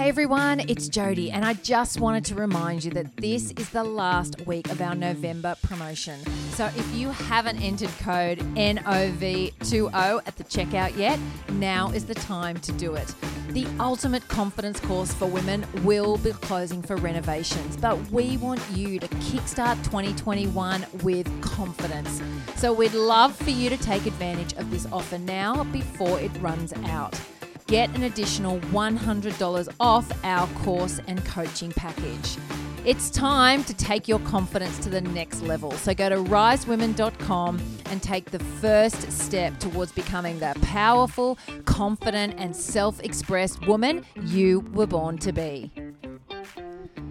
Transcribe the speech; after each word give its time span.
Hey 0.00 0.08
everyone, 0.08 0.60
it's 0.60 0.88
Jody, 0.88 1.30
and 1.30 1.44
I 1.44 1.52
just 1.52 2.00
wanted 2.00 2.24
to 2.24 2.34
remind 2.34 2.84
you 2.84 2.90
that 2.92 3.14
this 3.18 3.50
is 3.50 3.68
the 3.68 3.84
last 3.84 4.46
week 4.46 4.70
of 4.70 4.80
our 4.80 4.94
November 4.94 5.54
promotion. 5.62 6.18
So 6.52 6.64
if 6.74 6.94
you 6.94 7.10
haven't 7.10 7.60
entered 7.60 7.90
code 7.98 8.38
NOV20 8.38 10.22
at 10.26 10.36
the 10.38 10.44
checkout 10.44 10.96
yet, 10.96 11.20
now 11.50 11.90
is 11.90 12.06
the 12.06 12.14
time 12.14 12.56
to 12.60 12.72
do 12.72 12.94
it. 12.94 13.14
The 13.50 13.66
ultimate 13.78 14.26
confidence 14.26 14.80
course 14.80 15.12
for 15.12 15.26
women 15.26 15.66
will 15.84 16.16
be 16.16 16.32
closing 16.32 16.80
for 16.80 16.96
renovations, 16.96 17.76
but 17.76 17.98
we 18.10 18.38
want 18.38 18.62
you 18.70 18.98
to 19.00 19.06
kickstart 19.06 19.84
2021 19.84 20.86
with 21.02 21.42
confidence. 21.42 22.22
So 22.56 22.72
we'd 22.72 22.94
love 22.94 23.36
for 23.36 23.50
you 23.50 23.68
to 23.68 23.76
take 23.76 24.06
advantage 24.06 24.54
of 24.54 24.70
this 24.70 24.86
offer 24.90 25.18
now 25.18 25.62
before 25.64 26.18
it 26.20 26.30
runs 26.40 26.72
out 26.84 27.20
get 27.70 27.88
an 27.94 28.02
additional 28.02 28.58
$100 28.72 29.68
off 29.78 30.24
our 30.24 30.48
course 30.64 31.00
and 31.06 31.24
coaching 31.24 31.70
package. 31.70 32.36
It's 32.84 33.10
time 33.10 33.62
to 33.64 33.74
take 33.74 34.08
your 34.08 34.18
confidence 34.20 34.76
to 34.80 34.88
the 34.88 35.00
next 35.00 35.42
level. 35.42 35.70
So 35.72 35.94
go 35.94 36.08
to 36.08 36.16
risewomen.com 36.16 37.60
and 37.84 38.02
take 38.02 38.32
the 38.32 38.40
first 38.40 39.12
step 39.12 39.56
towards 39.60 39.92
becoming 39.92 40.40
the 40.40 40.56
powerful, 40.62 41.38
confident, 41.64 42.34
and 42.38 42.56
self 42.56 42.98
expressed 43.04 43.64
woman 43.68 44.04
you 44.24 44.60
were 44.72 44.86
born 44.88 45.16
to 45.18 45.32
be. 45.32 45.70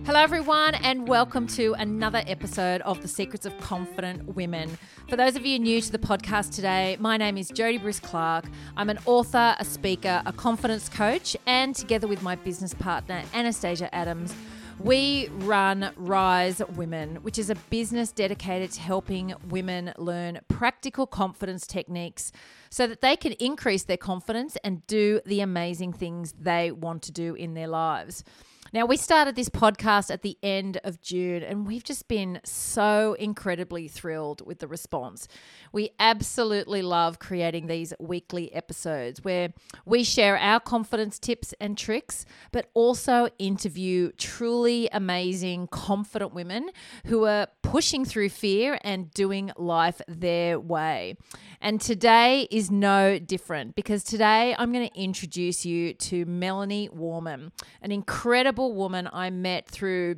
Hello, 0.09 0.21
everyone, 0.21 0.73
and 0.73 1.07
welcome 1.07 1.45
to 1.45 1.75
another 1.77 2.23
episode 2.25 2.81
of 2.81 2.99
The 3.03 3.07
Secrets 3.07 3.45
of 3.45 3.55
Confident 3.59 4.35
Women. 4.35 4.75
For 5.07 5.15
those 5.15 5.35
of 5.35 5.45
you 5.45 5.59
new 5.59 5.79
to 5.81 5.91
the 5.91 5.99
podcast 5.99 6.55
today, 6.55 6.97
my 6.99 7.15
name 7.15 7.37
is 7.37 7.49
Jody 7.49 7.77
Bruce 7.77 7.99
Clark. 7.99 8.45
I'm 8.75 8.89
an 8.89 8.97
author, 9.05 9.55
a 9.59 9.63
speaker, 9.63 10.23
a 10.25 10.33
confidence 10.33 10.89
coach, 10.89 11.37
and 11.45 11.75
together 11.75 12.07
with 12.07 12.23
my 12.23 12.35
business 12.35 12.73
partner, 12.73 13.21
Anastasia 13.35 13.93
Adams, 13.93 14.33
we 14.79 15.29
run 15.41 15.91
Rise 15.95 16.59
Women, 16.75 17.17
which 17.17 17.37
is 17.37 17.51
a 17.51 17.55
business 17.69 18.11
dedicated 18.11 18.71
to 18.71 18.81
helping 18.81 19.35
women 19.49 19.93
learn 19.99 20.39
practical 20.47 21.05
confidence 21.05 21.67
techniques 21.67 22.31
so 22.71 22.87
that 22.87 23.01
they 23.01 23.15
can 23.15 23.33
increase 23.33 23.83
their 23.83 23.97
confidence 23.97 24.57
and 24.63 24.87
do 24.87 25.21
the 25.27 25.41
amazing 25.41 25.93
things 25.93 26.33
they 26.39 26.71
want 26.71 27.03
to 27.03 27.11
do 27.11 27.35
in 27.35 27.53
their 27.53 27.67
lives. 27.67 28.23
Now, 28.71 28.85
we 28.85 28.97
started 28.97 29.35
this 29.35 29.49
podcast 29.49 30.11
at 30.11 30.21
the 30.21 30.37
end 30.43 30.79
of 30.83 31.01
June, 31.01 31.41
and 31.41 31.65
we've 31.65 31.83
just 31.83 32.07
been 32.07 32.39
so 32.43 33.15
incredibly 33.17 33.87
thrilled 33.87 34.45
with 34.45 34.59
the 34.59 34.67
response. 34.67 35.27
We 35.71 35.89
absolutely 35.99 36.83
love 36.83 37.17
creating 37.17 37.65
these 37.65 37.95
weekly 37.99 38.53
episodes 38.53 39.23
where 39.23 39.53
we 39.85 40.03
share 40.03 40.37
our 40.37 40.59
confidence 40.59 41.17
tips 41.17 41.55
and 41.59 41.75
tricks, 41.79 42.25
but 42.51 42.69
also 42.75 43.29
interview 43.39 44.11
truly 44.17 44.87
amazing, 44.91 45.67
confident 45.69 46.35
women 46.35 46.69
who 47.05 47.25
are 47.25 47.47
pushing 47.63 48.05
through 48.05 48.29
fear 48.29 48.77
and 48.83 49.09
doing 49.11 49.51
life 49.57 49.99
their 50.07 50.59
way. 50.59 51.17
And 51.59 51.81
today 51.81 52.47
is 52.51 52.69
no 52.69 53.17
different 53.17 53.75
because 53.75 54.03
today 54.03 54.55
I'm 54.57 54.71
going 54.71 54.87
to 54.87 54.99
introduce 54.99 55.65
you 55.65 55.93
to 55.95 56.25
Melanie 56.25 56.89
Warman, 56.89 57.51
an 57.81 57.91
incredible 57.91 58.58
incredible 58.59 58.75
woman 58.75 59.09
I 59.13 59.29
met 59.29 59.67
through 59.67 60.17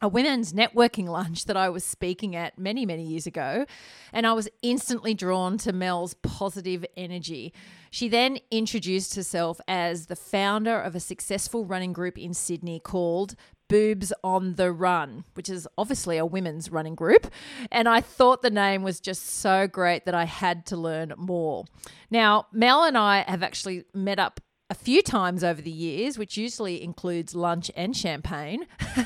a 0.00 0.08
women's 0.08 0.52
networking 0.52 1.08
lunch 1.08 1.46
that 1.46 1.56
I 1.56 1.70
was 1.70 1.82
speaking 1.82 2.36
at 2.36 2.58
many, 2.58 2.84
many 2.84 3.02
years 3.02 3.26
ago. 3.26 3.64
And 4.12 4.26
I 4.26 4.32
was 4.34 4.48
instantly 4.62 5.14
drawn 5.14 5.56
to 5.58 5.72
Mel's 5.72 6.14
positive 6.14 6.84
energy. 6.96 7.52
She 7.90 8.08
then 8.08 8.38
introduced 8.50 9.16
herself 9.16 9.60
as 9.66 10.06
the 10.06 10.16
founder 10.16 10.78
of 10.78 10.94
a 10.94 11.00
successful 11.00 11.64
running 11.64 11.94
group 11.94 12.18
in 12.18 12.34
Sydney 12.34 12.78
called 12.78 13.34
Boobs 13.68 14.12
on 14.22 14.54
the 14.54 14.70
Run, 14.70 15.24
which 15.34 15.48
is 15.48 15.66
obviously 15.76 16.18
a 16.18 16.26
women's 16.26 16.70
running 16.70 16.94
group. 16.94 17.26
And 17.72 17.88
I 17.88 18.00
thought 18.02 18.42
the 18.42 18.50
name 18.50 18.82
was 18.82 19.00
just 19.00 19.26
so 19.26 19.66
great 19.66 20.04
that 20.04 20.14
I 20.14 20.26
had 20.26 20.66
to 20.66 20.76
learn 20.76 21.14
more. 21.16 21.64
Now, 22.10 22.46
Mel 22.52 22.84
and 22.84 22.96
I 22.96 23.24
have 23.26 23.42
actually 23.42 23.84
met 23.94 24.18
up 24.18 24.40
a 24.70 24.74
few 24.74 25.02
times 25.02 25.42
over 25.42 25.62
the 25.62 25.70
years, 25.70 26.18
which 26.18 26.36
usually 26.36 26.82
includes 26.82 27.34
lunch 27.34 27.70
and 27.74 27.96
champagne. 27.96 28.66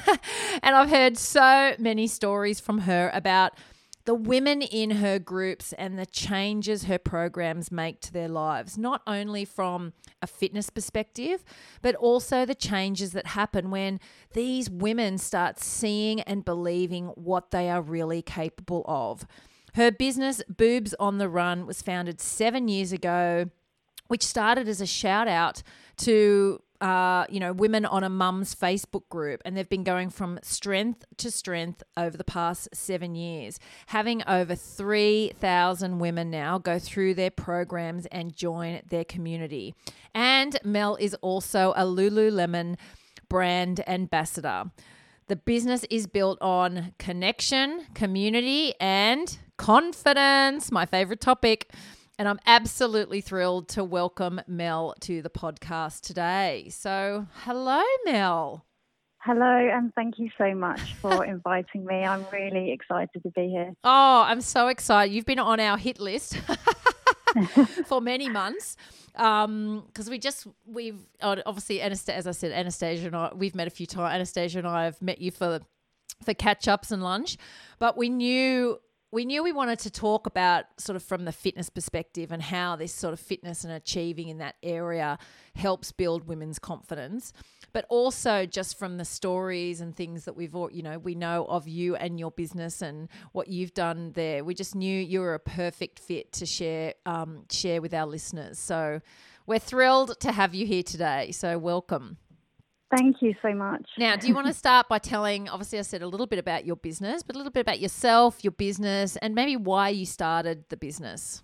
and 0.62 0.74
I've 0.74 0.90
heard 0.90 1.16
so 1.16 1.74
many 1.78 2.06
stories 2.06 2.58
from 2.58 2.78
her 2.78 3.10
about 3.14 3.52
the 4.04 4.14
women 4.14 4.62
in 4.62 4.90
her 4.90 5.20
groups 5.20 5.72
and 5.74 5.96
the 5.96 6.06
changes 6.06 6.84
her 6.84 6.98
programs 6.98 7.70
make 7.70 8.00
to 8.00 8.12
their 8.12 8.28
lives, 8.28 8.76
not 8.76 9.00
only 9.06 9.44
from 9.44 9.92
a 10.20 10.26
fitness 10.26 10.70
perspective, 10.70 11.44
but 11.82 11.94
also 11.94 12.44
the 12.44 12.54
changes 12.54 13.12
that 13.12 13.28
happen 13.28 13.70
when 13.70 14.00
these 14.32 14.68
women 14.68 15.18
start 15.18 15.60
seeing 15.60 16.20
and 16.22 16.44
believing 16.44 17.06
what 17.08 17.52
they 17.52 17.70
are 17.70 17.80
really 17.80 18.22
capable 18.22 18.84
of. 18.88 19.24
Her 19.74 19.92
business, 19.92 20.42
Boobs 20.48 20.94
on 20.98 21.18
the 21.18 21.28
Run, 21.28 21.64
was 21.64 21.80
founded 21.80 22.20
seven 22.20 22.66
years 22.66 22.92
ago 22.92 23.50
which 24.12 24.26
started 24.26 24.68
as 24.68 24.82
a 24.82 24.86
shout 24.86 25.26
out 25.26 25.62
to 25.96 26.62
uh, 26.82 27.24
you 27.30 27.40
know, 27.40 27.50
women 27.50 27.86
on 27.86 28.04
a 28.04 28.10
mum's 28.10 28.54
Facebook 28.54 29.08
group, 29.08 29.40
and 29.46 29.56
they've 29.56 29.70
been 29.70 29.84
going 29.84 30.10
from 30.10 30.38
strength 30.42 31.02
to 31.16 31.30
strength 31.30 31.82
over 31.96 32.18
the 32.18 32.24
past 32.24 32.68
seven 32.74 33.14
years, 33.14 33.58
having 33.86 34.22
over 34.26 34.54
3,000 34.54 35.98
women 35.98 36.30
now 36.30 36.58
go 36.58 36.78
through 36.78 37.14
their 37.14 37.30
programs 37.30 38.04
and 38.06 38.36
join 38.36 38.82
their 38.86 39.04
community. 39.04 39.74
And 40.14 40.58
Mel 40.62 40.96
is 40.96 41.14
also 41.22 41.72
a 41.74 41.86
Lululemon 41.86 42.76
brand 43.30 43.82
ambassador. 43.88 44.64
The 45.28 45.36
business 45.36 45.86
is 45.88 46.06
built 46.06 46.36
on 46.42 46.92
connection, 46.98 47.86
community, 47.94 48.74
and 48.78 49.38
confidence, 49.56 50.70
my 50.70 50.84
favorite 50.84 51.22
topic. 51.22 51.72
And 52.22 52.28
I'm 52.28 52.38
absolutely 52.46 53.20
thrilled 53.20 53.66
to 53.70 53.82
welcome 53.82 54.40
Mel 54.46 54.94
to 55.00 55.22
the 55.22 55.28
podcast 55.28 56.02
today. 56.02 56.68
So, 56.70 57.26
hello, 57.38 57.82
Mel. 58.04 58.64
Hello, 59.18 59.42
and 59.42 59.92
thank 59.96 60.20
you 60.20 60.30
so 60.38 60.54
much 60.54 60.94
for 61.00 61.24
inviting 61.26 61.84
me. 61.84 62.04
I'm 62.04 62.24
really 62.32 62.70
excited 62.70 63.24
to 63.24 63.30
be 63.30 63.48
here. 63.48 63.74
Oh, 63.82 64.22
I'm 64.24 64.40
so 64.40 64.68
excited. 64.68 65.12
You've 65.12 65.26
been 65.26 65.40
on 65.40 65.58
our 65.58 65.76
hit 65.76 65.98
list 65.98 66.36
for 67.86 68.00
many 68.00 68.28
months 68.28 68.76
because 69.14 69.44
um, 69.44 69.84
we 70.08 70.20
just 70.20 70.46
we've 70.64 71.00
obviously 71.20 71.82
Anastasia, 71.82 72.16
as 72.16 72.28
I 72.28 72.30
said, 72.30 72.52
Anastasia 72.52 73.08
and 73.08 73.16
I 73.16 73.32
we've 73.34 73.56
met 73.56 73.66
a 73.66 73.70
few 73.70 73.86
times. 73.86 74.14
Anastasia 74.14 74.60
and 74.60 74.68
I 74.68 74.84
have 74.84 75.02
met 75.02 75.20
you 75.20 75.32
for 75.32 75.58
for 76.24 76.34
catch 76.34 76.68
ups 76.68 76.92
and 76.92 77.02
lunch, 77.02 77.36
but 77.80 77.96
we 77.96 78.08
knew 78.08 78.78
we 79.12 79.24
knew 79.24 79.42
we 79.44 79.52
wanted 79.52 79.78
to 79.78 79.90
talk 79.90 80.26
about 80.26 80.64
sort 80.78 80.96
of 80.96 81.02
from 81.02 81.24
the 81.24 81.32
fitness 81.32 81.70
perspective 81.70 82.32
and 82.32 82.42
how 82.42 82.74
this 82.74 82.92
sort 82.92 83.12
of 83.12 83.20
fitness 83.20 83.62
and 83.62 83.72
achieving 83.72 84.28
in 84.28 84.38
that 84.38 84.56
area 84.62 85.18
helps 85.54 85.92
build 85.92 86.26
women's 86.26 86.58
confidence 86.58 87.32
but 87.72 87.86
also 87.88 88.46
just 88.46 88.78
from 88.78 88.96
the 88.96 89.04
stories 89.04 89.80
and 89.80 89.96
things 89.96 90.24
that 90.24 90.36
we've 90.36 90.54
you 90.70 90.82
know 90.82 90.98
we 90.98 91.14
know 91.14 91.44
of 91.46 91.66
you 91.66 91.96
and 91.96 92.18
your 92.18 92.30
business 92.30 92.82
and 92.82 93.08
what 93.32 93.48
you've 93.48 93.74
done 93.74 94.12
there. 94.12 94.44
We 94.44 94.54
just 94.54 94.74
knew 94.74 95.00
you 95.00 95.20
were 95.20 95.34
a 95.34 95.40
perfect 95.40 95.98
fit 95.98 96.32
to 96.34 96.46
share 96.46 96.94
um, 97.06 97.44
share 97.50 97.80
with 97.80 97.94
our 97.94 98.06
listeners. 98.06 98.58
So 98.58 99.00
we're 99.46 99.58
thrilled 99.58 100.20
to 100.20 100.32
have 100.32 100.54
you 100.54 100.66
here 100.66 100.82
today. 100.82 101.32
So 101.32 101.58
welcome 101.58 102.18
Thank 102.94 103.22
you 103.22 103.34
so 103.40 103.54
much. 103.54 103.88
Now, 103.96 104.16
do 104.16 104.28
you 104.28 104.34
want 104.34 104.48
to 104.48 104.52
start 104.64 104.88
by 104.88 104.98
telling, 104.98 105.48
obviously, 105.48 105.78
I 105.78 105.82
said 105.82 106.02
a 106.02 106.06
little 106.06 106.26
bit 106.26 106.38
about 106.38 106.66
your 106.66 106.76
business, 106.76 107.22
but 107.22 107.34
a 107.34 107.38
little 107.38 107.52
bit 107.52 107.60
about 107.60 107.80
yourself, 107.80 108.44
your 108.44 108.52
business, 108.52 109.16
and 109.16 109.34
maybe 109.34 109.56
why 109.56 109.88
you 109.88 110.04
started 110.04 110.64
the 110.68 110.76
business? 110.76 111.42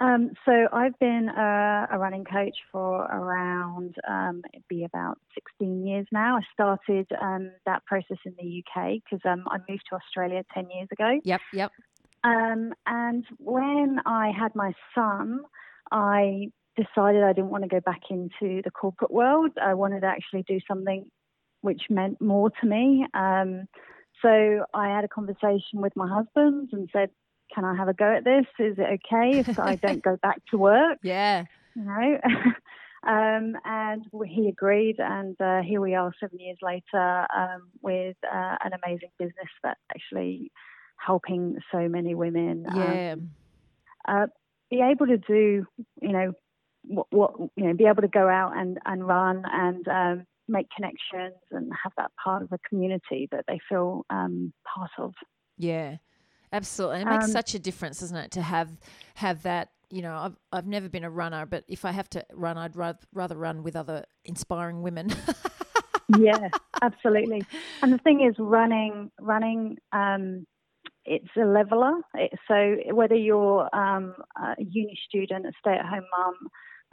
Um, 0.00 0.32
so, 0.44 0.68
I've 0.72 0.98
been 0.98 1.28
a, 1.28 1.88
a, 1.92 1.98
running 1.98 2.24
coach 2.24 2.56
for 2.72 3.04
around, 3.04 3.94
um, 4.06 4.42
it'd 4.52 4.68
be 4.68 4.84
about 4.84 5.18
16 5.34 5.86
years 5.86 6.06
now. 6.12 6.36
I 6.36 6.40
started 6.52 7.06
um, 7.22 7.52
that 7.64 7.84
process 7.86 8.18
in 8.26 8.34
the 8.38 8.62
UK 8.62 9.00
because 9.04 9.24
um, 9.24 9.44
I 9.48 9.58
moved 9.68 9.84
to 9.90 9.96
Australia 9.96 10.44
10 10.52 10.70
years 10.70 10.88
ago. 10.92 11.20
Yep, 11.24 11.40
yep. 11.52 11.72
Um, 12.24 12.74
and 12.84 13.24
when 13.38 14.00
I 14.04 14.32
had 14.36 14.54
my 14.54 14.72
son, 14.94 15.40
I 15.92 16.50
decided 16.76 17.22
I 17.22 17.32
didn't 17.32 17.50
want 17.50 17.64
to 17.64 17.68
go 17.68 17.80
back 17.80 18.02
into 18.10 18.62
the 18.62 18.70
corporate 18.70 19.10
world. 19.10 19.52
I 19.60 19.74
wanted 19.74 20.00
to 20.00 20.06
actually 20.06 20.44
do 20.44 20.58
something 20.68 21.10
which 21.62 21.82
meant 21.90 22.20
more 22.20 22.50
to 22.60 22.66
me. 22.66 23.06
Um, 23.14 23.66
so 24.22 24.64
I 24.72 24.88
had 24.88 25.04
a 25.04 25.08
conversation 25.08 25.80
with 25.80 25.94
my 25.96 26.08
husband 26.08 26.70
and 26.72 26.88
said, 26.92 27.10
"Can 27.54 27.64
I 27.64 27.74
have 27.74 27.88
a 27.88 27.94
go 27.94 28.16
at 28.16 28.24
this? 28.24 28.46
Is 28.58 28.78
it 28.78 29.00
okay 29.00 29.38
if 29.38 29.58
I 29.58 29.74
don't 29.82 30.02
go 30.02 30.16
back 30.22 30.40
to 30.50 30.58
work?" 30.58 30.98
Yeah, 31.02 31.44
you 31.74 31.84
know. 31.84 32.20
um, 33.06 33.56
and 33.64 34.04
he 34.26 34.48
agreed, 34.48 34.96
and 34.98 35.38
uh, 35.40 35.62
here 35.62 35.80
we 35.80 35.94
are, 35.94 36.12
seven 36.20 36.38
years 36.38 36.58
later, 36.62 37.26
um, 37.36 37.68
with 37.82 38.16
uh, 38.24 38.56
an 38.64 38.72
amazing 38.84 39.10
business 39.18 39.48
that's 39.62 39.80
actually 39.90 40.50
helping 40.98 41.58
so 41.72 41.88
many 41.88 42.14
women. 42.14 42.66
Um, 42.70 42.76
yeah. 42.76 43.14
Uh, 44.08 44.26
be 44.70 44.80
able 44.80 45.06
to 45.06 45.18
do, 45.18 45.66
you 46.00 46.12
know, 46.12 46.32
what, 46.86 47.06
what 47.10 47.32
you 47.56 47.66
know, 47.66 47.74
be 47.74 47.84
able 47.84 48.02
to 48.02 48.08
go 48.08 48.28
out 48.28 48.56
and 48.56 48.78
and 48.84 49.06
run 49.06 49.42
and 49.50 49.86
um, 49.88 50.26
make 50.48 50.66
connections 50.74 51.40
and 51.50 51.72
have 51.82 51.92
that 51.96 52.10
part 52.22 52.42
of 52.42 52.52
a 52.52 52.58
community 52.68 53.28
that 53.32 53.44
they 53.48 53.60
feel 53.68 54.04
um, 54.10 54.52
part 54.74 54.90
of. 54.98 55.14
Yeah, 55.58 55.96
absolutely. 56.52 57.00
And 57.00 57.08
it 57.08 57.12
makes 57.12 57.24
um, 57.26 57.30
such 57.30 57.54
a 57.54 57.58
difference, 57.58 58.00
doesn't 58.00 58.16
it, 58.16 58.30
to 58.32 58.42
have 58.42 58.70
have 59.14 59.42
that. 59.42 59.70
You 59.88 60.02
know, 60.02 60.16
I've 60.16 60.36
I've 60.52 60.66
never 60.66 60.88
been 60.88 61.04
a 61.04 61.10
runner, 61.10 61.46
but 61.46 61.64
if 61.68 61.84
I 61.84 61.92
have 61.92 62.10
to 62.10 62.24
run, 62.32 62.58
I'd 62.58 62.76
rather 62.76 62.98
rather 63.12 63.36
run 63.36 63.62
with 63.62 63.76
other 63.76 64.04
inspiring 64.24 64.82
women. 64.82 65.10
yeah, 66.18 66.48
absolutely. 66.82 67.44
And 67.82 67.92
the 67.92 67.98
thing 67.98 68.26
is, 68.26 68.34
running 68.38 69.10
running. 69.20 69.78
Um, 69.92 70.46
it's 71.08 71.28
a 71.36 71.44
leveler. 71.44 71.92
So 72.48 72.76
whether 72.92 73.14
you're 73.14 73.74
um, 73.74 74.14
a 74.36 74.56
uni 74.58 74.98
student, 75.08 75.46
a 75.46 75.52
stay-at-home 75.60 76.04
mum, 76.18 76.34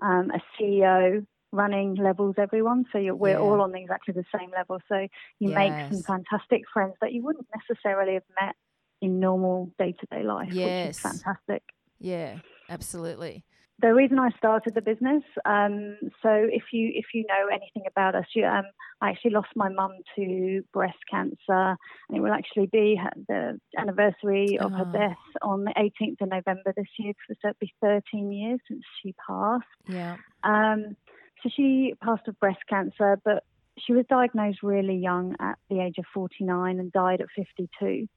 um, 0.01 0.31
a 0.31 0.42
CEO, 0.60 1.25
running 1.51 1.95
levels 1.95 2.36
everyone. 2.38 2.86
So 2.92 3.00
we're 3.13 3.31
yeah. 3.31 3.38
all 3.38 3.62
on 3.62 3.75
exactly 3.75 4.13
the 4.13 4.25
same 4.38 4.50
level. 4.51 4.80
So 4.90 4.95
you 5.40 5.51
yes. 5.51 5.56
make 5.56 5.94
some 5.94 6.01
fantastic 6.04 6.63
friends 6.74 6.95
that 7.01 7.13
you 7.13 7.24
wouldn't 7.24 7.48
necessarily 7.56 8.13
have 8.13 8.24
met 8.42 8.56
in 9.01 9.19
normal 9.19 9.72
day-to-day 9.78 10.24
life, 10.24 10.51
yes. 10.51 10.88
which 10.88 10.95
is 10.95 11.00
fantastic. 11.00 11.63
Yeah, 12.00 12.38
absolutely 12.69 13.45
the 13.84 13.94
reason 13.94 14.18
I 14.18 14.30
started 14.38 14.76
the 14.76 14.82
business. 14.82 15.24
Um, 15.44 15.98
so 16.22 16.30
if 16.32 16.64
you 16.72 16.90
if 16.96 17.08
you 17.14 17.26
know 17.28 17.48
anything 17.52 17.84
about 17.86 18.16
us, 18.16 18.26
you, 18.34 18.46
um, 18.46 18.64
I 19.02 19.10
actually 19.10 19.32
lost 19.32 19.50
my 19.58 19.68
mum 19.68 19.92
to 20.16 20.64
breast 20.72 21.00
cancer, 21.12 21.36
and 21.50 22.18
it 22.18 22.22
will 22.22 22.32
actually 22.32 22.68
be 22.68 23.00
the 23.28 23.60
anniversary 23.78 24.58
of 24.58 24.72
oh. 24.72 24.78
her 24.78 24.86
death 24.86 25.18
on 25.42 25.66
the 25.66 25.74
18th 25.78 26.22
of 26.22 26.30
November 26.30 26.74
this 26.76 26.88
year. 26.98 27.14
So 27.28 27.36
it'll 27.44 27.58
be 27.60 27.74
13 27.82 28.32
years 28.32 28.60
since 28.70 28.84
she 29.02 29.14
passed. 29.28 29.66
Yeah. 29.90 30.16
Um, 30.46 30.96
so 31.44 31.50
she 31.54 31.94
passed 32.02 32.26
of 32.30 32.40
breast 32.40 32.62
cancer, 32.70 33.20
but 33.26 33.44
she 33.78 33.92
was 33.92 34.06
diagnosed 34.10 34.64
really 34.64 34.96
young 34.96 35.36
at 35.42 35.58
the 35.70 35.82
age 35.82 35.98
of 35.98 36.06
49 36.14 36.80
and 36.80 36.92
died 36.94 37.20
at 37.20 37.28
52. 37.36 38.08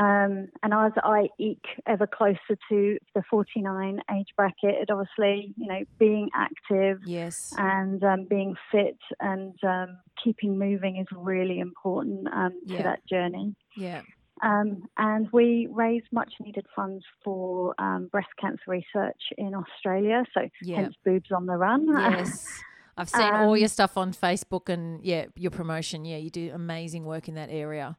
Um, 0.00 0.48
and 0.62 0.72
as 0.72 0.92
I 1.04 1.28
eke 1.38 1.66
ever 1.86 2.06
closer 2.06 2.56
to 2.70 2.98
the 3.14 3.22
49 3.28 4.00
age 4.16 4.28
bracket, 4.34 4.76
it 4.80 4.90
obviously, 4.90 5.52
you 5.58 5.66
know, 5.66 5.82
being 5.98 6.30
active 6.34 7.00
yes. 7.04 7.52
and 7.58 8.02
um, 8.02 8.24
being 8.24 8.54
fit 8.72 8.96
and 9.20 9.54
um, 9.62 9.98
keeping 10.24 10.58
moving 10.58 10.96
is 10.96 11.06
really 11.14 11.58
important 11.58 12.28
um, 12.32 12.58
yeah. 12.64 12.78
to 12.78 12.82
that 12.84 13.06
journey. 13.06 13.54
Yeah. 13.76 14.00
Um, 14.42 14.84
and 14.96 15.28
we 15.34 15.68
raise 15.70 16.04
much 16.12 16.32
needed 16.40 16.64
funds 16.74 17.04
for 17.22 17.74
um, 17.78 18.08
breast 18.10 18.30
cancer 18.40 18.62
research 18.68 19.20
in 19.36 19.54
Australia. 19.54 20.24
So, 20.32 20.48
yeah. 20.62 20.76
hence 20.76 20.94
Boobs 21.04 21.30
on 21.30 21.44
the 21.44 21.56
Run. 21.56 21.86
Yes. 21.88 22.46
I've 22.96 23.10
seen 23.10 23.34
all 23.34 23.56
your 23.56 23.68
stuff 23.68 23.98
on 23.98 24.14
Facebook 24.14 24.70
and, 24.70 25.04
yeah, 25.04 25.26
your 25.36 25.50
promotion. 25.50 26.06
Yeah, 26.06 26.16
you 26.16 26.30
do 26.30 26.52
amazing 26.54 27.04
work 27.04 27.28
in 27.28 27.34
that 27.34 27.50
area. 27.50 27.98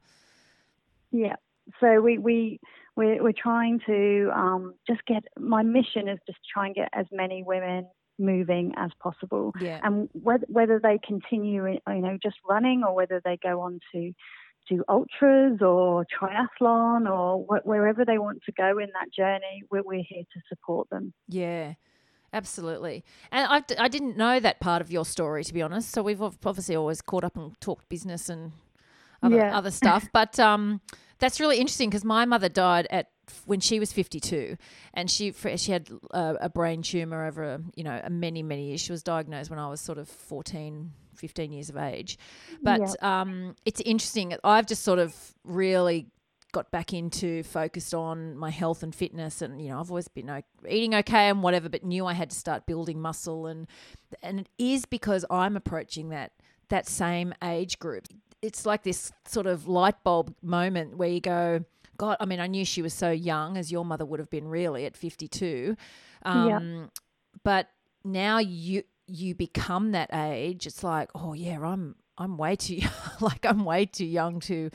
Yeah 1.11 1.35
so 1.79 2.01
we 2.01 2.17
we 2.17 2.59
we're, 2.95 3.23
we're 3.23 3.33
trying 3.33 3.79
to 3.85 4.29
um, 4.35 4.73
just 4.87 5.05
get. 5.05 5.23
My 5.39 5.63
mission 5.63 6.07
is 6.07 6.19
just 6.27 6.39
to 6.39 6.49
try 6.53 6.67
and 6.67 6.75
get 6.75 6.89
as 6.93 7.05
many 7.11 7.43
women 7.43 7.87
moving 8.19 8.73
as 8.77 8.91
possible. 9.01 9.53
Yeah. 9.59 9.79
And 9.83 10.09
whether 10.13 10.45
whether 10.47 10.79
they 10.79 10.99
continue, 11.05 11.67
you 11.67 11.79
know, 11.87 12.17
just 12.21 12.37
running 12.47 12.83
or 12.87 12.93
whether 12.93 13.21
they 13.23 13.37
go 13.41 13.61
on 13.61 13.79
to 13.93 14.13
do 14.69 14.83
ultras 14.87 15.59
or 15.61 16.05
triathlon 16.05 17.09
or 17.09 17.43
wh- 17.45 17.65
wherever 17.65 18.05
they 18.05 18.19
want 18.19 18.41
to 18.45 18.51
go 18.51 18.77
in 18.77 18.89
that 18.93 19.11
journey, 19.11 19.63
we're, 19.71 19.81
we're 19.83 20.03
here 20.07 20.23
to 20.33 20.41
support 20.47 20.89
them. 20.89 21.13
Yeah. 21.27 21.73
Absolutely. 22.33 23.03
And 23.29 23.45
I, 23.49 23.83
I 23.83 23.89
didn't 23.89 24.15
know 24.15 24.39
that 24.39 24.61
part 24.61 24.81
of 24.81 24.89
your 24.89 25.03
story, 25.03 25.43
to 25.43 25.53
be 25.53 25.61
honest. 25.61 25.91
So 25.91 26.01
we've 26.01 26.21
obviously 26.21 26.75
always 26.77 27.01
caught 27.01 27.25
up 27.25 27.35
and 27.35 27.59
talked 27.59 27.89
business 27.89 28.29
and 28.29 28.53
other, 29.21 29.35
yeah. 29.35 29.57
other 29.57 29.71
stuff. 29.71 30.07
But 30.13 30.39
um, 30.39 30.79
that's 31.21 31.39
really 31.39 31.57
interesting 31.57 31.89
because 31.89 32.03
my 32.03 32.25
mother 32.25 32.49
died 32.49 32.87
at 32.89 33.07
when 33.45 33.61
she 33.61 33.79
was 33.79 33.93
52 33.93 34.57
and 34.93 35.09
she 35.09 35.31
she 35.55 35.71
had 35.71 35.89
a, 36.11 36.35
a 36.41 36.49
brain 36.49 36.81
tumor 36.81 37.25
over 37.25 37.43
a, 37.43 37.61
you 37.75 37.83
know 37.83 38.01
many 38.09 38.43
many 38.43 38.67
years. 38.69 38.81
She 38.81 38.91
was 38.91 39.03
diagnosed 39.03 39.49
when 39.49 39.59
i 39.59 39.69
was 39.69 39.79
sort 39.79 39.97
of 39.97 40.09
14 40.09 40.91
15 41.15 41.51
years 41.51 41.69
of 41.69 41.77
age. 41.77 42.17
But 42.63 42.81
yeah. 42.81 43.21
um, 43.21 43.55
it's 43.63 43.79
interesting. 43.81 44.35
I've 44.43 44.65
just 44.65 44.83
sort 44.83 44.97
of 44.97 45.15
really 45.43 46.07
got 46.51 46.71
back 46.71 46.93
into 46.93 47.43
focused 47.43 47.93
on 47.93 48.35
my 48.35 48.49
health 48.49 48.83
and 48.83 48.93
fitness 48.93 49.41
and 49.41 49.61
you 49.61 49.69
know 49.69 49.79
I've 49.79 49.89
always 49.89 50.09
been 50.09 50.43
eating 50.67 50.93
okay 50.95 51.29
and 51.29 51.41
whatever 51.41 51.69
but 51.69 51.85
knew 51.85 52.05
I 52.05 52.11
had 52.11 52.29
to 52.31 52.35
start 52.35 52.65
building 52.65 52.99
muscle 52.99 53.47
and 53.47 53.67
and 54.21 54.41
it 54.41 54.49
is 54.57 54.85
because 54.85 55.23
I'm 55.29 55.55
approaching 55.55 56.09
that 56.09 56.33
that 56.67 56.89
same 56.89 57.33
age 57.41 57.79
group 57.79 58.05
it's 58.41 58.65
like 58.65 58.83
this 58.83 59.11
sort 59.27 59.47
of 59.47 59.67
light 59.67 60.03
bulb 60.03 60.35
moment 60.41 60.97
where 60.97 61.09
you 61.09 61.21
go, 61.21 61.63
God, 61.97 62.17
I 62.19 62.25
mean, 62.25 62.39
I 62.39 62.47
knew 62.47 62.65
she 62.65 62.81
was 62.81 62.93
so 62.93 63.11
young, 63.11 63.57
as 63.57 63.71
your 63.71 63.85
mother 63.85 64.05
would 64.05 64.19
have 64.19 64.29
been 64.29 64.47
really 64.47 64.85
at 64.85 64.97
52. 64.97 65.75
Um, 66.23 66.49
yeah. 66.49 66.85
But 67.43 67.69
now 68.03 68.39
you 68.39 68.83
you 69.07 69.35
become 69.35 69.91
that 69.91 70.09
age. 70.13 70.65
It's 70.65 70.83
like, 70.83 71.09
oh 71.13 71.33
yeah, 71.33 71.59
I'm 71.61 71.95
I'm 72.17 72.37
way 72.37 72.55
too 72.55 72.79
like 73.21 73.45
I'm 73.45 73.65
way 73.65 73.85
too 73.85 74.05
young 74.05 74.39
to 74.41 74.69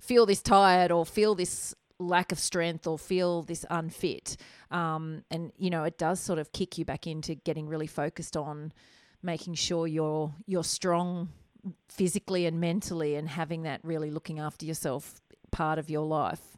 feel 0.00 0.26
this 0.26 0.42
tired 0.42 0.90
or 0.92 1.04
feel 1.04 1.34
this 1.34 1.74
lack 1.98 2.30
of 2.32 2.38
strength 2.38 2.86
or 2.86 2.98
feel 2.98 3.42
this 3.42 3.64
unfit. 3.70 4.36
Um, 4.70 5.24
and 5.30 5.52
you 5.58 5.70
know, 5.70 5.84
it 5.84 5.98
does 5.98 6.20
sort 6.20 6.38
of 6.38 6.52
kick 6.52 6.78
you 6.78 6.84
back 6.84 7.06
into 7.06 7.34
getting 7.34 7.68
really 7.68 7.86
focused 7.86 8.36
on 8.36 8.72
making 9.22 9.54
sure 9.54 9.86
you're 9.86 10.32
you're 10.46 10.64
strong 10.64 11.28
physically 11.88 12.46
and 12.46 12.60
mentally 12.60 13.14
and 13.14 13.28
having 13.28 13.62
that 13.62 13.80
really 13.82 14.10
looking 14.10 14.38
after 14.38 14.64
yourself 14.64 15.20
part 15.50 15.78
of 15.78 15.88
your 15.88 16.04
life 16.04 16.56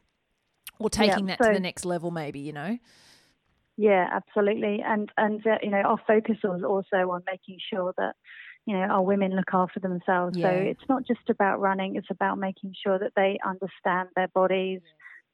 or 0.79 0.89
taking 0.89 1.27
yeah, 1.27 1.35
that 1.35 1.43
so, 1.43 1.49
to 1.49 1.53
the 1.53 1.59
next 1.59 1.85
level 1.85 2.11
maybe 2.11 2.39
you 2.39 2.53
know? 2.53 2.77
Yeah 3.77 4.07
absolutely. 4.11 4.83
And 4.85 5.11
and 5.17 5.45
uh, 5.45 5.57
you 5.61 5.69
know 5.69 5.77
our 5.77 5.99
focus 6.05 6.37
was 6.43 6.63
also 6.63 7.11
on 7.11 7.23
making 7.25 7.59
sure 7.71 7.93
that 7.97 8.15
you 8.65 8.75
know 8.75 8.83
our 8.83 9.01
women 9.01 9.35
look 9.35 9.53
after 9.53 9.79
themselves. 9.79 10.37
Yeah. 10.37 10.49
so 10.49 10.55
it's 10.55 10.89
not 10.89 11.07
just 11.07 11.29
about 11.29 11.59
running 11.59 11.95
it's 11.95 12.11
about 12.11 12.37
making 12.37 12.73
sure 12.83 12.99
that 12.99 13.13
they 13.15 13.39
understand 13.45 14.09
their 14.15 14.27
bodies. 14.27 14.81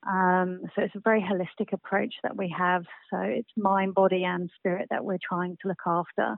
Um, 0.07 0.62
so 0.75 0.83
it's 0.83 0.94
a 0.94 1.00
very 1.00 1.21
holistic 1.21 1.74
approach 1.74 2.13
that 2.21 2.38
we 2.38 2.54
have. 2.56 2.83
So 3.10 3.18
it's 3.21 3.50
mind 3.57 3.95
body 3.95 4.24
and 4.24 4.51
spirit 4.60 4.89
that 4.92 5.04
we're 5.04 5.18
trying 5.28 5.57
to 5.63 5.68
look 5.69 5.81
after 5.88 6.38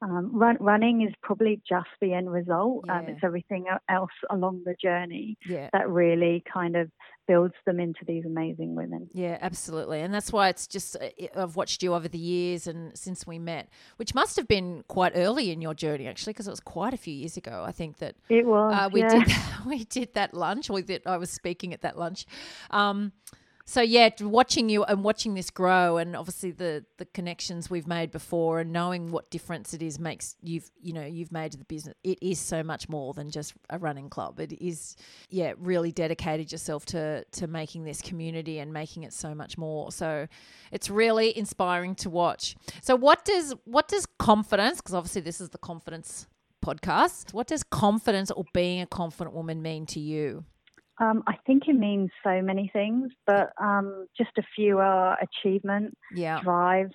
um, 0.00 0.30
run, 0.32 0.56
running 0.60 1.02
is 1.02 1.12
probably 1.22 1.60
just 1.68 1.88
the 2.00 2.12
end 2.14 2.30
result. 2.30 2.84
Yeah. 2.86 2.98
Um, 2.98 3.06
it's 3.08 3.20
everything 3.22 3.66
else 3.88 4.10
along 4.30 4.62
the 4.64 4.74
journey 4.80 5.36
yeah. 5.46 5.70
that 5.72 5.88
really 5.88 6.42
kind 6.52 6.76
of 6.76 6.90
builds 7.26 7.54
them 7.66 7.80
into 7.80 8.00
these 8.06 8.24
amazing 8.24 8.74
women. 8.74 9.08
Yeah, 9.12 9.38
absolutely. 9.40 10.00
And 10.00 10.14
that's 10.14 10.32
why 10.32 10.48
it's 10.48 10.66
just, 10.66 10.96
uh, 10.96 11.08
I've 11.36 11.56
watched 11.56 11.82
you 11.82 11.94
over 11.94 12.08
the 12.08 12.18
years 12.18 12.66
and 12.66 12.96
since 12.96 13.26
we 13.26 13.38
met, 13.38 13.68
which 13.96 14.14
must 14.14 14.36
have 14.36 14.48
been 14.48 14.84
quite 14.88 15.12
early 15.14 15.50
in 15.50 15.60
your 15.60 15.74
journey, 15.74 16.06
actually, 16.06 16.32
because 16.32 16.46
it 16.46 16.52
was 16.52 16.60
quite 16.60 16.94
a 16.94 16.98
few 16.98 17.14
years 17.14 17.36
ago. 17.36 17.64
I 17.66 17.72
think 17.72 17.98
that 17.98 18.14
it 18.28 18.46
was. 18.46 18.72
Uh, 18.74 18.88
we, 18.92 19.00
yeah. 19.00 19.24
did, 19.24 19.36
we 19.66 19.84
did 19.84 20.14
that 20.14 20.32
lunch, 20.32 20.70
or 20.70 20.80
that 20.80 21.06
I 21.06 21.16
was 21.16 21.30
speaking 21.30 21.74
at 21.74 21.82
that 21.82 21.98
lunch. 21.98 22.24
Um, 22.70 23.12
so 23.68 23.82
yeah, 23.82 24.08
watching 24.22 24.70
you 24.70 24.82
and 24.84 25.04
watching 25.04 25.34
this 25.34 25.50
grow, 25.50 25.98
and 25.98 26.16
obviously 26.16 26.52
the 26.52 26.86
the 26.96 27.04
connections 27.04 27.68
we've 27.68 27.86
made 27.86 28.10
before, 28.10 28.60
and 28.60 28.72
knowing 28.72 29.10
what 29.10 29.30
difference 29.30 29.74
it 29.74 29.82
is 29.82 29.98
makes 29.98 30.36
you've 30.42 30.70
you 30.80 30.94
know 30.94 31.04
you've 31.04 31.30
made 31.30 31.52
the 31.52 31.66
business. 31.66 31.94
It 32.02 32.18
is 32.22 32.40
so 32.40 32.62
much 32.62 32.88
more 32.88 33.12
than 33.12 33.30
just 33.30 33.52
a 33.68 33.78
running 33.78 34.08
club. 34.08 34.40
It 34.40 34.52
is 34.52 34.96
yeah, 35.28 35.52
really 35.58 35.92
dedicated 35.92 36.50
yourself 36.50 36.86
to 36.86 37.24
to 37.24 37.46
making 37.46 37.84
this 37.84 38.00
community 38.00 38.58
and 38.58 38.72
making 38.72 39.02
it 39.02 39.12
so 39.12 39.34
much 39.34 39.58
more. 39.58 39.92
So 39.92 40.28
it's 40.72 40.88
really 40.88 41.36
inspiring 41.36 41.94
to 41.96 42.08
watch. 42.08 42.56
So 42.80 42.96
what 42.96 43.26
does 43.26 43.54
what 43.66 43.86
does 43.86 44.06
confidence? 44.18 44.78
Because 44.78 44.94
obviously 44.94 45.20
this 45.20 45.42
is 45.42 45.50
the 45.50 45.58
confidence 45.58 46.26
podcast. 46.64 47.34
What 47.34 47.48
does 47.48 47.64
confidence 47.64 48.30
or 48.30 48.44
being 48.54 48.80
a 48.80 48.86
confident 48.86 49.36
woman 49.36 49.60
mean 49.60 49.84
to 49.88 50.00
you? 50.00 50.46
Um, 51.00 51.22
I 51.26 51.34
think 51.46 51.68
it 51.68 51.74
means 51.74 52.10
so 52.24 52.42
many 52.42 52.70
things, 52.72 53.12
but 53.26 53.52
um, 53.60 54.06
just 54.16 54.30
a 54.36 54.42
few 54.56 54.78
are 54.78 55.16
achievement, 55.20 55.96
yeah. 56.12 56.40
drive, 56.42 56.90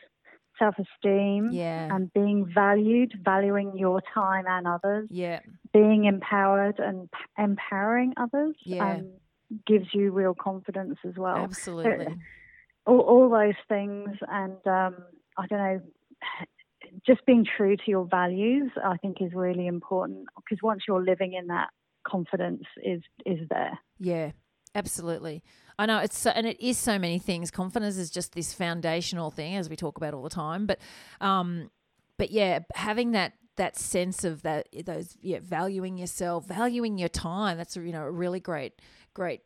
self 0.60 0.75
esteem, 0.77 1.50
yeah. 1.51 1.93
and 1.93 2.12
being 2.13 2.51
valued, 2.53 3.13
valuing 3.24 3.77
your 3.77 4.01
time 4.13 4.45
and 4.48 4.67
others, 4.67 5.07
yeah. 5.10 5.39
being 5.72 6.05
empowered 6.05 6.79
and 6.79 7.10
p- 7.12 7.43
empowering 7.43 8.13
others 8.17 8.55
yeah. 8.65 8.95
um, 8.95 9.12
gives 9.65 9.88
you 9.93 10.12
real 10.12 10.33
confidence 10.33 10.98
as 11.07 11.15
well. 11.15 11.38
Absolutely. 11.38 12.05
So, 12.05 12.13
all, 12.86 13.00
all, 13.00 13.29
those 13.29 13.55
things, 13.69 14.10
and 14.27 14.67
um, 14.67 14.98
I 15.38 15.48
don't 15.48 15.60
know, 15.60 15.81
just 17.05 17.25
being 17.25 17.45
true 17.57 17.77
to 17.77 17.83
your 17.88 18.05
values, 18.05 18.72
I 18.83 18.98
think 18.98 19.17
is 19.22 19.31
really 19.33 19.67
important 19.67 20.25
because 20.36 20.62
once 20.62 20.83
you're 20.88 21.03
living 21.03 21.33
in 21.33 21.48
that 21.48 21.69
confidence 22.07 22.63
is 22.83 23.01
is 23.25 23.48
there. 23.50 23.79
Yeah, 24.00 24.31
absolutely. 24.75 25.43
I 25.79 25.86
know 25.86 26.00
it's 26.00 26.17
so, 26.17 26.29
and 26.29 26.45
it 26.45 26.60
is 26.60 26.77
so 26.77 27.00
many 27.00 27.19
things. 27.19 27.50
Confidence 27.50 27.98
is 27.98 28.12
just 28.12 28.33
this 28.33 28.53
foundational 28.53 29.31
thing, 29.31 29.55
as 29.55 29.69
we 29.69 29.75
talk 29.75 29.98
about 29.98 30.13
all 30.13 30.24
the 30.24 30.29
time. 30.29 30.65
But, 30.65 30.79
um, 31.19 31.72
but 32.17 32.31
yeah, 32.31 32.60
having 32.75 33.12
that 33.12 33.33
that 33.55 33.77
sense 33.77 34.24
of 34.24 34.41
that 34.41 34.67
those 34.86 35.15
yeah 35.22 35.38
valuing 35.41 35.98
yourself 35.98 36.45
valuing 36.48 36.98
your 36.98 37.10
time 37.10 37.55
that's 37.55 37.75
you 37.75 37.91
know 37.91 38.01
a 38.01 38.10
really 38.10 38.39
great 38.39 38.74
great 39.13 39.41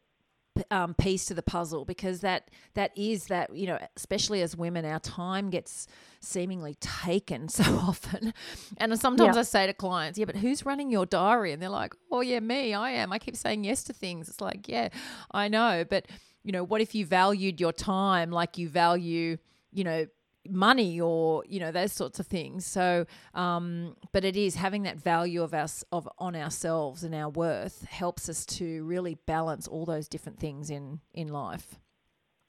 um, 0.71 0.93
piece 0.93 1.25
to 1.25 1.33
the 1.33 1.41
puzzle 1.41 1.85
because 1.85 2.21
that 2.21 2.49
that 2.73 2.91
is 2.97 3.27
that 3.27 3.55
you 3.55 3.67
know 3.67 3.79
especially 3.95 4.41
as 4.41 4.55
women 4.55 4.85
our 4.85 4.99
time 4.99 5.49
gets 5.49 5.87
seemingly 6.19 6.75
taken 6.79 7.47
so 7.49 7.63
often. 7.63 8.33
And 8.77 8.99
sometimes 8.99 9.35
yeah. 9.35 9.39
i 9.39 9.43
say 9.43 9.67
to 9.67 9.73
clients 9.73 10.17
yeah 10.17 10.25
but 10.25 10.35
who's 10.35 10.65
running 10.65 10.91
your 10.91 11.05
diary? 11.05 11.51
And 11.51 11.61
they're 11.61 11.69
like 11.69 11.93
oh 12.11 12.21
yeah 12.21 12.39
me 12.39 12.73
i 12.73 12.91
am. 12.91 13.11
I 13.11 13.19
keep 13.19 13.35
saying 13.35 13.63
yes 13.63 13.83
to 13.85 13.93
things. 13.93 14.29
It's 14.29 14.41
like 14.41 14.67
yeah 14.67 14.89
i 15.31 15.47
know 15.47 15.85
but 15.89 16.07
you 16.43 16.51
know 16.51 16.63
what 16.63 16.81
if 16.81 16.95
you 16.95 17.05
valued 17.05 17.59
your 17.59 17.73
time 17.73 18.31
like 18.31 18.57
you 18.57 18.69
value 18.69 19.37
you 19.71 19.83
know 19.83 20.07
money 20.49 20.99
or 20.99 21.43
you 21.47 21.59
know 21.59 21.71
those 21.71 21.93
sorts 21.93 22.19
of 22.19 22.27
things. 22.27 22.65
So 22.65 23.05
um, 23.33 23.95
but 24.11 24.23
it 24.23 24.35
is 24.35 24.55
having 24.55 24.83
that 24.83 24.97
value 24.97 25.43
of 25.43 25.53
us 25.53 25.83
of 25.91 26.07
on 26.17 26.35
ourselves 26.35 27.03
and 27.03 27.13
our 27.15 27.29
worth 27.29 27.85
helps 27.85 28.29
us 28.29 28.45
to 28.57 28.83
really 28.83 29.15
balance 29.25 29.67
all 29.67 29.85
those 29.85 30.07
different 30.07 30.39
things 30.39 30.69
in 30.69 30.99
in 31.13 31.27
life. 31.29 31.79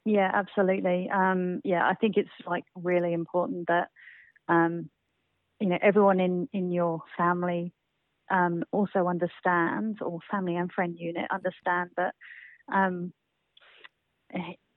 Yeah 0.05 0.31
absolutely. 0.33 1.09
Um, 1.09 1.61
yeah 1.63 1.85
i 1.85 1.93
think 1.93 2.17
it's 2.17 2.29
like 2.47 2.63
really 2.75 3.13
important 3.13 3.67
that 3.67 3.89
um, 4.47 4.89
you 5.59 5.67
know 5.69 5.77
everyone 5.81 6.19
in 6.19 6.49
in 6.53 6.71
your 6.71 7.01
family 7.17 7.73
um, 8.31 8.63
also 8.71 9.07
understands 9.07 9.99
or 10.01 10.19
family 10.29 10.55
and 10.55 10.71
friend 10.71 10.95
unit 10.97 11.25
understand 11.31 11.89
that 11.97 12.13
um, 12.71 13.11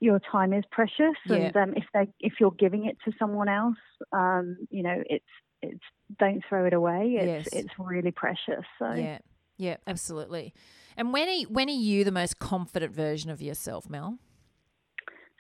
your 0.02 0.18
time 0.18 0.52
is 0.52 0.64
precious, 0.72 1.14
yeah. 1.26 1.36
and 1.36 1.56
um, 1.56 1.74
if 1.76 1.84
they 1.94 2.08
if 2.18 2.34
you're 2.40 2.50
giving 2.50 2.86
it 2.86 2.96
to 3.04 3.12
someone 3.18 3.48
else, 3.48 3.76
um, 4.12 4.56
you 4.68 4.82
know 4.82 5.02
it's 5.08 5.24
it's 5.62 5.84
don't 6.18 6.42
throw 6.48 6.66
it 6.66 6.72
away. 6.72 7.16
It's 7.18 7.54
yes. 7.54 7.64
it's 7.64 7.74
really 7.78 8.10
precious. 8.10 8.64
So 8.80 8.92
yeah, 8.94 9.18
yeah, 9.56 9.76
absolutely. 9.86 10.54
And 10.96 11.12
when 11.12 11.28
are 11.28 11.48
when 11.48 11.68
are 11.68 11.72
you 11.72 12.02
the 12.02 12.10
most 12.10 12.40
confident 12.40 12.92
version 12.92 13.30
of 13.30 13.40
yourself, 13.40 13.88
Mel? 13.88 14.18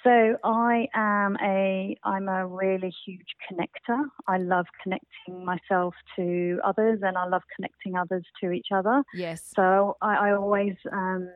So 0.04 0.36
I 0.44 0.88
am 0.94 1.36
a 1.42 1.96
I'm 2.04 2.28
a 2.28 2.46
really 2.46 2.92
huge 3.04 3.26
connector. 3.50 4.04
I 4.28 4.38
love 4.38 4.66
connecting 4.80 5.44
myself 5.44 5.94
to 6.16 6.60
others, 6.64 7.00
and 7.02 7.18
I 7.18 7.26
love 7.26 7.42
connecting 7.56 7.96
others 7.96 8.24
to 8.42 8.52
each 8.52 8.68
other. 8.72 9.02
Yes. 9.12 9.50
So 9.56 9.96
I, 10.00 10.28
I 10.28 10.32
always 10.32 10.74
um, 10.92 11.28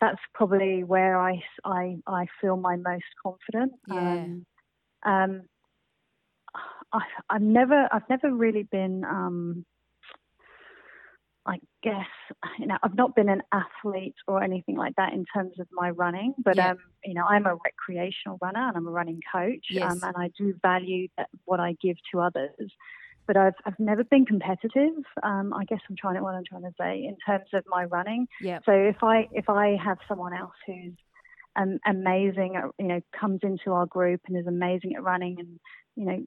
that's 0.00 0.20
probably 0.34 0.84
where 0.84 1.18
I, 1.20 1.42
I, 1.64 1.96
I 2.06 2.26
feel 2.40 2.56
my 2.56 2.76
most 2.76 3.04
confident. 3.22 3.72
Yeah. 3.88 3.98
Um, 3.98 4.46
um, 5.04 5.42
I, 6.92 7.00
have 7.30 7.42
never 7.42 7.88
I've 7.92 8.08
never 8.08 8.32
really 8.32 8.62
been 8.62 9.04
um, 9.04 9.64
I 11.46 11.58
guess 11.82 12.06
you 12.58 12.66
know 12.66 12.76
I've 12.82 12.94
not 12.94 13.14
been 13.14 13.28
an 13.28 13.42
athlete 13.52 14.14
or 14.26 14.42
anything 14.42 14.76
like 14.76 14.94
that 14.96 15.12
in 15.12 15.24
terms 15.34 15.58
of 15.60 15.66
my 15.72 15.90
running, 15.90 16.34
but 16.44 16.56
yeah. 16.56 16.70
um, 16.70 16.78
you 17.04 17.14
know 17.14 17.24
I'm 17.28 17.46
a 17.46 17.56
recreational 17.64 18.38
runner 18.40 18.68
and 18.68 18.76
I'm 18.76 18.86
a 18.86 18.90
running 18.90 19.20
coach, 19.32 19.66
yes. 19.70 19.90
um, 19.90 20.00
and 20.02 20.14
I 20.16 20.30
do 20.38 20.54
value 20.62 21.08
that, 21.16 21.28
what 21.44 21.60
I 21.60 21.76
give 21.80 21.96
to 22.12 22.20
others 22.20 22.72
but 23.26 23.36
I've, 23.36 23.54
I've 23.64 23.78
never 23.78 24.04
been 24.04 24.24
competitive. 24.24 24.94
Um, 25.22 25.52
I 25.54 25.64
guess 25.64 25.80
I'm 25.88 25.96
trying 25.96 26.16
to 26.16 26.22
what 26.22 26.34
I'm 26.34 26.44
trying 26.48 26.62
to 26.62 26.74
say 26.78 27.04
in 27.04 27.16
terms 27.26 27.46
of 27.52 27.64
my 27.66 27.84
running. 27.84 28.26
Yeah. 28.40 28.60
So 28.64 28.72
if 28.72 29.02
I 29.02 29.28
if 29.32 29.48
I 29.48 29.76
have 29.82 29.98
someone 30.08 30.34
else 30.34 30.54
who's 30.66 30.94
um, 31.56 31.78
amazing, 31.86 32.56
at, 32.56 32.64
you 32.78 32.86
know, 32.86 33.00
comes 33.18 33.40
into 33.42 33.72
our 33.72 33.86
group 33.86 34.20
and 34.28 34.36
is 34.36 34.46
amazing 34.46 34.94
at 34.94 35.02
running 35.02 35.36
and 35.38 35.58
you 35.96 36.04
know, 36.04 36.24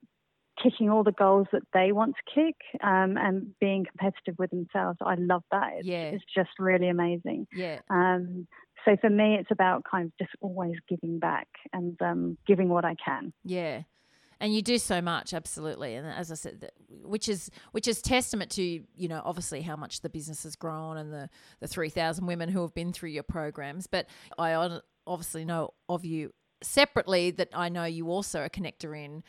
kicking 0.61 0.89
all 0.89 1.03
the 1.03 1.11
goals 1.11 1.47
that 1.51 1.61
they 1.73 1.91
want 1.91 2.15
to 2.15 2.33
kick 2.33 2.55
um, 2.83 3.17
and 3.17 3.53
being 3.59 3.85
competitive 3.85 4.35
with 4.37 4.49
themselves, 4.49 4.97
I 5.01 5.15
love 5.15 5.43
that. 5.51 5.69
It's, 5.77 5.87
yeah. 5.87 6.09
it's 6.09 6.23
just 6.35 6.49
really 6.57 6.89
amazing. 6.89 7.47
Yeah. 7.53 7.79
Um, 7.89 8.47
so 8.85 8.97
for 8.99 9.09
me, 9.09 9.37
it's 9.39 9.51
about 9.51 9.83
kind 9.89 10.07
of 10.07 10.11
just 10.17 10.35
always 10.41 10.75
giving 10.87 11.19
back 11.19 11.47
and 11.71 12.01
um, 12.01 12.37
giving 12.47 12.69
what 12.69 12.85
I 12.85 12.95
can. 13.03 13.31
Yeah 13.43 13.83
and 14.39 14.53
you 14.53 14.61
do 14.61 14.77
so 14.77 15.01
much 15.01 15.33
absolutely. 15.33 15.95
And 15.95 16.07
as 16.07 16.31
i 16.31 16.35
said 16.35 16.71
which 17.03 17.27
is 17.27 17.49
which 17.71 17.87
is 17.87 18.01
testament 18.01 18.51
to 18.51 18.61
you 18.61 19.07
know 19.07 19.21
obviously 19.23 19.61
how 19.61 19.75
much 19.75 20.01
the 20.01 20.09
business 20.09 20.43
has 20.43 20.55
grown 20.55 20.97
and 20.97 21.11
the 21.11 21.29
the 21.59 21.67
3000 21.67 22.25
women 22.25 22.49
who 22.49 22.61
have 22.61 22.73
been 22.73 22.93
through 22.93 23.09
your 23.09 23.23
programs. 23.23 23.87
But 23.87 24.07
i 24.37 24.79
obviously 25.05 25.45
know 25.45 25.73
of 25.87 26.05
you 26.05 26.33
separately 26.61 27.31
that 27.31 27.47
i 27.53 27.69
know 27.69 27.85
you 27.85 28.09
also 28.09 28.41
are 28.41 28.45
a 28.45 28.49
connector 28.49 28.97
in 28.97 29.23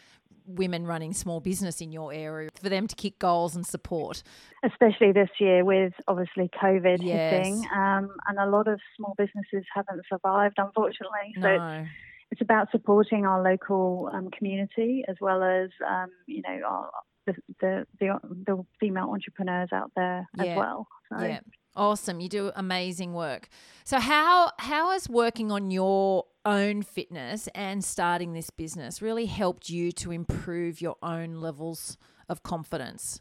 women 0.47 0.85
running 0.85 1.13
small 1.13 1.39
business 1.39 1.81
in 1.81 1.93
your 1.93 2.13
area 2.13 2.51
for 2.61 2.69
them 2.69 2.89
to 2.89 2.97
kick 2.97 3.19
goals 3.21 3.55
and 3.55 3.65
support. 3.65 4.23
Especially 4.65 5.13
this 5.13 5.29
year 5.39 5.65
with 5.65 5.93
obviously 6.09 6.51
covid 6.61 6.99
yes. 7.01 7.33
hitting 7.33 7.65
um, 7.75 8.11
and 8.27 8.39
a 8.39 8.47
lot 8.47 8.67
of 8.67 8.81
small 8.97 9.15
businesses 9.17 9.65
haven't 9.73 10.03
survived 10.09 10.57
unfortunately. 10.59 11.35
So 11.37 11.57
no 11.57 11.87
it's 12.31 12.41
about 12.41 12.71
supporting 12.71 13.27
our 13.27 13.43
local 13.43 14.11
um, 14.13 14.31
community 14.31 15.05
as 15.09 15.17
well 15.21 15.43
as 15.43 15.71
um, 15.89 16.11
you 16.27 16.43
know 16.43 16.61
our, 16.67 16.91
the, 17.27 17.35
the, 17.61 17.87
the 17.99 18.19
the 18.47 18.67
female 18.79 19.11
entrepreneurs 19.11 19.71
out 19.73 19.93
there 19.97 20.27
yeah. 20.37 20.45
as 20.45 20.57
well. 20.57 20.89
So. 21.13 21.25
Yeah. 21.25 21.41
Awesome. 21.77 22.19
You 22.19 22.29
do 22.29 22.51
amazing 22.57 23.15
work. 23.15 23.49
So 23.85 24.01
how 24.01 24.51
how 24.59 24.91
has 24.91 25.09
working 25.09 25.53
on 25.53 25.71
your 25.71 26.25
own 26.45 26.83
fitness 26.83 27.49
and 27.55 27.85
starting 27.85 28.33
this 28.33 28.51
business 28.51 29.01
really 29.01 29.27
helped 29.27 29.71
you 29.71 29.93
to 29.93 30.11
improve 30.11 30.81
your 30.81 30.97
own 31.03 31.35
levels 31.37 31.97
of 32.29 32.43
confidence? 32.43 33.21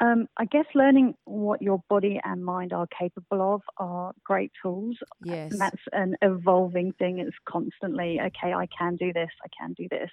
Um, 0.00 0.28
I 0.36 0.44
guess 0.44 0.66
learning 0.74 1.14
what 1.24 1.60
your 1.60 1.82
body 1.88 2.20
and 2.22 2.44
mind 2.44 2.72
are 2.72 2.86
capable 2.86 3.54
of 3.54 3.62
are 3.78 4.12
great 4.24 4.52
tools. 4.62 4.96
Yes. 5.24 5.50
And 5.50 5.60
that's 5.60 5.82
an 5.92 6.16
evolving 6.22 6.92
thing. 6.92 7.18
It's 7.18 7.36
constantly, 7.48 8.20
okay, 8.20 8.52
I 8.52 8.66
can 8.66 8.96
do 8.96 9.12
this, 9.12 9.30
I 9.44 9.48
can 9.60 9.72
do 9.72 9.88
this. 9.90 10.10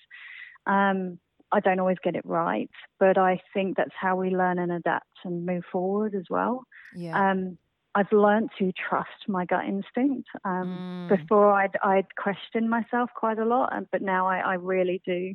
Um, 0.66 1.20
I 1.52 1.60
don't 1.60 1.80
always 1.80 2.00
get 2.04 2.16
it 2.16 2.26
right, 2.26 2.70
but 3.00 3.18
I 3.18 3.40
think 3.54 3.78
that's 3.78 3.94
how 4.00 4.16
we 4.16 4.32
learn 4.32 4.58
and 4.58 4.72
adapt 4.72 5.06
and 5.24 5.46
move 5.46 5.64
forward 5.72 6.16
as 6.16 6.26
well. 6.30 6.64
Yeah. 6.96 7.32
Um, 7.32 7.58
I've 7.94 8.12
learned 8.12 8.50
to 8.60 8.74
trust 8.74 9.30
my 9.30 9.46
gut 9.46 9.66
instinct. 9.66 10.28
Um, 10.44 11.08
mm. 11.10 11.18
Before, 11.18 11.54
I'd, 11.54 11.78
I'd 11.82 12.14
question 12.16 12.68
myself 12.68 13.10
quite 13.16 13.40
a 13.40 13.46
lot, 13.46 13.72
but 13.92 14.02
now 14.02 14.28
I, 14.28 14.40
I 14.40 14.54
really 14.56 15.02
do. 15.06 15.34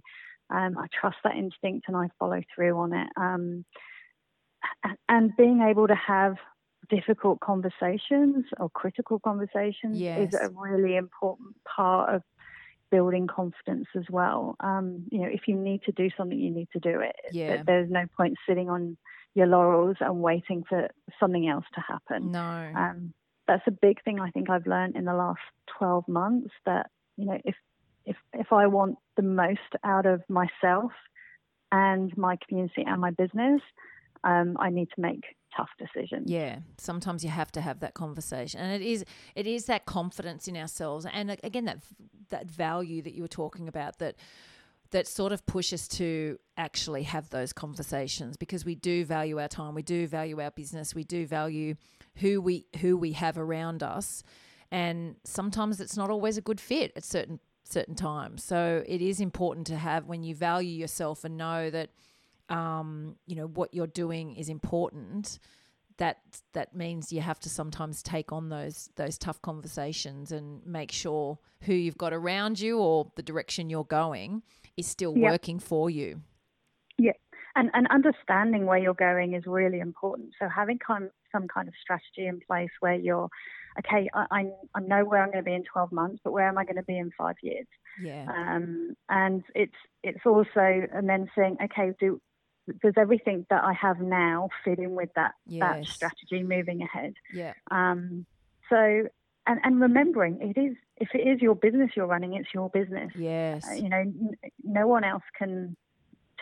Um, 0.51 0.77
I 0.77 0.87
trust 0.93 1.17
that 1.25 1.37
instinct 1.37 1.87
and 1.87 1.97
I 1.97 2.09
follow 2.19 2.43
through 2.55 2.77
on 2.77 2.93
it. 2.93 3.09
And 5.09 5.37
being 5.37 5.63
able 5.63 5.89
to 5.89 5.95
have 5.95 6.37
difficult 6.89 7.41
conversations 7.41 8.45
or 8.59 8.69
critical 8.71 9.19
conversations 9.21 9.99
yes. 9.99 10.33
is 10.33 10.41
a 10.41 10.51
really 10.51 10.97
important 10.97 11.55
part 11.65 12.15
of 12.15 12.23
building 12.91 13.27
confidence 13.27 13.87
as 13.97 14.05
well. 14.11 14.57
Um, 14.61 15.05
you 15.11 15.21
know, 15.21 15.29
if 15.31 15.43
you 15.47 15.55
need 15.55 15.83
to 15.85 15.93
do 15.93 16.11
something, 16.17 16.39
you 16.39 16.51
need 16.51 16.69
to 16.73 16.81
do 16.81 17.01
it. 17.01 17.17
Yeah. 17.33 17.63
There's 17.65 17.91
no 17.91 18.07
point 18.17 18.37
sitting 18.49 18.69
on 18.69 18.97
your 19.35 19.47
laurels 19.47 19.97
and 20.01 20.21
waiting 20.21 20.65
for 20.69 20.89
something 21.19 21.49
else 21.49 21.65
to 21.75 21.81
happen. 21.81 22.33
No. 22.33 22.73
Um, 22.77 23.15
that's 23.47 23.63
a 23.67 23.73
big 23.73 24.03
thing 24.05 24.21
I 24.21 24.31
think 24.31 24.51
I've 24.51 24.67
learned 24.67 24.97
in 24.97 25.05
the 25.05 25.15
last 25.15 25.41
12 25.79 26.09
months 26.09 26.51
that, 26.67 26.91
you 27.17 27.27
know, 27.27 27.39
if, 27.45 27.55
if, 28.05 28.17
if 28.33 28.53
I 28.53 28.67
want 28.67 28.97
the 29.17 29.23
most 29.23 29.61
out 29.85 30.07
of 30.07 30.23
myself 30.29 30.93
and 31.73 32.17
my 32.17 32.37
community 32.49 32.85
and 32.87 33.01
my 33.01 33.11
business, 33.11 33.61
um, 34.25 34.57
I 34.59 34.71
need 34.71 34.89
to 34.95 35.01
make 35.01 35.25
tough 35.57 35.71
decisions. 35.79 36.31
Yeah, 36.31 36.59
sometimes 36.79 37.25
you 37.25 37.31
have 37.31 37.51
to 37.53 37.61
have 37.61 37.81
that 37.81 37.95
conversation, 37.95 38.61
and 38.61 38.81
it 38.81 38.87
is 38.87 39.05
it 39.35 39.47
is 39.47 39.67
that 39.67 39.87
confidence 39.87 40.49
in 40.49 40.57
ourselves, 40.57 41.07
and 41.11 41.37
again 41.43 41.65
that 41.65 41.79
that 42.29 42.51
value 42.51 43.03
that 43.03 43.15
you 43.15 43.23
were 43.23 43.29
talking 43.29 43.69
about 43.69 43.99
that 43.99 44.17
that 44.91 45.07
sort 45.07 45.33
of 45.33 45.47
push 45.47 45.73
us 45.73 45.87
to 45.87 46.37
actually 46.57 47.05
have 47.05 47.31
those 47.31 47.53
conversations 47.53 48.37
because 48.37 48.65
we 48.65 48.75
do 48.75 49.05
value 49.05 49.39
our 49.39 49.49
time, 49.49 49.75
we 49.75 49.83
do 49.83 50.07
value 50.07 50.41
our 50.41 50.51
business, 50.51 50.95
we 50.95 51.05
do 51.05 51.27
value 51.27 51.77
who 52.17 52.41
we 52.41 52.67
who 52.81 52.97
we 52.97 53.13
have 53.13 53.39
around 53.39 53.83
us, 53.83 54.23
and 54.71 55.17
sometimes 55.25 55.81
it's 55.81 55.97
not 55.97 56.11
always 56.11 56.37
a 56.37 56.43
good 56.43 56.61
fit 56.61 56.93
at 56.97 57.05
certain 57.05 57.41
certain 57.65 57.95
times. 57.95 58.43
So 58.43 58.83
it 58.87 59.01
is 59.01 59.21
important 59.21 59.67
to 59.69 59.77
have 59.77 60.07
when 60.07 60.23
you 60.23 60.35
value 60.35 60.73
yourself 60.73 61.25
and 61.25 61.37
know 61.37 61.71
that 61.71 61.91
um, 62.51 63.17
you 63.27 63.37
know 63.37 63.47
what 63.47 63.73
you're 63.75 63.87
doing 63.87 64.37
is 64.37 64.49
important 64.49 65.39
that 66.01 66.19
that 66.55 66.75
means 66.75 67.13
you 67.13 67.21
have 67.21 67.39
to 67.39 67.49
sometimes 67.49 68.03
take 68.03 68.33
on 68.33 68.49
those 68.49 68.89
those 68.97 69.19
tough 69.19 69.41
conversations 69.43 70.33
and 70.33 70.67
make 70.67 70.91
sure 70.91 71.39
who 71.63 71.75
you've 71.75 71.99
got 71.99 72.13
around 72.13 72.59
you 72.59 72.79
or 72.79 73.13
the 73.17 73.23
direction 73.23 73.69
you're 73.69 73.85
going 73.85 74.43
is 74.77 74.87
still 74.87 75.17
yep. 75.17 75.31
working 75.31 75.59
for 75.59 75.91
you. 75.91 76.23
Yeah, 76.99 77.13
and 77.55 77.71
and 77.75 77.87
understanding 77.89 78.65
where 78.67 78.79
you're 78.79 78.95
going 78.95 79.35
is 79.35 79.45
really 79.47 79.79
important. 79.79 80.31
So 80.41 80.49
having 80.49 80.79
kind 80.79 81.05
of 81.05 81.11
some 81.31 81.47
kind 81.49 81.69
of 81.69 81.75
strategy 81.81 82.27
in 82.27 82.41
place 82.41 82.71
where 82.81 82.95
you're 82.95 83.29
okay, 83.79 84.09
I, 84.15 84.27
I, 84.31 84.51
I 84.75 84.81
know 84.81 85.05
where 85.05 85.23
I'm 85.23 85.31
going 85.31 85.45
to 85.45 85.49
be 85.49 85.55
in 85.55 85.65
12 85.71 85.93
months, 85.93 86.21
but 86.25 86.33
where 86.33 86.49
am 86.49 86.59
I 86.59 86.65
going 86.65 86.77
to 86.77 86.83
be 86.83 86.99
in 86.99 87.11
five 87.17 87.37
years? 87.43 87.67
Yeah. 88.03 88.27
Um, 88.29 88.97
and 89.09 89.43
it's 89.55 89.77
it's 90.03 90.25
also 90.25 90.87
and 90.93 91.09
then 91.09 91.31
saying, 91.37 91.59
okay, 91.65 91.93
do 92.01 92.21
does 92.83 92.95
everything 92.97 93.47
that 93.51 93.63
I 93.65 93.73
have 93.73 94.01
now 94.01 94.49
fit 94.65 94.79
in 94.79 94.95
with 94.95 95.11
that 95.17 95.33
that 95.59 95.85
strategy 95.87 96.43
moving 96.43 96.83
ahead? 96.83 97.15
Yeah. 97.35 97.53
Um, 97.71 98.27
so 98.69 98.77
and 99.47 99.61
and 99.65 99.81
remembering 99.81 100.39
it 100.41 100.61
is 100.61 100.77
if 100.99 101.09
it 101.15 101.27
is 101.27 101.41
your 101.41 101.55
business 101.55 101.91
you're 101.97 102.07
running, 102.07 102.35
it's 102.35 102.49
your 102.55 102.69
business. 102.71 103.11
Yes. 103.17 103.67
Uh, 103.69 103.75
you 103.75 103.89
know, 103.89 103.97
n- 103.99 104.35
no 104.63 104.87
one 104.87 105.05
else 105.05 105.23
can 105.39 105.77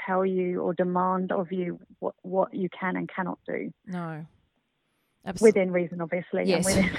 tell 0.06 0.25
you 0.25 0.61
or 0.61 0.75
demand 0.75 1.32
of 1.32 1.50
you 1.52 1.78
what 2.00 2.14
what 2.23 2.54
you 2.54 2.68
can 2.78 2.97
and 2.97 3.08
cannot 3.14 3.38
do 3.47 3.73
No. 3.87 4.25
Absolutely. 5.26 5.61
within 5.61 5.73
reason, 5.73 6.00
obviously, 6.00 6.44
Yes. 6.44 6.64
and 6.66 6.90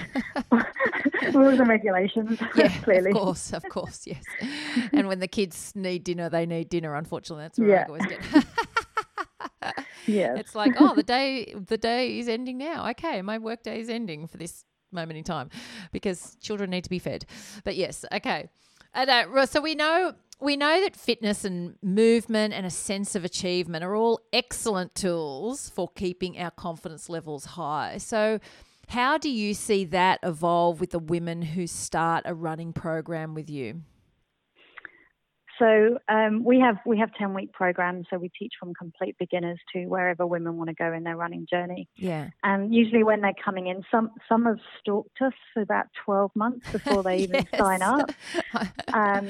within 0.52 1.34
rules 1.34 1.60
and 1.60 1.68
regulations. 1.70 2.38
Yeah, 2.56 2.68
clearly. 2.82 3.12
of 3.12 3.18
course, 3.18 3.54
of 3.54 3.64
course, 3.70 4.06
yes. 4.06 4.22
and 4.92 5.08
when 5.08 5.20
the 5.20 5.28
kids 5.28 5.72
need 5.76 6.04
dinner, 6.04 6.30
they 6.30 6.46
need 6.46 6.70
dinner. 6.70 6.94
Unfortunately, 6.96 7.46
that's 7.46 7.58
where 7.58 7.70
Yeah. 7.70 7.84
I 7.84 7.86
always 7.88 8.06
get. 8.06 8.46
Yes. 10.08 10.40
It's 10.40 10.56
like, 10.56 10.74
oh, 10.80 10.96
the 10.96 11.04
day 11.18 11.54
the 11.54 11.78
day 11.78 12.20
is 12.20 12.28
ending 12.28 12.58
now. 12.58 12.90
Okay, 12.92 13.22
my 13.22 13.38
work 13.38 13.64
day 13.64 13.80
is 13.80 13.90
ending 13.90 14.28
for 14.28 14.38
this 14.38 14.66
moment 14.92 15.18
in 15.18 15.24
time 15.24 15.50
because 15.92 16.36
children 16.42 16.70
need 16.70 16.84
to 16.84 16.90
be 16.90 17.00
fed. 17.00 17.26
But 17.64 17.76
yes, 17.76 18.06
okay. 18.12 18.50
And, 18.94 19.10
uh, 19.10 19.46
so 19.46 19.62
we 19.62 19.76
know 19.76 20.16
we 20.42 20.56
know 20.56 20.80
that 20.82 20.96
fitness 20.96 21.44
and 21.44 21.76
movement 21.82 22.54
and 22.54 22.66
a 22.66 22.70
sense 22.70 23.16
of 23.16 23.26
achievement 23.26 23.84
are 23.84 23.96
all 23.96 24.22
excellent 24.32 24.96
tools 24.96 25.70
for 25.70 25.90
keeping 25.90 26.40
our 26.40 26.52
confidence 26.52 27.10
levels 27.10 27.46
high. 27.46 27.98
So 27.98 28.40
how 28.88 29.18
do 29.18 29.30
you 29.30 29.54
see 29.54 29.86
that 29.86 30.20
evolve 30.24 30.80
with 30.80 30.92
the 30.92 31.00
women 31.00 31.42
who 31.42 31.68
start 31.68 32.24
a 32.26 32.34
running 32.34 32.74
program 32.74 33.36
with 33.36 33.50
you? 33.50 33.82
So 35.60 35.98
um, 36.08 36.44
we 36.46 36.60
have 36.62 36.78
we 36.86 36.98
have 37.00 37.14
ten 37.14 37.34
week 37.34 37.52
programs. 37.54 38.08
So 38.10 38.18
we 38.18 38.30
teach 38.30 38.54
from 38.60 38.74
complete 38.74 39.18
beginners 39.20 39.60
to 39.74 39.86
wherever 39.88 40.26
women 40.26 40.58
want 40.58 40.70
to 40.70 40.74
go 40.74 40.94
in 40.94 41.04
their 41.04 41.18
running 41.18 41.46
journey. 41.50 41.88
Yeah. 41.96 42.30
And 42.44 42.74
usually 42.74 43.04
when 43.04 43.20
they're 43.22 43.34
coming 43.44 43.68
in, 43.68 43.84
some 43.92 44.12
some 44.30 44.46
have 44.46 44.60
stalked 44.80 45.22
us 45.22 45.34
for 45.54 45.62
about 45.62 45.88
twelve 46.06 46.32
months 46.36 46.72
before 46.72 47.04
they 47.04 47.18
even 47.24 47.46
Yes. 47.52 47.60
sign 47.62 47.82
up. 47.82 48.12
Um, 48.92 49.28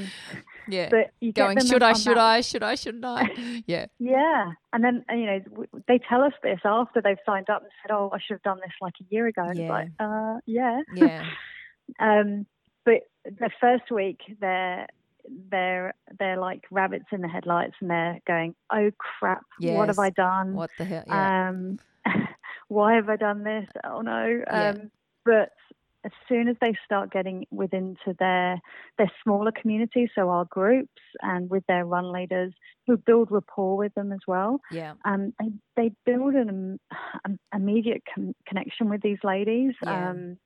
yeah. 0.69 0.87
but 0.89 1.11
you 1.19 1.33
Going, 1.33 1.59
should 1.59 1.83
I, 1.83 1.91
should 1.93 2.15
that- 2.15 2.17
I, 2.37 2.41
should 2.41 2.63
I, 2.63 2.75
shouldn't 2.75 3.03
I? 3.03 3.63
Yeah. 3.67 3.87
Yeah, 3.99 4.51
and 4.71 4.83
then 4.83 5.03
you 5.09 5.25
know 5.25 5.65
they 5.87 5.99
tell 5.99 6.21
us 6.21 6.31
this 6.43 6.59
after 6.63 7.01
they've 7.01 7.17
signed 7.25 7.49
up 7.49 7.63
and 7.63 7.71
said, 7.81 7.91
"Oh, 7.93 8.09
I 8.13 8.19
should 8.19 8.35
have 8.35 8.43
done 8.43 8.59
this 8.61 8.71
like 8.79 8.93
a 9.01 9.05
year 9.09 9.27
ago." 9.27 9.41
And 9.43 9.57
Yeah. 9.57 9.63
It's 9.63 9.69
like, 9.71 9.89
uh, 9.99 10.37
yeah. 10.45 10.81
Yeah. 10.95 11.25
Um, 11.99 12.45
but 12.85 13.01
the 13.25 13.49
first 13.59 13.91
week, 13.91 14.19
they're 14.39 14.87
they're 15.49 15.93
they're 16.17 16.37
like 16.37 16.63
rabbits 16.71 17.05
in 17.11 17.21
the 17.21 17.27
headlights, 17.27 17.75
and 17.81 17.89
they're 17.89 18.19
going, 18.27 18.55
"Oh 18.71 18.91
crap! 18.97 19.43
What 19.59 19.89
have 19.89 19.99
I 19.99 20.09
done? 20.09 20.53
What 20.53 20.71
the 20.77 20.85
hell? 20.85 21.03
Yeah. 21.07 21.49
Um, 21.49 21.79
why 22.67 22.95
have 22.95 23.09
I 23.09 23.15
done 23.15 23.43
this? 23.43 23.67
Oh 23.83 24.01
no!" 24.01 24.41
Yeah. 24.47 24.69
Um, 24.69 24.91
but 25.25 25.49
as 26.05 26.11
soon 26.29 26.47
as 26.47 26.55
they 26.61 26.73
start 26.85 27.11
getting 27.11 27.45
within 27.51 27.97
to 28.05 28.15
their 28.19 28.61
their 28.97 29.11
smaller 29.23 29.51
community, 29.51 30.09
so 30.15 30.29
our 30.29 30.45
groups 30.45 31.01
and 31.21 31.49
with 31.49 31.65
their 31.67 31.85
run 31.85 32.11
leaders, 32.11 32.53
who 32.87 32.97
build 32.97 33.29
rapport 33.31 33.77
with 33.77 33.93
them 33.95 34.11
as 34.11 34.19
well, 34.27 34.61
yeah. 34.71 34.93
um, 35.05 35.33
they 35.39 35.51
they 35.75 35.91
build 36.05 36.35
an 36.35 36.79
um, 37.25 37.39
immediate 37.53 38.03
con- 38.13 38.35
connection 38.47 38.89
with 38.89 39.01
these 39.01 39.19
ladies. 39.23 39.73
Yeah. 39.83 40.11
Um, 40.11 40.37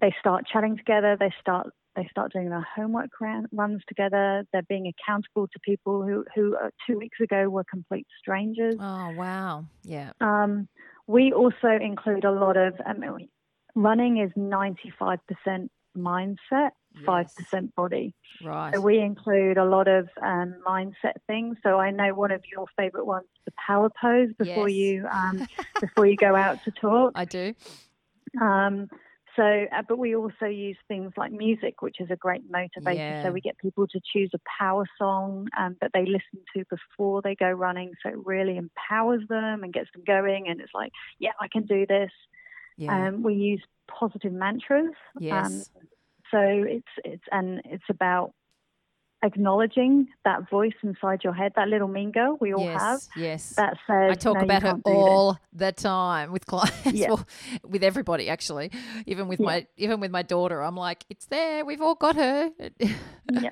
they 0.00 0.14
start 0.18 0.44
chatting 0.52 0.76
together. 0.76 1.16
They 1.18 1.32
start 1.40 1.68
they 1.96 2.06
start 2.10 2.32
doing 2.32 2.50
their 2.50 2.66
homework 2.74 3.10
ran, 3.20 3.46
runs 3.52 3.82
together. 3.88 4.44
They're 4.52 4.62
being 4.62 4.92
accountable 4.92 5.46
to 5.48 5.58
people 5.60 6.02
who 6.02 6.24
who 6.34 6.56
uh, 6.56 6.70
two 6.86 6.98
weeks 6.98 7.20
ago 7.20 7.48
were 7.48 7.64
complete 7.64 8.06
strangers. 8.18 8.76
Oh, 8.80 9.10
wow. 9.16 9.64
Yeah. 9.84 10.12
Um, 10.20 10.68
we 11.06 11.32
also 11.32 11.68
include 11.80 12.24
a 12.24 12.32
lot 12.32 12.56
of 12.56 12.74
um, 12.86 13.02
running 13.74 14.18
is 14.18 14.30
ninety 14.36 14.92
five 14.98 15.20
percent 15.26 15.70
mindset, 15.96 16.70
five 17.06 17.26
Yes. 17.26 17.34
percent 17.36 17.74
body. 17.74 18.14
Right. 18.42 18.74
So 18.74 18.80
we 18.80 18.98
include 18.98 19.56
a 19.58 19.64
lot 19.64 19.86
of 19.88 20.08
um, 20.22 20.56
mindset 20.66 21.14
things. 21.26 21.56
So 21.62 21.78
I 21.78 21.90
know 21.90 22.12
one 22.14 22.32
of 22.32 22.42
your 22.50 22.66
favourite 22.76 23.06
ones, 23.06 23.26
is 23.36 23.42
the 23.46 23.52
power 23.66 23.90
pose, 24.00 24.30
before 24.38 24.68
Yes. 24.68 24.76
you 24.76 25.06
um, 25.12 25.46
before 25.80 26.06
you 26.06 26.16
go 26.16 26.34
out 26.34 26.58
to 26.64 26.70
talk. 26.72 27.12
I 27.14 27.24
do. 27.24 27.54
Um, 28.40 28.88
so, 29.36 29.66
uh, 29.72 29.82
but 29.88 29.98
we 29.98 30.14
also 30.14 30.46
use 30.46 30.76
things 30.88 31.12
like 31.16 31.32
music, 31.32 31.82
which 31.82 32.00
is 32.00 32.10
a 32.10 32.16
great 32.16 32.50
motivator. 32.50 32.96
Yeah. 32.96 33.22
So 33.24 33.32
we 33.32 33.40
get 33.40 33.58
people 33.58 33.86
to 33.88 34.00
choose 34.12 34.30
a 34.34 34.40
power 34.58 34.84
song 34.98 35.48
um, 35.58 35.76
that 35.80 35.90
they 35.92 36.04
listen 36.04 36.44
to 36.56 36.64
before 36.70 37.22
they 37.22 37.34
go 37.34 37.50
running. 37.50 37.92
So 38.02 38.10
it 38.10 38.26
really 38.26 38.56
empowers 38.56 39.22
them 39.28 39.64
and 39.64 39.72
gets 39.72 39.90
them 39.92 40.04
going. 40.06 40.48
And 40.48 40.60
it's 40.60 40.72
like, 40.74 40.92
yeah, 41.18 41.32
I 41.40 41.48
can 41.48 41.66
do 41.66 41.86
this. 41.86 42.10
Yeah. 42.76 43.08
Um, 43.08 43.22
we 43.22 43.34
use 43.34 43.62
positive 43.88 44.32
mantras. 44.32 44.94
yes. 45.18 45.46
Um, 45.46 45.62
so 46.30 46.40
it's 46.40 46.88
it's 47.04 47.22
and 47.30 47.60
it's 47.64 47.84
about 47.88 48.32
acknowledging 49.24 50.06
that 50.24 50.48
voice 50.50 50.74
inside 50.82 51.24
your 51.24 51.32
head, 51.32 51.52
that 51.56 51.68
little 51.68 51.88
girl 52.12 52.36
we 52.40 52.52
all 52.54 52.64
yes. 52.64 52.80
have 52.80 53.00
Yes. 53.16 53.54
that 53.56 53.74
says 53.86 54.10
I 54.12 54.14
talk 54.14 54.36
"No, 54.36 54.44
about 54.44 54.62
her 54.62 54.68
can't 54.72 54.84
do 54.84 54.92
this." 54.92 54.98
all 54.98 55.38
the 55.52 55.72
time 55.72 56.30
with 56.32 56.44
clients, 56.46 56.92
Yeah. 56.92 57.08
well, 57.08 57.26
with 57.64 57.82
everybody 57.82 58.28
actually. 58.28 58.70
Even 59.06 59.26
with 59.28 59.40
Yeah. 59.40 59.46
my 59.46 59.66
even 59.76 59.98
with 60.00 60.10
my 60.10 60.22
daughter, 60.22 60.60
I'm 60.62 60.76
like, 60.76 61.04
it's 61.08 61.26
there. 61.26 61.64
We've 61.64 61.80
all 61.80 61.94
got 61.96 62.16
her. 62.16 62.50
yeah. 63.32 63.50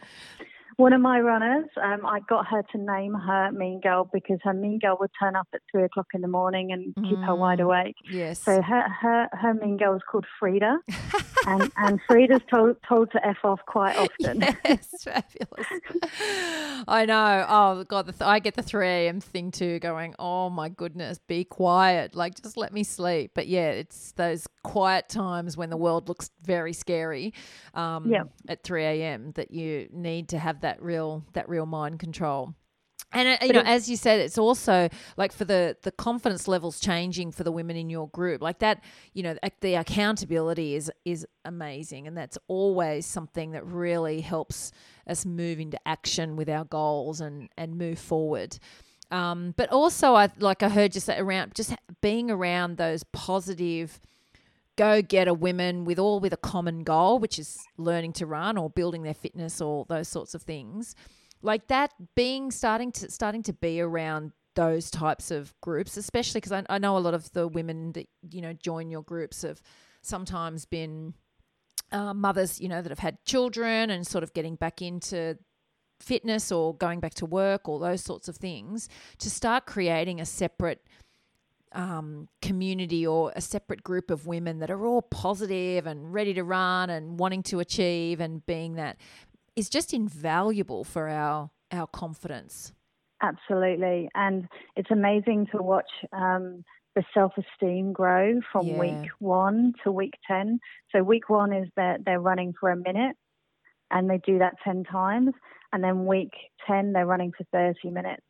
One 0.77 0.93
of 0.93 1.01
my 1.01 1.21
runners, 1.21 1.67
um, 1.83 2.07
I 2.07 2.21
got 2.29 2.47
her 2.49 2.63
to 2.73 2.79
name 2.79 3.15
her 3.15 3.53
Mean 3.53 3.81
Girl 3.81 4.09
because 4.13 4.39
her 4.43 4.53
Mean 4.55 4.79
Girl 4.79 4.97
would 5.01 5.11
turn 5.21 5.37
up 5.37 5.47
at 5.55 5.61
three 5.71 5.85
o'clock 5.85 6.07
in 6.15 6.21
the 6.23 6.29
morning 6.29 6.73
and 6.73 6.95
keep 7.09 7.19
her 7.21 7.35
wide 7.35 7.59
Mm. 7.59 7.65
awake. 7.65 7.97
yes. 8.11 8.41
So 8.41 8.61
her 8.63 8.83
her, 8.89 9.29
her 9.33 9.55
Mean 9.55 9.77
Girl 9.77 9.95
is 9.97 10.03
called 10.11 10.25
Frida, 10.41 10.79
and 11.47 11.71
and 11.77 12.01
Frida's 12.07 12.41
told 12.51 12.77
told 12.89 13.11
to 13.13 13.27
f 13.27 13.39
off 13.45 13.61
quite 13.67 13.97
often. 13.97 14.41
yes, 14.65 14.89
fabulous. 15.05 15.67
I 16.89 17.05
know. 17.07 17.47
Oh 17.49 17.85
God, 17.85 18.07
the 18.07 18.13
th- 18.13 18.23
I 18.23 18.39
get 18.39 18.55
the 18.55 18.63
three 18.63 18.89
a.m. 18.89 19.21
thing 19.21 19.51
too. 19.51 19.79
Going, 19.79 20.15
oh 20.19 20.51
my 20.51 20.69
goodness, 20.69 21.19
be 21.27 21.45
quiet. 21.45 22.15
Like, 22.15 22.41
just 22.43 22.57
let 22.57 22.73
me 22.73 22.83
sleep. 22.83 23.33
But 23.35 23.47
yeah, 23.47 23.71
it's 23.71 24.13
those 24.13 24.47
quiet 24.63 25.09
times 25.09 25.57
when 25.57 25.71
the 25.71 25.77
world 25.77 26.09
looks 26.09 26.31
very 26.43 26.73
scary. 26.73 27.35
Um, 27.75 28.11
Yep. 28.11 28.29
At 28.49 28.63
three 28.65 28.85
a.m. 28.85 29.33
that 29.37 29.51
you 29.53 29.89
need 29.93 30.29
to 30.31 30.39
have 30.39 30.61
that 30.62 30.83
real 30.83 31.25
that 31.35 31.48
real 31.48 31.66
mind 31.66 32.01
control. 32.01 32.55
And 33.14 33.29
uh, 33.29 33.44
you 33.44 33.48
But 33.48 33.55
know, 33.57 33.61
it- 33.61 33.66
as 33.66 33.90
you 33.90 33.96
said, 33.98 34.20
it's 34.20 34.38
also 34.38 34.88
like 35.18 35.33
for 35.33 35.44
the 35.44 35.77
the 35.83 35.92
confidence 35.92 36.48
levels 36.48 36.81
changing 36.81 37.33
for 37.33 37.44
the 37.44 37.53
women 37.53 37.77
in 37.77 37.90
your 37.90 38.09
group, 38.09 38.40
like 38.40 38.61
that. 38.61 38.83
You 39.12 39.22
know, 39.25 39.37
the 39.61 39.75
accountability 39.75 40.75
is 40.75 40.90
is 41.05 41.27
amazing, 41.44 42.07
and 42.09 42.16
that's 42.16 42.38
always 42.48 43.05
something 43.05 43.51
that 43.53 43.66
really 43.66 44.22
helps 44.22 44.72
us 45.07 45.27
move 45.27 45.61
into 45.61 45.79
action 45.87 46.37
with 46.37 46.48
our 46.48 46.64
goals 46.64 47.20
and 47.20 47.51
and 47.59 47.77
move 47.77 47.98
forward. 47.98 48.59
Um, 49.11 49.53
but 49.59 49.68
also, 49.68 50.14
I 50.14 50.31
like 50.38 50.62
I 50.62 50.70
heard 50.70 50.94
you 50.94 51.01
say 51.03 51.18
around 51.18 51.55
just 51.55 51.75
being 52.01 52.31
around 52.31 52.79
those 52.79 53.05
positive 53.12 54.01
go 54.77 55.03
getter 55.03 55.35
women 55.35 55.85
with 55.85 55.99
all 55.99 56.21
with 56.21 56.33
a 56.33 56.39
common 56.39 56.83
goal, 56.83 57.19
which 57.19 57.39
is 57.39 57.59
learning 57.77 58.13
to 58.15 58.27
run 58.27 58.57
or 58.57 58.71
building 58.71 59.03
their 59.03 59.15
fitness 59.15 59.61
or 59.61 59.85
those 59.89 60.09
sorts 60.09 60.35
of 60.35 60.43
things. 60.43 60.95
Like 61.43 61.69
that 61.69 61.93
being 62.15 62.51
starting 62.51 62.93
to 62.93 63.11
starting 63.11 63.43
to 63.45 63.53
be 63.53 63.81
around 63.81 64.33
those 64.55 64.91
types 64.91 65.31
of 65.31 65.55
groups, 65.61 65.97
especially 65.97 66.41
because 66.41 66.53
I, 66.53 66.65
I 66.69 66.79
know 66.79 66.97
a 66.97 67.01
lot 67.01 67.15
of 67.15 67.33
the 67.33 67.49
women 67.49 67.93
that 67.93 68.09
you 68.31 68.41
know 68.41 68.53
join 68.53 68.91
your 68.91 69.03
groups 69.03 69.43
have 69.43 69.61
sometimes 70.03 70.65
been 70.65 71.15
uh, 71.93 72.15
mothers, 72.15 72.61
you 72.61 72.69
know, 72.69 72.83
that 72.83 72.91
have 72.91 72.99
had 72.99 73.25
children 73.25 73.91
and 73.91 74.07
sort 74.07 74.25
of 74.25 74.33
getting 74.33 74.57
back 74.57 74.83
into 74.83 75.39
fitness 76.01 76.51
or 76.51 76.75
going 76.77 76.99
back 77.01 77.15
to 77.15 77.27
work 77.27 77.69
or 77.69 77.79
those 77.79 78.03
sorts 78.03 78.29
of 78.29 78.37
things 78.37 78.89
to 79.19 79.31
start 79.31 79.67
creating 79.67 80.21
a 80.21 80.27
separate 80.27 80.85
um, 81.75 82.29
community 82.41 83.07
or 83.07 83.33
a 83.35 83.41
separate 83.41 83.83
group 83.83 84.11
of 84.11 84.27
women 84.27 84.59
that 84.59 84.71
are 84.71 84.85
all 84.87 85.03
positive 85.03 85.87
and 85.87 86.13
ready 86.13 86.35
to 86.35 86.45
run 86.45 86.91
and 86.91 87.19
wanting 87.19 87.43
to 87.45 87.61
achieve 87.61 88.21
and 88.21 88.45
being 88.47 88.75
that 88.75 88.97
is 89.57 89.69
just 89.69 89.93
invaluable 89.93 90.85
for 90.85 91.09
our 91.09 91.51
our 91.71 91.87
confidence. 91.87 92.73
Absolutely, 93.23 94.09
and 94.15 94.49
it's 94.77 94.91
amazing 94.91 95.47
to 95.53 95.63
watch 95.63 95.91
um, 96.13 96.65
the 96.95 97.05
self-esteem 97.15 97.93
grow 97.93 98.41
from 98.51 98.67
Yeah. 98.67 98.79
week 98.79 99.11
one 99.21 99.73
to 99.85 99.93
week 99.93 100.15
ten. 100.27 100.59
So 100.91 101.03
week 101.03 101.31
one 101.31 101.53
is 101.53 101.69
that 101.77 102.05
they're 102.05 102.21
running 102.21 102.53
for 102.59 102.71
a 102.71 102.77
minute, 102.77 103.17
and 103.91 104.11
they 104.11 104.19
do 104.19 104.39
that 104.41 104.55
ten 104.65 104.85
times, 104.85 105.33
and 105.73 105.83
then 105.83 106.05
week 106.05 106.33
ten 106.67 106.93
they're 106.93 107.07
running 107.07 107.33
for 107.33 107.45
thirty 107.53 107.91
minutes. 107.91 108.23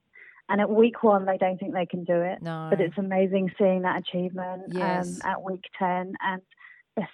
And 0.49 0.61
at 0.61 0.69
week 0.69 1.03
one, 1.03 1.25
they 1.25 1.39
don't 1.39 1.59
think 1.59 1.73
they 1.73 1.87
can 1.87 2.05
do 2.05 2.21
it. 2.21 2.43
No, 2.43 2.69
But 2.71 2.81
it's 2.81 2.99
amazing 2.99 3.53
seeing 3.59 3.83
that 3.83 4.01
achievement 4.01 4.65
Yes. 4.69 5.07
um, 5.23 5.31
at 5.31 5.43
week 5.43 5.65
10. 5.79 6.15
And 6.21 6.43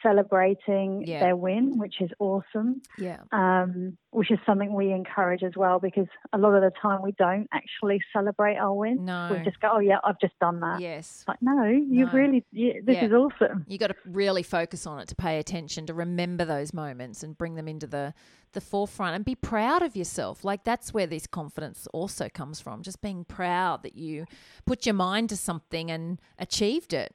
celebrating 0.03 1.05
Yeah. 1.07 1.21
their 1.21 1.37
win, 1.37 1.79
which 1.79 2.01
is 2.01 2.11
awesome. 2.19 2.83
Yeah. 2.99 3.21
Um, 3.33 3.97
which 4.11 4.31
is 4.31 4.39
something 4.47 4.73
we 4.75 4.91
encourage 4.93 5.43
as 5.43 5.53
well 5.57 5.79
because 5.79 6.07
a 6.33 6.39
lot 6.39 6.55
of 6.55 6.63
the 6.63 6.73
time 6.81 7.03
we 7.03 7.13
don't 7.13 7.47
actually 7.53 8.01
celebrate 8.13 8.57
our 8.57 8.73
win. 8.75 9.05
No. 9.05 9.29
We 9.37 9.45
just 9.45 9.61
go, 9.61 9.71
"Oh 9.75 9.79
yeah, 9.79 9.99
I've 10.03 10.19
just 10.19 10.39
done 10.41 10.61
that." 10.61 10.81
Yes. 10.81 11.25
Like, 11.29 11.41
no, 11.43 11.65
you've 11.65 12.13
No. 12.13 12.19
really, 12.19 12.45
you, 12.51 12.83
this 12.85 12.97
Yeah. 12.97 13.05
is 13.07 13.13
awesome. 13.13 13.65
You 13.69 13.79
got 13.79 13.89
to 13.89 13.97
really 14.07 14.43
focus 14.43 14.87
on 14.87 14.99
it 14.99 15.09
to 15.09 15.15
pay 15.15 15.39
attention, 15.39 15.87
to 15.87 15.95
remember 15.95 16.45
those 16.45 16.73
moments 16.73 17.23
and 17.23 17.37
bring 17.37 17.55
them 17.55 17.69
into 17.69 17.87
the 17.87 18.15
the 18.53 18.61
forefront 18.63 19.15
and 19.15 19.27
be 19.27 19.35
proud 19.35 19.83
of 19.83 19.95
yourself. 19.95 20.43
Like 20.43 20.65
that's 20.65 20.95
where 20.95 21.07
this 21.07 21.27
confidence 21.27 21.87
also 21.93 22.31
comes 22.31 22.61
from. 22.61 22.83
Just 22.83 23.03
being 23.03 23.25
proud 23.25 23.83
that 23.83 23.95
you 23.95 24.25
put 24.65 24.87
your 24.87 24.95
mind 24.95 25.29
to 25.29 25.37
something 25.37 25.91
and 25.91 26.19
achieved 26.39 26.95
it. 26.95 27.15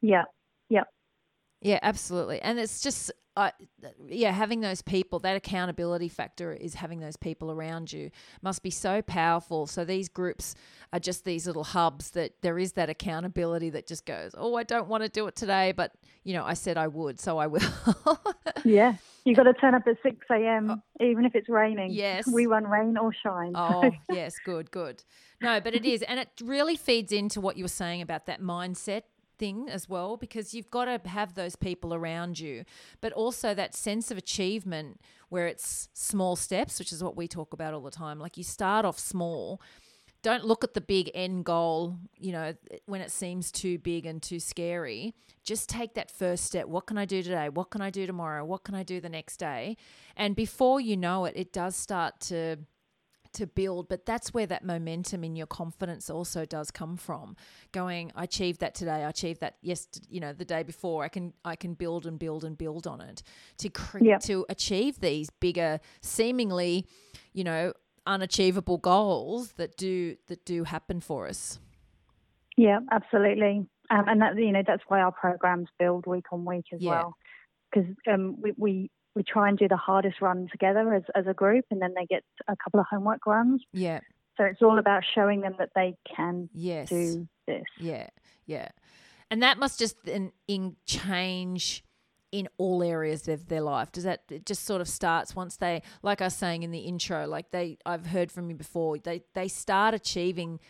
Yeah, 0.00 0.24
yeah, 1.60 1.78
absolutely. 1.82 2.40
And 2.42 2.58
it's 2.58 2.80
just, 2.80 3.10
uh, 3.36 3.50
yeah, 4.08 4.30
having 4.30 4.60
those 4.60 4.82
people, 4.82 5.18
that 5.20 5.36
accountability 5.36 6.08
factor 6.08 6.52
is 6.52 6.74
having 6.74 7.00
those 7.00 7.16
people 7.16 7.50
around 7.50 7.92
you 7.92 8.10
must 8.42 8.62
be 8.62 8.70
so 8.70 9.02
powerful. 9.02 9.66
So 9.66 9.84
these 9.84 10.08
groups 10.08 10.54
are 10.92 11.00
just 11.00 11.24
these 11.24 11.46
little 11.46 11.64
hubs 11.64 12.10
that 12.10 12.32
there 12.42 12.58
is 12.58 12.72
that 12.72 12.90
accountability 12.90 13.70
that 13.70 13.86
just 13.86 14.06
goes, 14.06 14.34
oh, 14.36 14.54
I 14.54 14.62
don't 14.62 14.88
want 14.88 15.02
to 15.02 15.08
do 15.08 15.26
it 15.26 15.36
today, 15.36 15.72
but, 15.72 15.92
you 16.24 16.34
know, 16.34 16.44
I 16.44 16.54
said 16.54 16.76
I 16.76 16.88
would, 16.88 17.18
so 17.18 17.38
I 17.38 17.46
will. 17.46 17.60
yeah. 18.64 18.94
You 19.24 19.34
got 19.34 19.44
to 19.44 19.54
turn 19.54 19.74
up 19.74 19.86
at 19.86 19.96
six 20.04 20.18
a.m. 20.30 20.82
even 21.00 21.24
if 21.24 21.34
it's 21.34 21.48
raining. 21.48 21.90
Oh. 21.90 21.94
Yes. 21.94 22.28
we 22.28 22.46
run 22.46 22.64
rain 22.64 22.96
or 22.96 23.12
shine. 23.12 23.52
Oh, 23.56 23.90
yes, 24.10 24.36
good, 24.44 24.70
good. 24.70 25.02
No, 25.42 25.60
but 25.60 25.74
it 25.74 25.84
is. 25.84 26.02
And 26.02 26.20
it 26.20 26.28
really 26.42 26.76
feeds 26.76 27.10
into 27.12 27.40
what 27.40 27.56
you 27.56 27.64
were 27.64 27.68
saying 27.68 28.02
about 28.02 28.26
that 28.26 28.40
mindset 28.40 29.02
thing 29.38 29.68
as 29.68 29.88
well, 29.88 30.16
because 30.16 30.54
you've 30.54 30.70
got 30.70 30.84
to 30.86 31.08
have 31.08 31.34
those 31.34 31.56
people 31.56 31.94
around 31.94 32.38
you, 32.38 32.64
but 33.00 33.12
also 33.12 33.54
that 33.54 33.74
sense 33.74 34.10
of 34.10 34.18
achievement 34.18 35.00
where 35.28 35.46
it's 35.46 35.88
small 35.92 36.36
steps, 36.36 36.78
which 36.78 36.92
is 36.92 37.02
what 37.02 37.16
we 37.16 37.28
talk 37.28 37.52
about 37.52 37.74
all 37.74 37.80
the 37.80 37.90
time. 37.90 38.18
Like 38.18 38.36
you 38.36 38.44
start 38.44 38.84
off 38.84 38.98
small. 38.98 39.60
Don't 40.22 40.44
look 40.44 40.64
at 40.64 40.74
the 40.74 40.80
big 40.80 41.10
end 41.14 41.44
goal, 41.44 41.98
you 42.18 42.32
know, 42.32 42.54
when 42.86 43.00
it 43.00 43.12
seems 43.12 43.52
too 43.52 43.78
big 43.78 44.06
and 44.06 44.20
too 44.20 44.40
scary. 44.40 45.14
Just 45.44 45.68
take 45.68 45.94
that 45.94 46.10
first 46.10 46.44
step. 46.44 46.66
What 46.66 46.86
can 46.86 46.98
I 46.98 47.04
do 47.04 47.22
today? 47.22 47.48
What 47.48 47.70
can 47.70 47.80
I 47.80 47.90
do 47.90 48.06
tomorrow? 48.06 48.44
What 48.44 48.64
can 48.64 48.74
I 48.74 48.82
do 48.82 49.00
the 49.00 49.08
next 49.08 49.36
day? 49.36 49.76
And 50.16 50.34
before 50.34 50.80
you 50.80 50.96
know 50.96 51.26
it, 51.26 51.34
it 51.36 51.52
does 51.52 51.76
start 51.76 52.18
to 52.22 52.56
to 53.36 53.46
build 53.46 53.88
but 53.88 54.04
that's 54.06 54.34
where 54.34 54.46
that 54.46 54.64
momentum 54.64 55.22
in 55.24 55.36
your 55.36 55.46
confidence 55.46 56.10
also 56.10 56.44
does 56.44 56.70
come 56.70 56.96
from 56.96 57.36
going 57.72 58.10
i 58.16 58.24
achieved 58.24 58.60
that 58.60 58.74
today 58.74 59.04
i 59.04 59.08
achieved 59.08 59.40
that 59.40 59.56
yes 59.62 59.86
you 60.08 60.20
know 60.20 60.32
the 60.32 60.44
day 60.44 60.62
before 60.62 61.04
i 61.04 61.08
can 61.08 61.32
i 61.44 61.54
can 61.54 61.74
build 61.74 62.06
and 62.06 62.18
build 62.18 62.44
and 62.44 62.56
build 62.58 62.86
on 62.86 63.00
it 63.00 63.22
to 63.58 63.68
cre- 63.68 63.98
Yeah. 64.02 64.18
to 64.18 64.44
achieve 64.48 65.00
these 65.00 65.30
bigger 65.30 65.80
seemingly 66.00 66.86
you 67.32 67.44
know 67.44 67.72
unachievable 68.06 68.78
goals 68.78 69.52
that 69.52 69.76
do 69.76 70.16
that 70.28 70.44
do 70.44 70.64
happen 70.64 71.00
for 71.00 71.26
us 71.28 71.58
Yeah, 72.56 72.78
absolutely. 72.90 73.66
Um, 73.90 74.04
and 74.08 74.20
that 74.22 74.36
you 74.38 74.50
know 74.52 74.62
that's 74.66 74.82
why 74.88 75.00
our 75.00 75.12
programs 75.12 75.68
build 75.78 76.06
week 76.06 76.24
on 76.32 76.44
week 76.44 76.64
as 76.72 76.80
Yeah. 76.80 76.90
well, 76.90 77.16
because 77.70 77.88
um, 78.12 78.40
we, 78.40 78.52
we 78.56 78.90
we 79.16 79.24
try 79.24 79.48
and 79.48 79.58
do 79.58 79.66
the 79.66 79.76
hardest 79.76 80.20
run 80.20 80.48
together 80.52 80.94
as 80.94 81.02
as 81.16 81.26
a 81.26 81.34
group, 81.34 81.64
and 81.70 81.82
then 81.82 81.94
they 81.96 82.06
get 82.06 82.22
a 82.46 82.54
couple 82.54 82.78
of 82.78 82.86
homework 82.88 83.26
runs. 83.26 83.62
yeah 83.72 84.00
So 84.36 84.44
it's 84.44 84.62
all 84.62 84.78
about 84.78 85.02
showing 85.14 85.40
them 85.40 85.54
that 85.58 85.70
they 85.74 85.96
can 86.14 86.48
yes 86.52 86.90
do 86.90 87.26
this. 87.46 87.64
Yeah, 87.80 88.08
yeah. 88.44 88.68
And 89.30 89.42
that 89.42 89.58
must 89.58 89.78
just 89.78 89.96
then 90.04 90.30
in 90.46 90.76
change 90.86 91.82
in 92.30 92.48
all 92.58 92.82
areas 92.82 93.28
of 93.28 93.48
their 93.48 93.62
life. 93.62 93.90
Does 93.90 94.04
that 94.04 94.22
it 94.30 94.44
just 94.44 94.64
sort 94.64 94.80
of 94.80 94.88
starts 94.88 95.34
once 95.34 95.56
they 95.56 95.82
like 96.02 96.20
I 96.20 96.24
was 96.24 96.34
saying 96.34 96.62
in 96.62 96.70
the 96.70 96.80
intro, 96.80 97.26
like 97.26 97.50
they 97.50 97.78
I've 97.86 98.06
heard 98.06 98.30
from 98.30 98.50
you 98.50 98.56
before, 98.56 98.98
they 98.98 99.22
they 99.34 99.48
start 99.48 99.94
achieving 99.94 100.60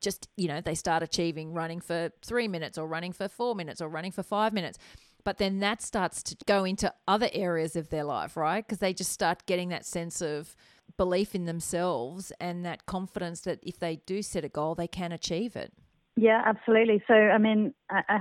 just, 0.00 0.28
you 0.36 0.48
know, 0.48 0.60
they 0.60 0.74
start 0.74 1.02
achieving 1.02 1.54
running 1.54 1.80
for 1.80 2.10
3 2.22 2.46
minutes 2.48 2.76
or 2.76 2.86
running 2.86 3.12
for 3.12 3.26
4 3.26 3.54
minutes 3.54 3.80
or 3.80 3.88
running 3.88 4.12
for 4.12 4.22
5 4.22 4.52
minutes. 4.52 4.78
But 5.24 5.38
then 5.38 5.60
that 5.60 5.80
starts 5.80 6.22
to 6.24 6.36
go 6.46 6.64
into 6.64 6.92
other 7.08 7.28
areas 7.32 7.76
of 7.76 7.88
their 7.88 8.04
life, 8.04 8.36
right? 8.36 8.64
Because 8.64 8.78
they 8.78 8.92
just 8.92 9.10
start 9.10 9.46
getting 9.46 9.70
that 9.70 9.86
sense 9.86 10.20
of 10.20 10.54
belief 10.96 11.34
in 11.34 11.46
themselves 11.46 12.30
and 12.40 12.64
that 12.64 12.86
confidence 12.86 13.40
that 13.40 13.58
if 13.62 13.78
they 13.78 13.96
do 14.06 14.22
set 14.22 14.44
a 14.44 14.48
goal, 14.48 14.74
they 14.74 14.86
can 14.86 15.12
achieve 15.12 15.56
it. 15.56 15.72
Yeah, 16.16 16.42
absolutely. 16.44 17.02
So 17.08 17.14
I 17.14 17.38
mean, 17.38 17.74
uh, 17.92 18.02
uh, 18.08 18.18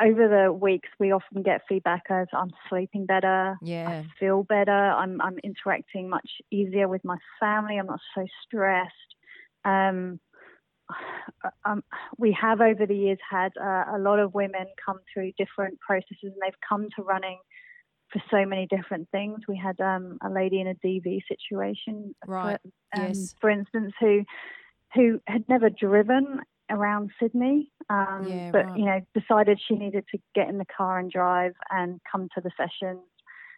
over 0.00 0.28
the 0.28 0.52
weeks, 0.52 0.88
we 0.98 1.12
often 1.12 1.42
get 1.42 1.62
feedback 1.68 2.04
as 2.10 2.28
I'm 2.32 2.52
sleeping 2.68 3.06
better. 3.06 3.58
Yeah. 3.60 3.88
I 3.88 4.04
feel 4.18 4.44
better. 4.44 4.72
I'm 4.72 5.20
I'm 5.20 5.38
interacting 5.42 6.08
much 6.08 6.28
easier 6.50 6.88
with 6.88 7.04
my 7.04 7.18
family. 7.40 7.76
I'm 7.78 7.86
not 7.86 8.00
so 8.14 8.24
stressed. 8.46 8.90
Um, 9.64 10.20
um, 11.64 11.82
we 12.18 12.36
have 12.40 12.60
over 12.60 12.86
the 12.86 12.96
years 12.96 13.18
had 13.28 13.52
uh, 13.60 13.84
a 13.96 13.98
lot 13.98 14.18
of 14.18 14.34
women 14.34 14.66
come 14.84 14.98
through 15.12 15.32
different 15.38 15.78
processes, 15.80 16.16
and 16.22 16.34
they've 16.42 16.60
come 16.68 16.88
to 16.96 17.02
running 17.02 17.38
for 18.12 18.22
so 18.30 18.44
many 18.46 18.66
different 18.66 19.08
things. 19.10 19.40
We 19.48 19.56
had 19.56 19.80
um, 19.80 20.18
a 20.22 20.30
lady 20.30 20.60
in 20.60 20.68
a 20.68 20.74
DV 20.74 21.20
situation, 21.28 22.14
Right. 22.26 22.58
For, 22.92 23.00
um, 23.00 23.08
Yes. 23.08 23.34
for 23.40 23.50
instance, 23.50 23.92
who 24.00 24.24
who 24.94 25.20
had 25.26 25.44
never 25.48 25.70
driven 25.70 26.40
around 26.70 27.10
Sydney, 27.20 27.72
um, 27.90 28.28
Yeah, 28.30 28.50
but 28.52 28.66
right. 28.66 28.78
you 28.78 28.84
know 28.84 29.00
decided 29.18 29.60
she 29.66 29.74
needed 29.74 30.04
to 30.12 30.18
get 30.34 30.48
in 30.48 30.58
the 30.58 30.64
car 30.76 30.98
and 30.98 31.10
drive 31.10 31.54
and 31.70 32.00
come 32.10 32.28
to 32.34 32.40
the 32.40 32.50
sessions, 32.56 33.00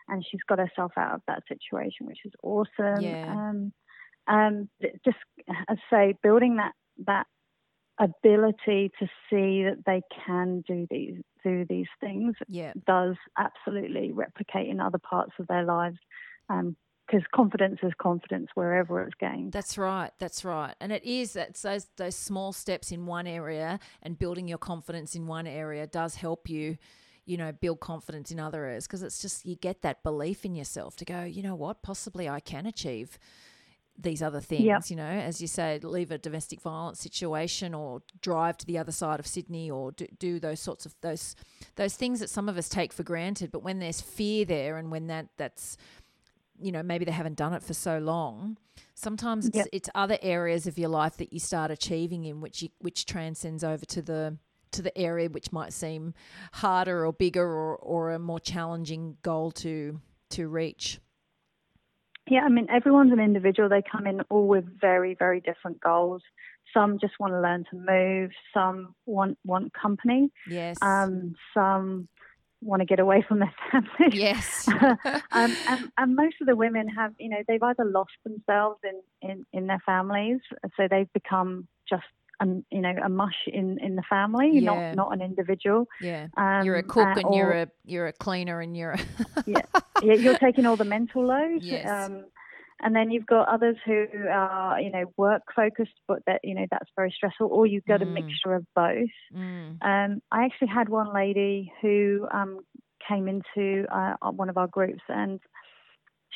and 0.08 0.24
she's 0.28 0.40
got 0.48 0.58
herself 0.58 0.92
out 0.96 1.14
of 1.14 1.22
that 1.26 1.42
situation, 1.48 2.06
which 2.06 2.24
is 2.24 2.32
awesome. 2.42 3.02
Yeah. 3.02 3.24
Um, 3.28 3.72
um, 4.28 4.68
just 5.04 5.18
as 5.48 5.56
I 5.68 5.76
say, 5.90 6.14
building 6.22 6.56
that 6.56 6.72
that 6.98 7.26
ability 7.98 8.90
to 8.98 9.06
see 9.30 9.64
that 9.64 9.82
they 9.86 10.02
can 10.26 10.62
do 10.66 10.86
these 10.90 11.22
do 11.42 11.64
these 11.68 11.86
things 12.00 12.34
Yeah. 12.48 12.72
does 12.86 13.16
absolutely 13.38 14.12
replicate 14.12 14.68
in 14.68 14.80
other 14.80 14.98
parts 14.98 15.32
of 15.38 15.46
their 15.46 15.64
lives. 15.64 15.98
Um, 16.48 16.76
Because 17.06 17.24
confidence 17.32 17.78
is 17.84 17.92
confidence 18.02 18.48
wherever 18.54 19.00
it's 19.02 19.14
gained. 19.14 19.52
That's 19.52 19.78
right. 19.78 20.10
That's 20.18 20.44
right. 20.44 20.74
And 20.80 20.90
it 20.90 21.04
is 21.04 21.36
it's 21.36 21.62
those 21.62 21.86
those 21.96 22.16
small 22.16 22.52
steps 22.52 22.90
in 22.90 23.06
one 23.06 23.28
area 23.28 23.78
and 24.02 24.18
building 24.18 24.48
your 24.48 24.58
confidence 24.58 25.14
in 25.14 25.28
one 25.28 25.46
area 25.46 25.86
does 25.86 26.16
help 26.16 26.48
you, 26.50 26.76
you 27.24 27.36
know, 27.36 27.52
build 27.52 27.78
confidence 27.80 28.32
in 28.32 28.40
other 28.40 28.64
areas 28.64 28.86
because 28.88 29.04
it's 29.04 29.22
just 29.22 29.46
you 29.46 29.54
get 29.54 29.82
that 29.82 30.02
belief 30.02 30.44
in 30.44 30.56
yourself 30.56 30.96
to 30.96 31.04
go, 31.04 31.22
you 31.22 31.42
know 31.44 31.54
what, 31.54 31.82
possibly 31.82 32.28
I 32.28 32.40
can 32.40 32.66
achieve 32.66 33.18
these 33.98 34.22
other 34.22 34.40
things, 34.40 34.64
Yep. 34.64 34.82
you 34.90 34.96
know, 34.96 35.04
as 35.06 35.40
you 35.40 35.46
say, 35.46 35.78
leave 35.82 36.10
a 36.10 36.18
domestic 36.18 36.60
violence 36.60 37.00
situation 37.00 37.74
or 37.74 38.02
drive 38.20 38.56
to 38.58 38.66
the 38.66 38.78
other 38.78 38.92
side 38.92 39.18
of 39.20 39.26
Sydney 39.26 39.70
or 39.70 39.92
do, 39.92 40.06
do 40.18 40.38
those 40.38 40.60
sorts 40.60 40.84
of 40.86 40.94
those 41.00 41.34
those 41.76 41.94
things 41.96 42.20
that 42.20 42.30
some 42.30 42.48
of 42.48 42.56
us 42.58 42.68
take 42.68 42.92
for 42.92 43.02
granted. 43.02 43.50
But 43.50 43.62
when 43.62 43.78
there's 43.78 44.00
fear 44.00 44.44
there 44.44 44.76
and 44.76 44.90
when 44.90 45.06
that 45.08 45.28
that's 45.36 45.76
you 46.58 46.72
know 46.72 46.82
maybe 46.82 47.04
they 47.04 47.12
haven't 47.12 47.36
done 47.36 47.52
it 47.52 47.62
for 47.62 47.74
so 47.74 47.98
long 47.98 48.56
sometimes 48.94 49.46
it's 49.46 49.56
Yep. 49.56 49.66
it's 49.72 49.90
other 49.94 50.16
areas 50.22 50.66
of 50.66 50.78
your 50.78 50.88
life 50.88 51.18
that 51.18 51.30
you 51.30 51.38
start 51.38 51.70
achieving 51.70 52.24
in 52.24 52.40
which 52.40 52.62
you, 52.62 52.70
which 52.78 53.04
transcends 53.04 53.62
over 53.62 53.84
to 53.84 54.00
the 54.00 54.38
to 54.72 54.80
the 54.80 54.96
area 54.96 55.28
which 55.28 55.52
might 55.52 55.74
seem 55.74 56.14
harder 56.54 57.04
or 57.06 57.12
bigger 57.12 57.46
or, 57.46 57.76
or 57.76 58.12
a 58.12 58.18
more 58.18 58.40
challenging 58.40 59.18
goal 59.22 59.50
to 59.52 60.00
to 60.30 60.48
reach 60.48 60.98
Yeah, 62.28 62.40
I 62.40 62.48
mean, 62.48 62.66
everyone's 62.70 63.12
an 63.12 63.20
individual. 63.20 63.68
They 63.68 63.82
come 63.82 64.06
in 64.06 64.20
all 64.30 64.48
with 64.48 64.64
very, 64.80 65.14
very 65.14 65.40
different 65.40 65.80
goals. 65.80 66.22
Some 66.74 66.98
just 66.98 67.14
want 67.20 67.32
to 67.32 67.40
learn 67.40 67.64
to 67.70 67.76
move. 67.76 68.30
Some 68.52 68.94
want 69.06 69.38
want 69.44 69.72
company. 69.72 70.30
yes 70.48 70.76
Um, 70.82 71.34
some 71.54 72.08
want 72.62 72.80
to 72.80 72.86
get 72.86 72.98
away 72.98 73.24
from 73.26 73.38
their 73.38 73.54
family. 73.70 74.18
yes 74.18 74.68
um, 74.82 74.98
and, 75.32 75.90
and 75.96 76.16
most 76.16 76.36
of 76.40 76.46
the 76.46 76.56
women 76.56 76.88
have, 76.88 77.12
you 77.18 77.28
know, 77.28 77.42
they've 77.46 77.62
either 77.62 77.84
lost 77.84 78.12
themselves 78.24 78.80
in, 78.82 79.28
in, 79.28 79.46
in 79.52 79.66
their 79.66 79.82
families, 79.84 80.40
so 80.76 80.88
they've 80.90 81.12
become 81.12 81.68
just, 81.88 82.04
um, 82.40 82.64
you 82.70 82.80
know, 82.80 82.92
a 83.04 83.08
mush 83.08 83.46
in, 83.46 83.78
in 83.80 83.96
the 83.96 84.02
family, 84.08 84.60
Yeah. 84.60 84.90
not 84.94 84.96
not 84.96 85.12
an 85.12 85.22
individual. 85.22 85.86
yeah 86.00 86.26
Um, 86.36 86.64
you're 86.64 86.76
a 86.76 86.82
cook 86.82 87.06
uh, 87.06 87.20
and 87.20 87.34
you're 87.34 87.52
a 87.52 87.68
you're 87.84 88.06
a 88.08 88.12
cleaner 88.12 88.60
and 88.60 88.76
you're 88.76 88.92
a 88.92 89.00
yeah, 89.46 89.62
yeah, 90.02 90.14
you're 90.14 90.34
taking 90.34 90.66
all 90.66 90.76
the 90.76 90.84
mental 90.84 91.26
load. 91.26 91.62
Yes. 91.62 91.86
Um, 91.88 92.24
and 92.82 92.94
then 92.94 93.10
you've 93.10 93.24
got 93.26 93.48
others 93.48 93.76
who 93.86 94.04
are, 94.30 94.78
you 94.78 94.90
know, 94.90 95.04
work 95.16 95.42
focused, 95.54 95.98
but 96.06 96.18
that 96.26 96.40
you 96.44 96.54
know 96.54 96.66
that's 96.70 96.90
very 96.94 97.10
stressful. 97.10 97.48
Or 97.50 97.66
you've 97.66 97.86
got 97.86 98.00
Mm. 98.00 98.02
a 98.02 98.06
mixture 98.06 98.54
of 98.54 98.66
both. 98.74 99.08
Mm, 99.34 99.78
Um, 99.82 100.20
I 100.30 100.44
actually 100.44 100.68
had 100.68 100.88
one 100.90 101.14
lady 101.14 101.72
who 101.80 102.26
um, 102.32 102.60
came 103.08 103.28
into 103.28 103.86
uh, 103.90 104.16
one 104.30 104.50
of 104.50 104.58
our 104.58 104.66
groups, 104.66 105.02
and 105.08 105.40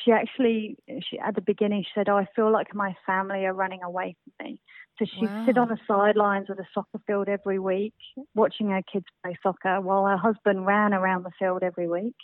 she 0.03 0.11
actually, 0.11 0.77
she 0.87 1.19
at 1.19 1.35
the 1.35 1.41
beginning, 1.41 1.83
she 1.83 1.91
said, 1.93 2.09
"Oh, 2.09 2.17
I 2.17 2.27
feel 2.35 2.51
like 2.51 2.73
my 2.73 2.95
family 3.05 3.45
are 3.45 3.53
running 3.53 3.83
away 3.83 4.15
from 4.23 4.45
me." 4.45 4.61
So 4.97 5.05
she'd 5.05 5.29
wow. 5.29 5.45
sit 5.45 5.57
on 5.57 5.67
the 5.69 5.77
sidelines 5.87 6.49
of 6.49 6.57
the 6.57 6.65
soccer 6.73 6.99
field 7.07 7.27
every 7.27 7.59
week, 7.59 7.93
watching 8.35 8.69
her 8.69 8.81
kids 8.91 9.05
play 9.23 9.37
soccer, 9.41 9.81
while 9.81 10.05
her 10.05 10.17
husband 10.17 10.65
ran 10.65 10.93
around 10.93 11.23
the 11.23 11.31
field 11.39 11.63
every 11.63 11.87
week. 11.87 12.15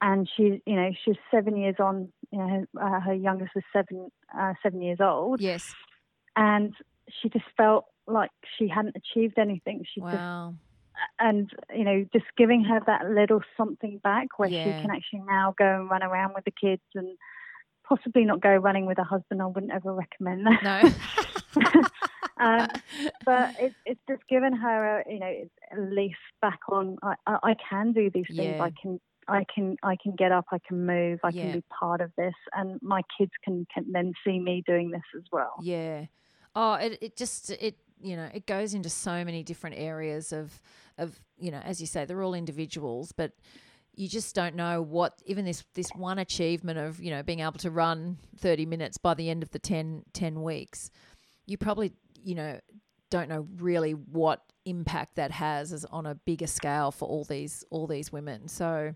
And 0.00 0.28
she, 0.36 0.62
you 0.64 0.76
know, 0.76 0.90
she's 1.04 1.16
seven 1.30 1.56
years 1.56 1.76
on. 1.80 2.12
You 2.30 2.38
know, 2.38 2.48
her, 2.48 2.66
uh, 2.80 3.00
her 3.00 3.14
youngest 3.14 3.52
was 3.54 3.64
seven, 3.72 4.10
uh, 4.38 4.54
seven 4.62 4.80
years 4.80 4.98
old. 5.00 5.40
Yes. 5.40 5.74
And 6.36 6.74
she 7.20 7.28
just 7.28 7.46
felt 7.56 7.86
like 8.06 8.30
she 8.56 8.68
hadn't 8.68 8.96
achieved 8.96 9.38
anything. 9.38 9.84
She 9.92 10.00
wow. 10.00 10.10
just 10.54 10.67
and 11.18 11.50
you 11.74 11.84
know 11.84 12.04
just 12.12 12.26
giving 12.36 12.64
her 12.64 12.80
that 12.86 13.08
little 13.10 13.40
something 13.56 13.98
back 13.98 14.38
where 14.38 14.48
yeah. 14.48 14.64
she 14.64 14.70
can 14.82 14.90
actually 14.90 15.22
now 15.26 15.54
go 15.58 15.80
and 15.80 15.90
run 15.90 16.02
around 16.02 16.34
with 16.34 16.44
the 16.44 16.50
kids 16.50 16.82
and 16.94 17.16
possibly 17.84 18.24
not 18.24 18.40
go 18.40 18.54
running 18.54 18.86
with 18.86 18.98
her 18.98 19.04
husband 19.04 19.42
i 19.42 19.46
wouldn't 19.46 19.72
ever 19.72 19.92
recommend 19.92 20.46
that 20.46 20.62
no 20.62 20.90
um, 22.40 22.68
but 23.24 23.54
it, 23.58 23.72
it's 23.86 24.00
just 24.08 24.22
given 24.28 24.52
her 24.52 25.00
a 25.00 25.12
you 25.12 25.18
know 25.18 25.34
a 25.76 25.80
leaf 25.80 26.16
back 26.40 26.60
on 26.68 26.96
i, 27.02 27.14
I, 27.26 27.38
I 27.42 27.56
can 27.68 27.92
do 27.92 28.10
these 28.10 28.26
things 28.28 28.56
yeah. 28.56 28.62
i 28.62 28.72
can 28.80 29.00
I 29.30 29.44
can 29.54 29.76
I 29.82 29.96
can 30.02 30.12
get 30.16 30.32
up, 30.32 30.46
I 30.50 30.58
can 30.66 30.86
move, 30.86 31.20
I 31.22 31.28
yeah. 31.28 31.42
can 31.42 31.52
be 31.52 31.64
part 31.68 32.00
of 32.00 32.10
this, 32.16 32.34
and 32.54 32.80
my 32.82 33.02
kids 33.18 33.32
can, 33.44 33.66
can 33.72 33.92
then 33.92 34.14
see 34.24 34.38
me 34.38 34.62
doing 34.66 34.90
this 34.90 35.02
as 35.14 35.24
well. 35.30 35.52
Yeah. 35.60 36.06
Oh, 36.54 36.74
it, 36.74 36.98
it 37.02 37.16
just 37.16 37.50
it 37.50 37.76
you 38.00 38.16
know 38.16 38.28
it 38.32 38.46
goes 38.46 38.74
into 38.74 38.88
so 38.88 39.24
many 39.24 39.42
different 39.42 39.76
areas 39.78 40.32
of 40.32 40.60
of 40.98 41.18
you 41.38 41.50
know 41.50 41.60
as 41.64 41.80
you 41.80 41.86
say 41.86 42.04
they're 42.04 42.22
all 42.22 42.34
individuals 42.34 43.12
but 43.12 43.32
you 43.94 44.08
just 44.08 44.34
don't 44.34 44.54
know 44.54 44.80
what 44.80 45.14
even 45.26 45.44
this 45.44 45.64
this 45.74 45.90
one 45.96 46.18
achievement 46.18 46.78
of 46.78 47.00
you 47.00 47.10
know 47.10 47.22
being 47.22 47.40
able 47.40 47.52
to 47.52 47.70
run 47.70 48.16
30 48.38 48.66
minutes 48.66 48.98
by 48.98 49.14
the 49.14 49.28
end 49.28 49.42
of 49.42 49.50
the 49.50 49.58
10 49.58 50.04
10 50.12 50.42
weeks 50.42 50.90
you 51.46 51.56
probably 51.56 51.92
you 52.22 52.34
know 52.34 52.58
don't 53.10 53.28
know 53.28 53.46
really 53.56 53.92
what 53.92 54.42
impact 54.64 55.16
that 55.16 55.30
has 55.30 55.72
as 55.72 55.84
on 55.86 56.06
a 56.06 56.14
bigger 56.14 56.46
scale 56.46 56.90
for 56.90 57.08
all 57.08 57.24
these 57.24 57.64
all 57.70 57.86
these 57.86 58.12
women. 58.12 58.48
So 58.48 58.94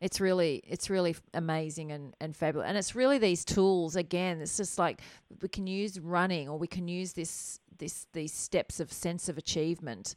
it's 0.00 0.20
really 0.20 0.62
it's 0.66 0.90
really 0.90 1.16
amazing 1.34 1.92
and, 1.92 2.14
and 2.20 2.34
fabulous. 2.34 2.68
And 2.68 2.78
it's 2.78 2.94
really 2.94 3.18
these 3.18 3.44
tools 3.44 3.96
again 3.96 4.40
it's 4.40 4.56
just 4.56 4.78
like 4.78 5.00
we 5.42 5.48
can 5.48 5.66
use 5.66 5.98
running 5.98 6.48
or 6.48 6.58
we 6.58 6.66
can 6.66 6.88
use 6.88 7.12
this 7.12 7.59
this 7.80 8.06
these 8.12 8.32
steps 8.32 8.78
of 8.78 8.92
sense 8.92 9.28
of 9.28 9.36
achievement 9.36 10.14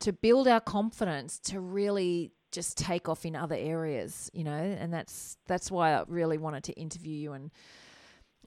to 0.00 0.12
build 0.12 0.46
our 0.46 0.60
confidence 0.60 1.38
to 1.38 1.60
really 1.60 2.32
just 2.52 2.78
take 2.78 3.08
off 3.08 3.26
in 3.26 3.36
other 3.36 3.56
areas, 3.56 4.30
you 4.32 4.44
know, 4.44 4.52
and 4.52 4.92
that's 4.92 5.36
that's 5.46 5.70
why 5.70 5.94
I 5.94 6.04
really 6.06 6.38
wanted 6.38 6.64
to 6.64 6.72
interview 6.74 7.14
you 7.14 7.32
and 7.32 7.50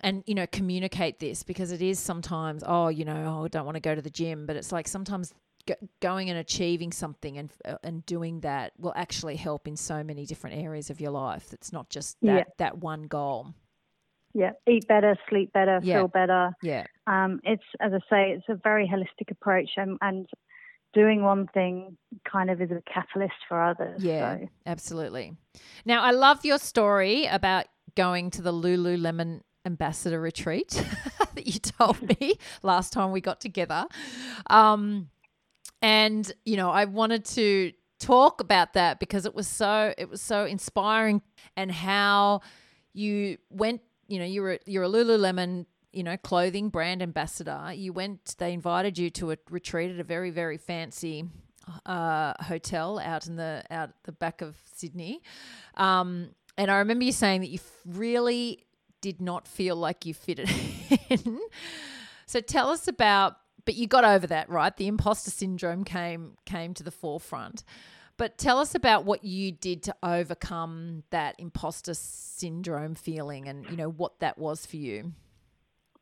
and 0.02 0.24
you 0.26 0.34
know 0.34 0.48
communicate 0.48 1.20
this 1.20 1.44
because 1.44 1.72
it 1.72 1.82
is 1.82 2.00
sometimes 2.00 2.64
oh 2.66 2.88
you 2.88 3.06
know 3.06 3.38
oh, 3.40 3.46
I 3.46 3.48
don't 3.48 3.66
want 3.66 3.76
to 3.76 3.82
go 3.82 3.96
to 3.96 4.02
the 4.02 4.10
gym, 4.10 4.46
but 4.46 4.56
it's 4.56 4.72
like 4.72 4.88
sometimes 4.88 5.34
going 6.00 6.30
and 6.30 6.40
achieving 6.40 6.92
something 6.92 7.38
and 7.38 7.52
uh, 7.66 7.78
and 7.84 8.06
doing 8.06 8.40
that 8.42 8.74
will 8.78 8.94
actually 8.96 9.36
help 9.36 9.68
in 9.68 9.76
so 9.76 10.04
many 10.04 10.26
different 10.26 10.58
areas 10.58 10.90
of 10.90 11.00
your 11.00 11.12
life. 11.12 11.54
It's 11.54 11.72
not 11.72 11.90
just 11.90 12.18
that 12.22 12.28
yeah. 12.28 12.44
that 12.58 12.78
one 12.80 13.04
goal. 13.04 13.54
Yeah, 14.34 14.52
eat 14.68 14.88
better, 14.88 15.16
sleep 15.30 15.52
better, 15.54 15.80
yeah. 15.84 16.00
feel 16.00 16.08
better. 16.08 16.52
Yeah. 16.62 16.86
Um, 17.08 17.40
it's 17.44 17.64
as 17.80 17.94
I 17.94 18.00
say, 18.10 18.32
it's 18.32 18.46
a 18.50 18.56
very 18.56 18.88
holistic 18.88 19.32
approach, 19.32 19.72
and 19.78 19.98
and 20.02 20.28
doing 20.94 21.24
one 21.24 21.48
thing 21.48 21.98
kind 22.30 22.50
of 22.50 22.62
is 22.62 22.72
a 22.72 22.82
catalyst 22.92 23.36
for 23.48 23.62
others. 23.62 24.04
Yeah, 24.04 24.38
so. 24.38 24.50
absolutely. 24.66 25.34
Now, 25.86 26.04
I 26.04 26.12
love 26.12 26.44
your 26.44 26.58
story 26.58 27.26
about 27.26 27.66
going 27.96 28.30
to 28.32 28.42
the 28.42 28.52
Lululemon 28.52 29.42
ambassador 29.66 30.20
retreat 30.20 30.70
that 31.36 31.48
you 31.48 31.60
told 31.60 32.02
me 32.20 32.36
last 32.64 32.94
time 32.94 33.12
we 33.12 33.22
got 33.22 33.40
together. 33.40 33.86
Um, 34.50 35.10
and 35.82 36.32
you 36.46 36.58
know, 36.58 36.70
I 36.70 36.86
wanted 36.86 37.26
to 37.26 37.74
talk 38.00 38.42
about 38.42 38.74
that 38.74 39.00
because 39.00 39.26
it 39.26 39.36
was 39.36 39.48
so 39.48 39.94
it 39.98 40.10
was 40.10 40.22
so 40.22 40.46
inspiring 40.46 41.22
and 41.56 41.72
how 41.72 42.42
you 42.94 43.38
went 43.50 43.82
you 44.12 44.20
know 44.20 44.26
you're 44.26 44.54
a, 44.54 44.60
you're 44.66 44.84
a 44.84 44.90
Lululemon 44.90 45.66
you 45.94 46.04
know, 46.04 46.18
clothing 46.18 46.70
brand 46.70 47.02
ambassador. 47.02 47.72
You 47.74 47.94
went, 47.94 48.36
they 48.38 48.54
invited 48.54 48.98
you 48.98 49.10
to 49.12 49.32
a 49.32 49.38
retreat 49.50 49.92
at 49.92 50.00
a 50.00 50.04
very, 50.04 50.30
very 50.30 50.58
fancy 50.58 51.26
uh, 51.86 52.34
hotel 52.42 53.00
out 53.00 53.28
in 53.28 53.36
the 53.36 53.64
out 53.70 53.92
the 54.04 54.12
back 54.12 54.42
of 54.42 54.56
Sydney. 54.74 55.22
Um, 55.76 56.30
and 56.58 56.72
I 56.72 56.80
remember 56.80 57.04
you 57.04 57.12
saying 57.12 57.42
that 57.42 57.50
you 57.50 57.60
really 57.86 58.66
did 59.02 59.22
not 59.22 59.48
feel 59.48 59.76
like 59.76 60.06
you 60.06 60.14
fitted 60.14 60.50
in. 61.10 61.40
so 62.26 62.40
tell 62.40 62.70
us 62.70 62.88
about, 62.88 63.38
but 63.66 63.76
you 63.76 63.88
got 63.88 64.04
over 64.04 64.28
that, 64.28 64.50
right? 64.50 64.76
The 64.76 64.88
imposter 64.88 65.32
syndrome 65.32 65.84
came 65.84 66.38
came 66.46 66.74
to 66.76 66.84
the 66.84 66.92
forefront. 66.92 67.64
But 68.22 68.38
tell 68.38 68.60
us 68.60 68.76
about 68.76 69.04
what 69.04 69.24
you 69.24 69.52
did 69.52 69.82
to 69.82 69.96
overcome 70.04 71.02
that 71.10 71.34
imposter 71.40 71.96
syndrome 71.96 72.94
feeling 72.94 73.48
and 73.48 73.66
you 73.68 73.76
know 73.76 73.90
what 73.90 74.20
that 74.20 74.38
was 74.38 74.64
for 74.64 74.76
you. 74.76 75.14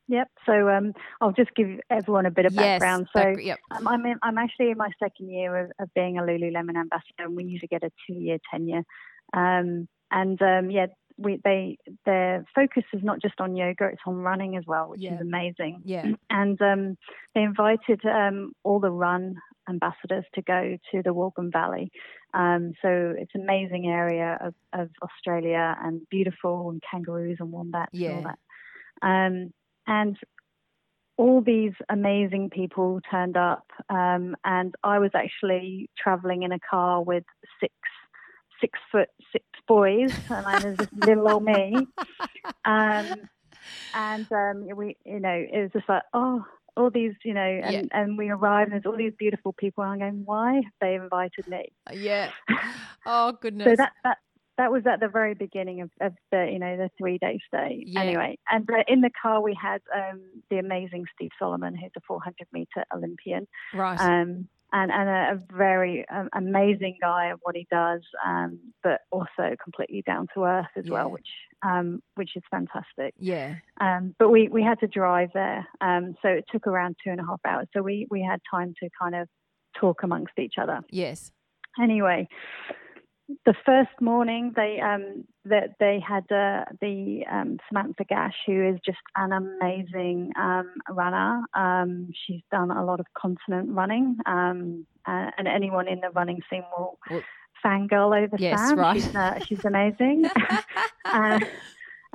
Yep. 0.10 0.28
So 0.46 0.68
um, 0.68 0.92
I'll 1.22 1.32
just 1.32 1.56
give 1.56 1.80
everyone 1.90 2.26
a 2.26 2.32
bit 2.32 2.46
of 2.46 2.52
yes, 2.52 2.62
background. 2.82 3.08
So 3.16 3.24
back, 3.24 3.38
yep. 3.42 3.60
um, 3.72 3.88
I'm 3.88 4.06
in, 4.06 4.16
I'm 4.22 4.38
actually 4.38 4.72
in 4.72 4.78
my 4.78 4.90
second 5.02 5.32
year 5.32 5.56
of, 5.64 5.72
of, 5.80 5.94
being 5.94 6.18
a 6.18 6.22
Lululemon 6.22 6.76
ambassador, 6.76 7.24
and 7.24 7.38
we 7.38 7.46
usually 7.46 7.70
get 7.70 7.84
a 7.84 7.92
two 8.06 8.16
year 8.16 8.38
tenure. 8.52 8.84
Um, 9.32 9.88
and 10.12 10.42
um, 10.42 10.72
yeah, 10.72 10.88
we 11.18 11.40
they 11.46 11.78
their 12.06 12.44
focus 12.54 12.84
is 12.92 13.02
not 13.02 13.22
just 13.22 13.40
on 13.40 13.56
yoga; 13.56 13.86
it's 13.86 14.02
on 14.06 14.18
running 14.18 14.58
as 14.58 14.66
well, 14.68 14.90
which 14.90 15.00
yeah. 15.00 15.16
is 15.16 15.22
amazing. 15.22 15.84
Yeah. 15.86 16.06
And 16.30 16.62
um, 16.62 16.98
they 17.34 17.44
invited 17.44 18.02
um, 18.04 18.52
all 18.66 18.82
the 18.82 18.92
run 18.92 19.38
ambassadors 19.70 20.26
to 20.36 20.42
go 20.42 20.78
to 20.92 21.04
the 21.04 21.14
Wolgan 21.14 21.52
Valley. 21.52 21.92
Um, 22.34 22.74
so 22.82 23.14
it's 23.18 23.32
an 23.36 23.42
amazing 23.42 23.88
area 23.88 24.38
of, 24.42 24.54
of 24.74 24.90
Australia 25.02 25.76
and 25.82 26.02
beautiful 26.10 26.70
and 26.70 26.82
kangaroos 26.90 27.38
and 27.40 27.52
wombats 27.52 27.92
yeah. 27.94 28.10
and 28.10 28.18
all 28.18 28.24
that. 28.24 28.40
Um, 29.02 29.54
and 29.88 30.18
all 31.18 31.42
these 31.42 31.74
amazing 31.90 32.50
people 32.50 33.02
turned 33.12 33.36
up, 33.36 33.66
um, 33.90 34.36
and 34.46 34.74
I 34.84 35.00
was 35.00 35.12
actually 35.14 35.90
traveling 35.98 36.44
in 36.44 36.54
a 36.54 36.60
car 36.60 37.04
with 37.04 37.26
six 37.60 37.74
six 38.62 38.80
foot 38.92 39.10
six 39.32 39.46
boys, 39.68 40.14
and 40.30 40.46
I 40.46 40.66
was 40.66 40.78
just 40.78 40.94
little 40.94 41.30
old 41.30 41.44
me. 41.44 41.76
Um, 42.66 43.30
and 43.94 44.32
um, 44.32 44.68
we, 44.76 44.96
you 45.06 45.20
know, 45.20 45.30
it 45.30 45.62
was 45.62 45.72
just 45.74 45.90
like, 45.90 46.04
oh, 46.14 46.46
all 46.80 46.90
these, 46.90 47.14
you 47.24 47.34
know, 47.34 47.42
and, 47.42 47.74
yeah. 47.74 47.84
and 47.92 48.18
we 48.18 48.30
arrive 48.30 48.68
and 48.68 48.74
there's 48.74 48.86
all 48.86 48.98
these 48.98 49.14
beautiful 49.20 49.54
people. 49.54 49.84
And 49.84 49.94
I'm 49.94 50.00
going, 50.00 50.22
why 50.26 50.54
have 50.56 50.64
they 50.82 50.96
invited 50.96 51.48
me? 51.48 51.72
Yeah. 51.94 52.32
Oh 53.06 53.32
goodness. 53.42 53.66
so 53.66 53.76
that 53.78 53.94
that 54.04 54.18
that 54.60 54.72
was 54.74 54.84
at 54.86 55.00
the 55.00 55.08
very 55.08 55.34
beginning 55.34 55.82
of, 55.82 55.90
of 56.02 56.14
the 56.32 56.50
you 56.52 56.60
know 56.60 56.76
the 56.76 56.90
three 56.98 57.18
day 57.18 57.40
stay 57.48 57.82
yeah. 57.88 58.02
anyway 58.02 58.38
and 58.52 58.70
uh, 58.70 58.84
in 58.88 59.00
the 59.00 59.10
car 59.20 59.42
we 59.42 59.58
had 59.60 59.82
um, 59.96 60.22
the 60.52 60.58
amazing 60.58 61.06
steve 61.16 61.32
solomon 61.40 61.74
who's 61.74 61.92
a 61.98 62.02
400 62.06 62.36
meter 62.52 62.84
olympian 62.94 63.48
right 63.74 64.00
um, 64.00 64.48
and, 64.72 64.92
and 64.92 65.10
a, 65.10 65.34
a 65.34 65.58
very 65.58 66.06
um, 66.10 66.30
amazing 66.34 66.98
guy 67.02 67.28
of 67.28 67.40
what 67.42 67.56
he 67.56 67.68
does 67.72 68.02
um, 68.26 68.60
but 68.84 69.02
also 69.12 69.56
completely 69.64 70.04
down 70.06 70.28
to 70.34 70.44
earth 70.44 70.68
as 70.76 70.86
yeah. 70.86 70.92
well 70.92 71.12
which 71.12 71.28
um, 71.62 72.02
which 72.16 72.38
is 72.38 72.44
fantastic. 72.50 73.14
Yeah. 73.18 73.56
Um, 73.82 74.16
but 74.18 74.30
we 74.30 74.48
we 74.48 74.64
had 74.64 74.80
to 74.80 74.88
drive 74.88 75.30
there 75.34 75.68
so 75.82 76.30
it 76.30 76.46
took 76.50 76.68
around 76.68 76.96
two 77.04 77.12
and 77.12 77.20
a 77.20 77.26
half 77.26 77.42
hours. 77.46 77.68
So 77.74 77.82
we 77.82 78.08
we 78.10 78.22
had 78.22 78.40
time 78.50 78.74
to 78.82 78.90
kind 79.00 79.16
of 79.16 79.28
talk 79.78 80.04
amongst 80.04 80.34
each 80.38 80.56
other. 80.58 80.82
Yes. 80.90 81.32
Anyway 81.82 82.28
the 83.46 83.54
first 83.66 83.90
morning 84.02 84.54
they 84.56 84.80
um, 84.80 85.26
that 85.46 85.76
they 85.80 86.00
had 86.06 86.24
uh, 86.32 86.66
the 86.82 87.24
um, 87.32 87.58
Samantha 87.68 88.04
Gash, 88.04 88.36
who 88.46 88.68
is 88.68 88.80
just 88.86 88.98
an 89.16 89.32
amazing 89.32 90.32
um, 90.36 90.74
runner. 90.90 91.42
Um, 91.54 92.12
she's 92.26 92.42
done 92.52 92.72
a 92.72 92.84
lot 92.84 93.00
of 93.00 93.06
continent 93.18 93.70
running, 93.72 94.18
um, 94.26 94.86
uh, 95.08 95.32
and 95.38 95.48
anyone 95.48 95.88
in 95.88 96.00
the 96.00 96.10
running 96.10 96.42
scene 96.50 96.64
will 96.76 96.98
well, 97.10 97.22
fangirl 97.64 98.18
over 98.18 98.36
yes, 98.40 98.60
Sam. 98.60 98.80
Right. 98.80 98.96
She's, 98.96 99.16
uh, 99.16 99.40
she's 99.46 99.66
amazing. 99.66 100.26
uh, 101.06 101.40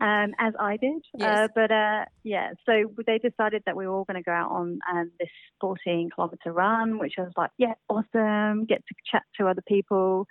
um, 0.01 0.35
as 0.39 0.55
I 0.59 0.77
did. 0.77 1.05
Yes. 1.17 1.39
Uh, 1.39 1.49
but 1.55 1.71
uh, 1.71 2.05
yeah, 2.25 2.51
so 2.67 2.93
they 3.07 3.19
decided 3.19 3.63
that 3.67 3.77
we 3.77 3.87
were 3.87 3.95
all 3.95 4.05
going 4.05 4.17
to 4.17 4.25
go 4.25 4.33
out 4.33 4.51
on 4.51 4.81
um, 4.93 5.11
this 5.21 5.29
14 5.61 6.11
kilometer 6.15 6.53
run, 6.53 6.99
which 6.99 7.15
I 7.19 7.23
was 7.23 7.33
like, 7.37 7.51
yeah, 7.59 7.75
awesome. 7.89 8.65
Get 8.65 8.85
to 8.87 8.95
chat 9.11 9.23
to 9.39 9.47
other 9.47 9.63
people. 9.67 10.27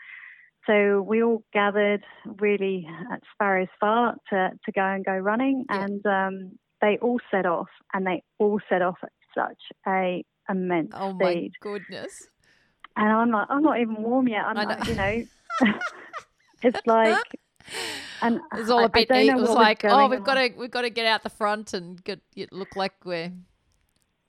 So 0.65 1.01
we 1.01 1.21
all 1.21 1.43
gathered 1.51 2.03
really 2.39 2.87
at 3.11 3.21
Sparrows 3.33 3.67
Far 3.79 4.15
to, 4.29 4.51
to 4.65 4.71
go 4.71 4.81
and 4.81 5.03
go 5.03 5.11
running, 5.17 5.65
yeah. 5.69 5.83
and 5.85 6.05
um, 6.05 6.51
they 6.81 6.97
all 7.01 7.19
set 7.29 7.45
off, 7.45 7.67
and 7.93 8.05
they 8.07 8.23
all 8.39 8.59
set 8.69 8.81
off 8.81 8.97
at 9.03 9.11
such 9.35 9.61
a 9.87 10.23
immense 10.49 10.91
oh 10.93 11.09
speed. 11.19 11.53
Oh 11.63 11.69
my 11.69 11.77
goodness! 11.79 12.27
And 12.95 13.09
I'm 13.09 13.31
like, 13.31 13.47
I'm 13.49 13.61
not 13.63 13.79
even 13.79 14.01
warm 14.03 14.27
yet. 14.27 14.45
I'm 14.45 14.55
like, 14.67 14.87
you 14.87 14.95
know, 14.95 15.23
it's 16.61 16.79
like, 16.85 17.17
And 18.21 18.35
it 18.37 18.59
was 18.59 18.69
all 18.69 18.79
I- 18.79 18.85
a 18.85 18.89
bit. 18.89 19.09
know 19.09 19.17
It 19.19 19.35
was 19.35 19.49
like, 19.49 19.83
oh, 19.83 20.07
we've 20.07 20.23
got 20.23 20.35
to 20.35 20.49
we've 20.57 20.71
got 20.71 20.83
to 20.83 20.89
get 20.89 21.05
out 21.05 21.23
the 21.23 21.29
front 21.29 21.73
and 21.73 22.01
get 22.03 22.21
look 22.51 22.75
like 22.75 22.93
we're. 23.03 23.31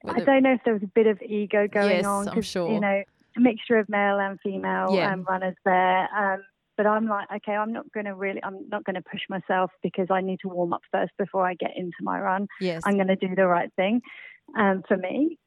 I 0.07 0.21
don't 0.21 0.43
know 0.43 0.53
if 0.53 0.61
there 0.65 0.75
was 0.75 0.83
a 0.83 0.87
bit 0.89 1.07
of 1.07 1.23
ego 1.23 1.67
going 1.67 1.91
Yes, 1.97 2.05
on. 2.05 2.29
I'm 2.29 2.35
'cause, 2.35 2.45
sure. 2.47 2.71
You 2.71 2.81
know, 2.81 3.03
a 3.37 3.41
mixture 3.41 3.77
of 3.77 3.89
male 3.89 4.19
and 4.19 4.39
female 4.41 4.95
Yeah. 4.95 5.13
um, 5.13 5.25
runners 5.29 5.57
there. 5.65 6.09
Um, 6.17 6.43
but 6.77 6.87
I'm 6.87 7.07
like, 7.07 7.29
okay, 7.37 7.53
I'm 7.53 7.73
not 7.73 7.91
going 7.93 8.07
to 8.07 8.15
really, 8.15 8.43
I'm 8.43 8.69
not 8.69 8.85
going 8.85 8.97
to 8.97 9.03
push 9.03 9.21
myself 9.29 9.71
because 9.83 10.09
I 10.11 10.21
need 10.21 10.41
to 10.41 10.49
warm 10.49 10.73
up 10.73 10.83
first 10.91 11.13
before 11.19 11.47
I 11.47 11.55
get 11.55 11.71
into 11.77 11.97
my 12.03 12.19
run. 12.21 12.49
yes. 12.61 12.83
I'm 12.85 12.95
going 12.97 13.09
to 13.09 13.17
do 13.17 13.35
the 13.35 13.47
right 13.47 13.71
thing 13.77 14.01
um, 14.59 14.83
for 14.89 14.97
me. 14.97 15.39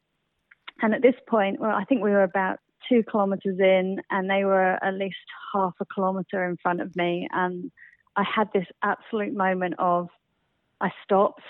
And 0.80 0.94
at 0.94 1.02
this 1.02 1.16
point, 1.28 1.60
well, 1.60 1.72
I 1.72 1.84
think 1.84 2.02
we 2.02 2.10
were 2.10 2.22
about 2.22 2.58
two 2.88 3.02
kilometres 3.10 3.58
in, 3.58 4.00
and 4.10 4.30
they 4.30 4.44
were 4.44 4.82
at 4.82 4.94
least 4.94 5.16
half 5.52 5.74
a 5.80 5.84
kilometre 5.94 6.44
in 6.48 6.56
front 6.62 6.80
of 6.80 6.94
me. 6.96 7.28
And 7.32 7.70
I 8.16 8.22
had 8.24 8.48
this 8.54 8.66
absolute 8.82 9.34
moment 9.34 9.74
of, 9.78 10.08
I 10.80 10.90
stopped, 11.04 11.42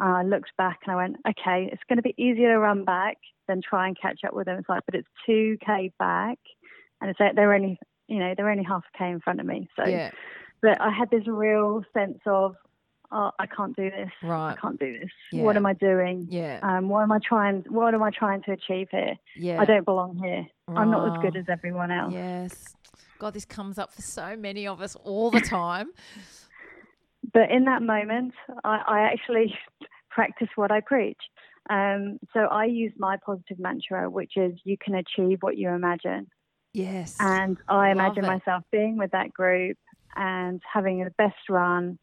I 0.00 0.22
looked 0.22 0.52
back, 0.56 0.78
and 0.86 0.92
I 0.92 0.96
went, 0.96 1.16
okay, 1.28 1.68
it's 1.70 1.82
going 1.88 1.96
to 1.96 2.02
be 2.02 2.14
easier 2.16 2.52
to 2.52 2.58
run 2.58 2.84
back 2.84 3.18
than 3.48 3.62
try 3.62 3.86
and 3.86 3.98
catch 4.00 4.24
up 4.24 4.34
with 4.34 4.46
them. 4.46 4.58
It's 4.58 4.68
like, 4.68 4.82
but 4.86 4.94
it's 4.94 5.08
two 5.24 5.58
k 5.64 5.92
back, 5.98 6.38
and 7.00 7.10
it's 7.10 7.20
like 7.20 7.34
they're 7.34 7.54
only, 7.54 7.78
you 8.08 8.18
know, 8.18 8.34
they're 8.36 8.50
only 8.50 8.64
half 8.64 8.84
a 8.94 8.98
k 8.98 9.10
in 9.10 9.20
front 9.20 9.40
of 9.40 9.46
me. 9.46 9.68
So, 9.76 9.86
yeah. 9.86 10.10
but 10.62 10.80
I 10.80 10.90
had 10.90 11.10
this 11.10 11.26
real 11.26 11.84
sense 11.92 12.18
of, 12.26 12.56
oh, 13.12 13.30
I 13.38 13.46
can't 13.46 13.76
do 13.76 13.90
this. 13.90 14.10
Right. 14.22 14.52
I 14.52 14.56
can't 14.56 14.78
do 14.78 14.98
this. 14.98 15.10
Yeah. 15.32 15.42
What 15.42 15.56
am 15.56 15.66
I 15.66 15.72
doing? 15.74 16.26
Yeah. 16.30 16.60
Um, 16.62 16.88
what 16.88 17.02
am 17.02 17.12
I 17.12 17.18
trying? 17.26 17.64
What 17.68 17.94
am 17.94 18.02
I 18.02 18.10
trying 18.10 18.42
to 18.42 18.52
achieve 18.52 18.88
here? 18.90 19.16
Yeah. 19.36 19.60
I 19.60 19.64
don't 19.64 19.84
belong 19.84 20.16
here. 20.16 20.46
I'm 20.68 20.90
not 20.90 21.16
as 21.16 21.22
good 21.22 21.36
as 21.36 21.44
everyone 21.48 21.90
else. 21.90 22.12
Yes. 22.12 22.74
God, 23.18 23.34
this 23.34 23.44
comes 23.44 23.78
up 23.78 23.92
for 23.92 24.02
so 24.02 24.36
many 24.36 24.66
of 24.66 24.80
us 24.82 24.96
all 24.96 25.30
the 25.30 25.40
time. 25.40 25.90
But 27.32 27.50
in 27.50 27.64
that 27.64 27.82
moment, 27.82 28.34
I, 28.64 28.82
I 28.86 29.00
actually 29.12 29.54
practice 30.10 30.48
what 30.54 30.70
I 30.70 30.80
preach. 30.80 31.20
Um, 31.68 32.18
so 32.32 32.40
I 32.40 32.66
use 32.66 32.92
my 32.96 33.16
positive 33.24 33.58
mantra, 33.58 34.08
which 34.08 34.36
is 34.36 34.52
"You 34.64 34.76
can 34.78 34.94
achieve 34.94 35.38
what 35.40 35.56
you 35.56 35.70
imagine." 35.70 36.28
Yes. 36.72 37.16
And 37.18 37.56
I 37.68 37.88
Love 37.88 37.96
imagine 37.96 38.24
it. 38.24 38.28
myself 38.28 38.64
being 38.70 38.98
with 38.98 39.12
that 39.12 39.32
group 39.32 39.78
and 40.14 40.60
having 40.70 41.02
the 41.02 41.10
best 41.16 41.48
run. 41.48 41.98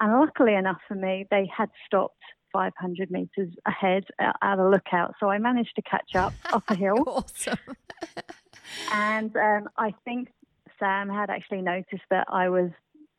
And 0.00 0.12
luckily 0.20 0.54
enough 0.54 0.78
for 0.88 0.94
me, 0.94 1.26
they 1.30 1.48
had 1.56 1.70
stopped 1.86 2.18
500 2.52 3.10
meters 3.10 3.52
ahead 3.66 4.04
uh, 4.18 4.32
at 4.42 4.58
a 4.58 4.68
lookout, 4.68 5.14
so 5.20 5.28
I 5.28 5.38
managed 5.38 5.74
to 5.76 5.82
catch 5.82 6.14
up 6.14 6.32
up 6.52 6.64
a 6.68 6.74
hill. 6.74 7.02
awesome. 7.06 7.58
and 8.92 9.36
um, 9.36 9.68
I 9.76 9.94
think 10.04 10.28
Sam 10.78 11.08
had 11.08 11.30
actually 11.30 11.62
noticed 11.62 12.04
that 12.10 12.26
I 12.28 12.48
was 12.48 12.70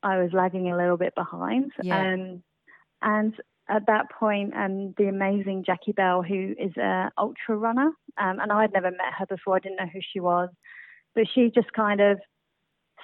I 0.02 0.22
was 0.22 0.32
lagging 0.34 0.72
a 0.72 0.78
little 0.78 0.98
bit 0.98 1.14
behind. 1.16 1.72
Yeah. 1.82 2.14
Um, 2.14 2.44
and 3.02 3.34
at 3.70 3.86
that 3.88 4.10
point, 4.12 4.54
um, 4.56 4.94
the 4.98 5.08
amazing 5.08 5.64
Jackie 5.66 5.92
Bell, 5.92 6.22
who 6.24 6.56
is 6.60 6.72
an 6.76 7.12
ultra 7.18 7.56
runner, 7.56 7.92
um, 8.18 8.40
and 8.40 8.52
I'd 8.52 8.74
never 8.74 8.92
met 8.92 9.14
her 9.18 9.26
before, 9.26 9.56
I 9.56 9.60
didn't 9.60 9.78
know 9.78 9.90
who 9.92 10.00
she 10.02 10.20
was, 10.20 10.50
but 11.16 11.26
she 11.34 11.52
just 11.54 11.72
kind 11.74 12.02
of 12.02 12.20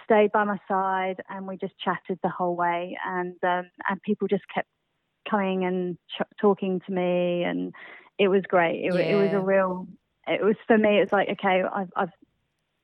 stayed 0.04 0.32
by 0.32 0.44
my 0.44 0.58
side, 0.68 1.22
and 1.30 1.48
we 1.48 1.58
just 1.58 1.78
chatted 1.80 2.20
the 2.24 2.30
whole 2.30 2.56
way, 2.56 2.98
and 3.06 3.36
um, 3.44 3.70
and 3.90 4.02
people 4.04 4.28
just 4.28 4.44
kept 4.54 4.68
coming 5.30 5.66
and 5.66 5.98
ch- 6.10 6.40
talking 6.40 6.82
to 6.86 6.92
me, 6.94 7.44
and 7.44 7.74
it 8.20 8.28
was 8.28 8.44
great. 8.48 8.84
It, 8.86 8.92
wa- 8.92 9.00
it 9.00 9.16
was 9.16 9.32
a 9.34 9.40
real. 9.40 9.88
It 10.28 10.44
was 10.44 10.56
for 10.68 10.78
me. 10.78 11.00
It's 11.00 11.12
like 11.12 11.30
okay, 11.30 11.64
I've 11.74 11.90
I've 11.96 12.10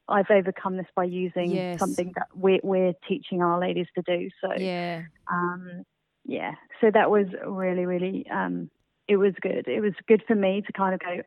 I've 0.08 0.30
overcome 0.30 0.78
this 0.78 0.88
by 0.96 1.06
using 1.06 1.54
Yes. 1.56 1.80
something 1.80 2.12
that 2.16 2.28
we're, 2.36 2.60
we're 2.64 2.94
teaching 3.08 3.42
our 3.42 3.60
ladies 3.60 3.88
to 3.96 4.02
do. 4.06 4.30
So 4.42 4.50
Yeah. 4.52 5.04
um, 5.32 5.84
yeah, 6.26 6.52
so 6.80 6.92
that 6.94 7.10
was 7.10 7.28
really, 7.46 7.86
really, 7.86 8.26
um, 8.32 8.70
it 9.08 9.18
was 9.18 9.34
good. 9.42 9.68
It 9.68 9.82
was 9.82 9.94
good 10.08 10.24
for 10.28 10.36
me 10.36 10.64
to 10.66 10.74
kind 10.74 10.94
of 10.94 11.00
go, 11.00 11.22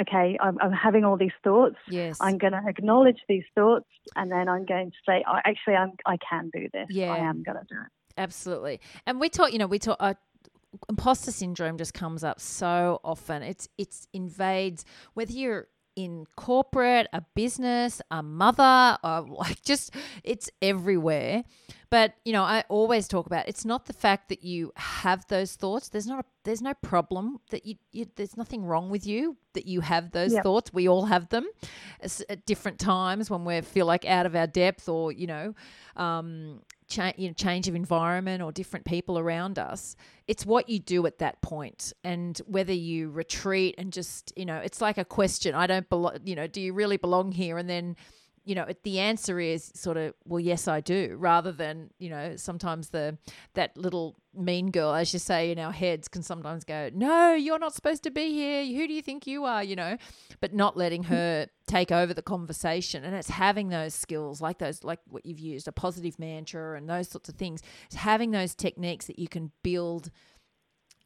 okay, 0.00 0.36
I'm, 0.40 0.58
I'm 0.60 0.72
having 0.72 1.04
all 1.04 1.16
these 1.16 1.32
thoughts. 1.42 1.76
Yes. 1.88 2.18
I'm 2.20 2.38
going 2.38 2.52
to 2.52 2.62
acknowledge 2.66 3.18
these 3.28 3.44
thoughts, 3.54 3.88
and 4.16 4.30
then 4.30 4.48
I'm 4.48 4.64
going 4.64 4.90
to 4.90 4.96
say, 5.06 5.24
oh, 5.28 5.38
actually, 5.44 5.74
I'm, 5.74 5.92
I 6.06 6.16
can 6.16 6.50
do 6.52 6.68
this. 6.72 6.86
Yeah. 6.90 7.12
I 7.12 7.18
am 7.18 7.42
going 7.42 7.58
to 7.58 7.64
do 7.68 7.76
it. 7.80 7.92
Absolutely. 8.16 8.80
And 9.06 9.20
we 9.20 9.28
talk, 9.28 9.52
you 9.52 9.58
know, 9.58 9.66
we 9.66 9.78
talk. 9.78 9.96
Uh, 10.00 10.14
imposter 10.88 11.30
syndrome 11.30 11.78
just 11.78 11.94
comes 11.94 12.24
up 12.24 12.40
so 12.40 13.00
often. 13.04 13.42
It's 13.42 13.68
it's 13.78 14.08
invades 14.12 14.84
whether 15.14 15.32
you're 15.32 15.68
in 15.96 16.26
corporate, 16.36 17.06
a 17.12 17.22
business, 17.34 18.00
a 18.10 18.22
mother, 18.22 18.98
or 19.04 19.20
like 19.28 19.62
just 19.62 19.94
it's 20.22 20.50
everywhere. 20.60 21.44
But 21.90 22.14
you 22.24 22.32
know, 22.32 22.42
I 22.42 22.64
always 22.68 23.06
talk 23.06 23.26
about 23.26 23.46
it's 23.48 23.64
not 23.64 23.86
the 23.86 23.92
fact 23.92 24.28
that 24.30 24.42
you 24.42 24.72
have 24.76 25.26
those 25.28 25.54
thoughts. 25.54 25.88
There's 25.88 26.06
not 26.06 26.20
a 26.20 26.24
there's 26.42 26.60
no 26.62 26.74
problem 26.74 27.38
that 27.50 27.64
you, 27.66 27.76
you 27.92 28.06
there's 28.16 28.36
nothing 28.36 28.64
wrong 28.64 28.90
with 28.90 29.06
you 29.06 29.36
that 29.54 29.66
you 29.66 29.80
have 29.80 30.10
those 30.10 30.32
Yep. 30.32 30.42
thoughts. 30.42 30.72
We 30.72 30.88
all 30.88 31.04
have 31.06 31.28
them 31.28 31.46
It's 32.00 32.22
at 32.28 32.44
different 32.46 32.78
times 32.80 33.30
when 33.30 33.44
we 33.44 33.60
feel 33.60 33.86
like 33.86 34.04
out 34.04 34.26
of 34.26 34.34
our 34.34 34.46
depth 34.48 34.88
or 34.88 35.12
you 35.12 35.26
know. 35.28 35.54
Um, 35.96 36.62
cha- 36.94 37.12
you 37.16 37.28
know, 37.28 37.34
change 37.34 37.68
of 37.68 37.74
environment 37.74 38.42
or 38.42 38.52
different 38.52 38.84
people 38.86 39.18
around 39.18 39.58
us. 39.58 39.96
It's 40.26 40.46
what 40.46 40.68
you 40.68 40.78
do 40.78 41.06
at 41.06 41.18
that 41.18 41.42
point, 41.42 41.92
and 42.02 42.38
whether 42.46 42.72
you 42.72 43.10
retreat 43.10 43.74
and 43.78 43.92
just, 43.92 44.32
you 44.36 44.44
know, 44.44 44.56
it's 44.56 44.80
like 44.80 44.98
a 44.98 45.04
question. 45.04 45.54
I 45.54 45.66
don't 45.66 45.88
belong. 45.88 46.18
You 46.24 46.36
know, 46.36 46.46
do 46.46 46.60
you 46.60 46.72
really 46.72 46.96
belong 46.96 47.32
here? 47.32 47.58
And 47.58 47.68
then, 47.68 47.96
you 48.44 48.54
know, 48.54 48.66
the 48.82 49.00
answer 49.00 49.40
is 49.40 49.72
sort 49.74 49.96
of, 49.96 50.14
well, 50.24 50.40
yes, 50.40 50.68
I 50.68 50.80
do. 50.80 51.16
Rather 51.18 51.52
than, 51.52 51.90
you 51.98 52.10
know, 52.10 52.36
sometimes 52.36 52.90
the 52.90 53.18
that 53.54 53.76
little 53.76 54.16
mean 54.36 54.70
girl, 54.70 54.94
as 54.94 55.12
you 55.12 55.18
say, 55.18 55.50
in 55.50 55.58
our 55.58 55.72
heads, 55.72 56.08
can 56.08 56.22
sometimes 56.22 56.64
go, 56.64 56.90
no, 56.92 57.34
you're 57.34 57.58
not 57.58 57.74
supposed 57.74 58.02
to 58.04 58.10
be 58.10 58.32
here. 58.32 58.64
Who 58.64 58.86
do 58.86 58.92
you 58.92 59.02
think 59.02 59.26
you 59.26 59.44
are? 59.44 59.62
You 59.62 59.76
know, 59.76 59.96
but 60.40 60.54
not 60.54 60.76
letting 60.76 61.04
hmm. 61.04 61.12
her 61.12 61.46
take 61.66 61.92
over 61.92 62.14
the 62.14 62.22
conversation. 62.22 63.04
And 63.04 63.14
it's 63.14 63.30
having 63.30 63.68
those 63.68 63.94
skills 63.94 64.40
like 64.40 64.58
those 64.58 64.84
like 64.84 65.00
what 65.08 65.24
you've 65.24 65.40
used 65.40 65.68
a 65.68 65.72
positive 65.72 66.18
mantra 66.18 66.76
and 66.76 66.88
those 66.88 67.08
sorts 67.08 67.28
of 67.28 67.36
things. 67.36 67.62
It's 67.86 67.96
having 67.96 68.30
those 68.30 68.54
techniques 68.54 69.06
that 69.06 69.18
you 69.18 69.28
can 69.28 69.52
build 69.62 70.10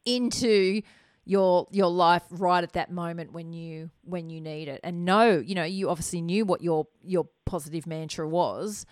into 0.05 0.81
your 1.25 1.67
your 1.71 1.89
life 1.89 2.23
right 2.31 2.63
at 2.63 2.73
that 2.73 2.91
moment 2.91 3.33
when 3.33 3.53
you 3.53 3.91
when 4.03 4.29
you 4.29 4.41
need 4.41 4.67
it. 4.67 4.79
And 4.83 5.05
know 5.05 5.37
you 5.37 5.55
know 5.55 5.63
you 5.63 5.89
obviously 5.89 6.21
knew 6.21 6.45
what 6.45 6.61
your 6.61 6.87
your 7.03 7.27
positive 7.45 7.87
mantra 7.87 8.27
was 8.27 8.85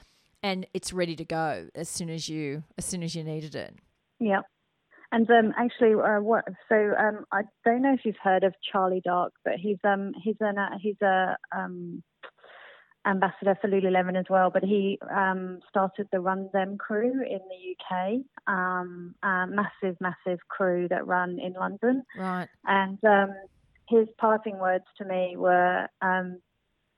and 0.43 0.65
it's 0.73 0.93
ready 0.93 1.15
to 1.15 1.25
go 1.25 1.67
as 1.75 1.89
soon 1.89 2.09
as 2.09 2.29
you 2.29 2.63
as 2.77 2.85
soon 2.85 3.03
as 3.03 3.15
you 3.15 3.23
needed 3.23 3.55
it 3.55 3.75
Yeah. 4.19 4.41
And 5.11 5.29
um, 5.29 5.53
actually, 5.57 5.93
uh, 5.93 6.21
what? 6.21 6.43
So 6.67 6.75
um, 6.75 7.25
I 7.31 7.43
don't 7.63 7.81
know 7.81 7.93
if 7.93 8.01
you've 8.03 8.15
heard 8.21 8.43
of 8.43 8.53
Charlie 8.71 9.01
Dark, 9.03 9.31
but 9.45 9.53
he's 9.55 9.77
um 9.85 10.11
he's 10.21 10.35
an 10.41 10.57
uh, 10.57 10.77
he's 10.81 11.01
a 11.01 11.37
um 11.55 12.03
ambassador 13.05 13.57
for 13.61 13.69
Lululemon 13.69 14.19
as 14.19 14.25
well. 14.29 14.49
But 14.49 14.63
he 14.63 14.99
um 15.09 15.59
started 15.69 16.09
the 16.11 16.19
Run 16.19 16.49
Dem 16.51 16.77
crew 16.77 17.23
in 17.23 17.39
the 17.39 17.75
UK, 17.95 18.21
um, 18.53 19.15
a 19.23 19.45
massive 19.47 19.95
massive 20.01 20.39
crew 20.49 20.89
that 20.89 21.07
run 21.07 21.39
in 21.39 21.53
London. 21.53 22.03
right 22.17 22.49
And 22.65 22.99
um, 23.05 23.33
his 23.87 24.09
parting 24.19 24.59
words 24.59 24.85
to 24.97 25.05
me 25.05 25.35
were, 25.37 25.87
um, 26.01 26.41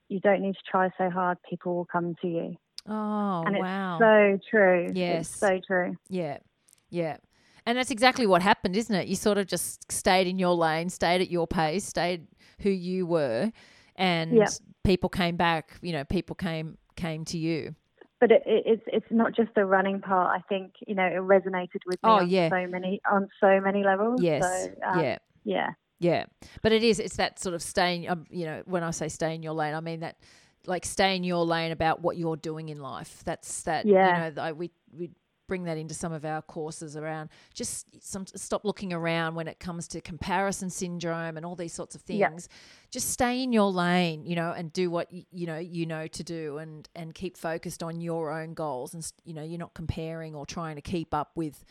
"You 0.07 0.19
don't 0.19 0.41
need 0.41 0.55
to 0.55 0.71
try 0.71 0.89
so 0.97 1.11
hard; 1.11 1.37
people 1.47 1.75
will 1.75 1.85
come 1.85 2.15
to 2.23 2.27
you." 2.27 2.55
oh 2.87 3.43
and 3.45 3.55
wow 3.57 3.97
it's 3.99 4.43
so 4.43 4.49
true. 4.49 4.91
Yes. 4.93 5.29
it's 5.29 5.39
so 5.39 5.59
true. 5.65 5.95
Yeah, 6.09 6.37
yeah. 6.89 7.17
And 7.65 7.77
that's 7.77 7.91
exactly 7.91 8.25
what 8.25 8.41
happened, 8.41 8.75
isn't 8.75 8.95
it? 8.95 9.07
You 9.07 9.15
sort 9.15 9.37
of 9.37 9.45
just 9.45 9.91
stayed 9.91 10.27
in 10.27 10.39
your 10.39 10.55
lane, 10.55 10.89
stayed 10.89 11.21
at 11.21 11.29
your 11.29 11.45
pace, 11.45 11.85
stayed 11.85 12.25
who 12.61 12.69
you 12.69 13.05
were, 13.05 13.51
and 13.95 14.33
Yeah. 14.33 14.47
people 14.83 15.09
came 15.09 15.35
back. 15.35 15.77
You 15.81 15.91
know, 15.93 16.03
people 16.03 16.35
came 16.35 16.77
came 16.95 17.25
to 17.25 17.37
you. 17.37 17.75
But 18.19 18.31
it, 18.31 18.43
it, 18.45 18.63
it's 18.65 18.83
it's 18.87 19.05
not 19.11 19.33
just 19.35 19.53
the 19.55 19.65
running 19.65 20.01
part. 20.01 20.35
I 20.35 20.41
think 20.49 20.73
you 20.87 20.95
know 20.95 21.05
it 21.05 21.13
resonated 21.19 21.81
with 21.85 21.95
me 22.03 22.09
Oh, 22.09 22.15
on 22.19 22.29
yeah. 22.29 22.49
so 22.49 22.65
many 22.67 23.01
on 23.09 23.29
so 23.39 23.59
many 23.61 23.83
levels. 23.83 24.21
Yes, 24.21 24.43
So, 24.43 24.71
um, 24.87 24.99
yeah, 25.01 25.17
yeah, 25.43 25.69
yeah. 25.99 26.25
But 26.61 26.71
it 26.71 26.83
is. 26.83 26.99
It's 26.99 27.17
that 27.17 27.39
sort 27.39 27.55
of 27.55 27.61
staying. 27.61 28.09
Um, 28.09 28.25
you 28.29 28.45
know, 28.45 28.63
when 28.65 28.83
I 28.83 28.91
say 28.91 29.09
stay 29.09 29.35
in 29.35 29.43
your 29.43 29.53
lane, 29.53 29.73
I 29.75 29.79
mean 29.79 29.99
that 29.99 30.17
like 30.65 30.85
stay 30.85 31.15
in 31.15 31.23
your 31.23 31.45
lane 31.45 31.71
about 31.71 32.01
what 32.01 32.17
you're 32.17 32.35
doing 32.35 32.69
in 32.69 32.79
life. 32.81 33.21
That's 33.25 33.63
that. 33.63 33.85
Yeah. 33.85 34.27
You 34.29 34.35
know, 34.35 34.41
I, 34.41 34.51
we 34.53 34.71
we 34.91 35.11
bring 35.49 35.63
that 35.65 35.77
into 35.77 35.93
some 35.93 36.13
of 36.13 36.23
our 36.23 36.41
courses 36.43 36.95
around 36.95 37.29
just 37.53 37.87
some 38.01 38.25
stop 38.25 38.63
looking 38.63 38.93
around 38.93 39.35
when 39.35 39.47
it 39.49 39.59
comes 39.59 39.87
to 39.89 39.99
comparison 39.99 40.69
syndrome 40.69 41.35
and 41.35 41.45
all 41.45 41.55
these 41.55 41.73
sorts 41.73 41.95
of 41.95 42.01
things. 42.01 42.47
Just 42.91 43.09
stay 43.09 43.43
in 43.43 43.51
your 43.51 43.71
lane 43.71 44.25
you 44.25 44.35
know 44.35 44.51
and 44.55 44.71
do 44.71 44.89
what 44.89 45.11
y- 45.11 45.25
you 45.31 45.45
know 45.45 45.57
you 45.57 45.85
know 45.85 46.07
to 46.07 46.23
do 46.23 46.57
and 46.59 46.87
and 46.95 47.13
keep 47.13 47.35
focused 47.35 47.83
on 47.83 47.99
your 47.99 48.31
own 48.31 48.53
goals 48.53 48.93
and 48.93 49.11
you 49.25 49.33
know 49.33 49.43
you're 49.43 49.59
not 49.59 49.73
comparing 49.73 50.35
or 50.35 50.45
trying 50.45 50.75
to 50.75 50.81
keep 50.81 51.13
up 51.13 51.31
with 51.35 51.65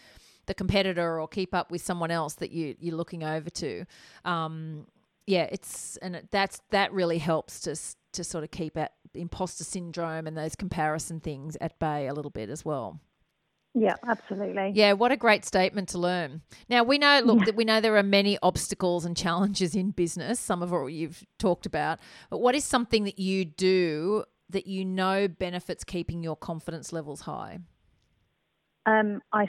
the 0.47 0.55
competitor 0.55 1.21
or 1.21 1.29
keep 1.29 1.55
up 1.55 1.71
with 1.71 1.81
someone 1.83 2.11
else 2.11 2.35
that 2.35 2.51
you 2.51 2.75
you're 2.81 2.97
looking 2.97 3.23
over 3.25 3.49
to. 3.51 3.85
Um 4.25 4.87
yeah 5.27 5.47
it's 5.53 5.97
and 5.99 6.17
it, 6.17 6.29
that's 6.31 6.61
that 6.71 6.93
really 6.93 7.19
helps 7.19 7.61
to 7.61 7.77
to 8.13 8.25
sort 8.25 8.43
of 8.45 8.51
keep 8.51 8.77
at 8.77 8.93
imposter 9.15 9.65
syndrome 9.65 10.27
and 10.27 10.37
those 10.37 10.55
comparison 10.57 11.21
things 11.21 11.57
at 11.61 11.79
bay 11.79 12.07
a 12.09 12.15
little 12.15 12.31
bit 12.31 12.49
as 12.49 12.65
well 12.65 12.99
Yeah, 13.75 13.95
absolutely. 14.09 14.73
Yeah, 14.75 14.95
what 14.95 15.13
a 15.13 15.17
great 15.17 15.45
statement 15.45 15.91
to 15.91 15.99
learn. 15.99 16.43
Now 16.69 16.83
we 16.83 16.99
know, 16.99 17.21
look, 17.25 17.41
Yeah. 17.41 17.45
that 17.47 17.55
we 17.57 17.65
know 17.65 17.81
there 17.81 17.97
are 17.97 18.03
many 18.03 18.39
obstacles 18.43 19.05
and 19.05 19.17
challenges 19.17 19.75
in 19.77 19.91
business. 19.91 20.41
Some 20.41 20.63
of 20.63 20.73
what 20.73 20.87
you've 20.87 21.25
talked 21.39 21.67
about, 21.67 22.01
but 22.31 22.39
what 22.39 22.55
is 22.55 22.65
something 22.65 23.05
that 23.05 23.19
you 23.19 23.45
do 23.45 24.25
that 24.51 24.67
you 24.67 24.85
know 24.85 25.29
benefits 25.29 25.85
keeping 25.85 26.23
your 26.23 26.35
confidence 26.37 26.93
levels 26.93 27.21
high? 27.23 27.59
Um, 28.87 29.21
I, 29.33 29.47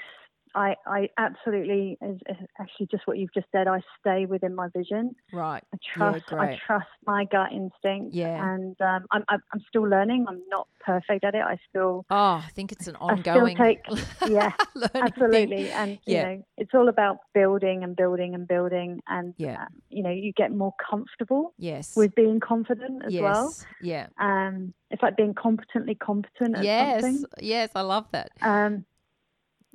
I, 0.55 0.75
I 0.87 1.09
absolutely, 1.17 1.97
is, 2.01 2.17
is 2.29 2.37
actually 2.59 2.87
just 2.87 3.05
what 3.05 3.17
you've 3.17 3.33
just 3.33 3.47
said. 3.51 3.67
I 3.67 3.81
stay 3.99 4.25
within 4.25 4.55
my 4.55 4.67
vision. 4.75 5.15
Right. 5.31 5.63
I 5.73 5.77
Yeah, 5.97 6.11
trust. 6.11 6.33
I 6.33 6.59
trust 6.65 6.87
my 7.05 7.25
gut 7.25 7.51
instinct. 7.51 8.15
Yeah. 8.15 8.51
And 8.53 8.75
um, 8.81 9.05
I'm, 9.11 9.23
I'm, 9.29 9.41
still 9.67 9.83
learning. 9.87 10.25
I'm 10.27 10.41
not 10.49 10.67
perfect 10.79 11.23
at 11.23 11.35
it. 11.35 11.43
I 11.43 11.57
still, 11.69 12.05
Oh, 12.09 12.43
I 12.45 12.49
think 12.55 12.71
it's 12.71 12.87
an 12.87 12.95
I 12.95 13.19
still 13.19 13.35
ongoing. 13.37 13.57
take. 13.57 13.79
Yeah, 14.27 14.51
learning 14.75 14.89
thing. 14.93 15.03
absolutely. 15.03 15.71
And 15.71 15.91
you 16.05 16.15
Yeah. 16.15 16.23
know, 16.23 16.43
it's 16.57 16.71
all 16.73 16.89
about 16.89 17.17
building 17.33 17.83
and 17.83 17.95
building 17.95 18.35
and 18.35 18.47
building. 18.47 19.01
And 19.07 19.33
Yeah. 19.37 19.61
uh, 19.63 19.65
you 19.89 20.03
know, 20.03 20.09
you 20.11 20.33
get 20.33 20.51
more 20.51 20.73
comfortable 20.89 21.53
Yes. 21.57 21.95
with 21.95 22.13
being 22.15 22.39
confident 22.39 23.05
as 23.05 23.13
yes. 23.13 23.21
well. 23.21 23.53
Yeah. 23.81 24.07
Um, 24.19 24.73
it's 24.91 25.01
like 25.01 25.15
being 25.15 25.33
competently 25.33 25.95
competent 25.95 26.55
at 26.57 26.63
Yes. 26.63 27.01
something. 27.01 27.23
Yes. 27.39 27.69
I 27.75 27.81
love 27.81 28.05
that. 28.11 28.31
Um, 28.41 28.85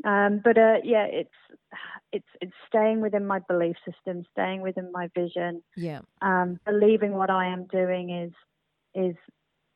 um, 0.05 0.41
but 0.45 0.59
uh, 0.59 0.77
yeah, 0.85 1.07
it's 1.07 1.31
it's 2.13 2.29
it's 2.41 2.53
staying 2.69 3.01
within 3.01 3.27
my 3.27 3.41
belief 3.49 3.77
system, 3.85 4.25
staying 4.33 4.61
within 4.61 4.91
my 4.93 5.09
vision, 5.15 5.63
Yeah. 5.77 6.01
um, 6.23 6.61
believing 6.65 7.13
what 7.13 7.31
I 7.31 7.47
am 7.47 7.67
doing 7.67 8.11
is 8.11 8.33
is 8.95 9.17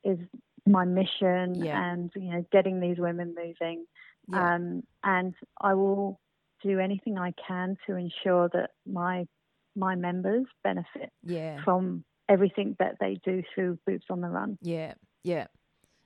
is 0.05 0.19
my 0.67 0.85
mission, 0.85 1.55
Yeah. 1.57 1.93
and 1.93 2.11
you 2.15 2.31
know, 2.31 2.45
getting 2.53 2.81
these 2.81 2.99
women 2.99 3.35
moving. 3.35 3.87
Yeah. 4.29 4.55
Um, 4.55 4.83
and 5.03 5.35
I 5.61 5.75
will 5.75 6.21
do 6.63 6.79
anything 6.79 7.19
I 7.19 7.33
can 7.47 7.77
to 7.87 7.97
ensure 7.97 8.49
that 8.53 8.71
my 8.87 9.27
my 9.75 9.95
members 9.95 10.47
benefit 10.63 11.11
yeah. 11.23 11.63
from 11.65 12.05
everything 12.29 12.77
that 12.79 12.97
they 13.01 13.19
do 13.25 13.43
through 13.55 13.79
Boots 13.87 14.07
on 14.11 14.21
the 14.21 14.29
Run. 14.29 14.59
Yeah, 14.61 14.95
yeah, 15.25 15.47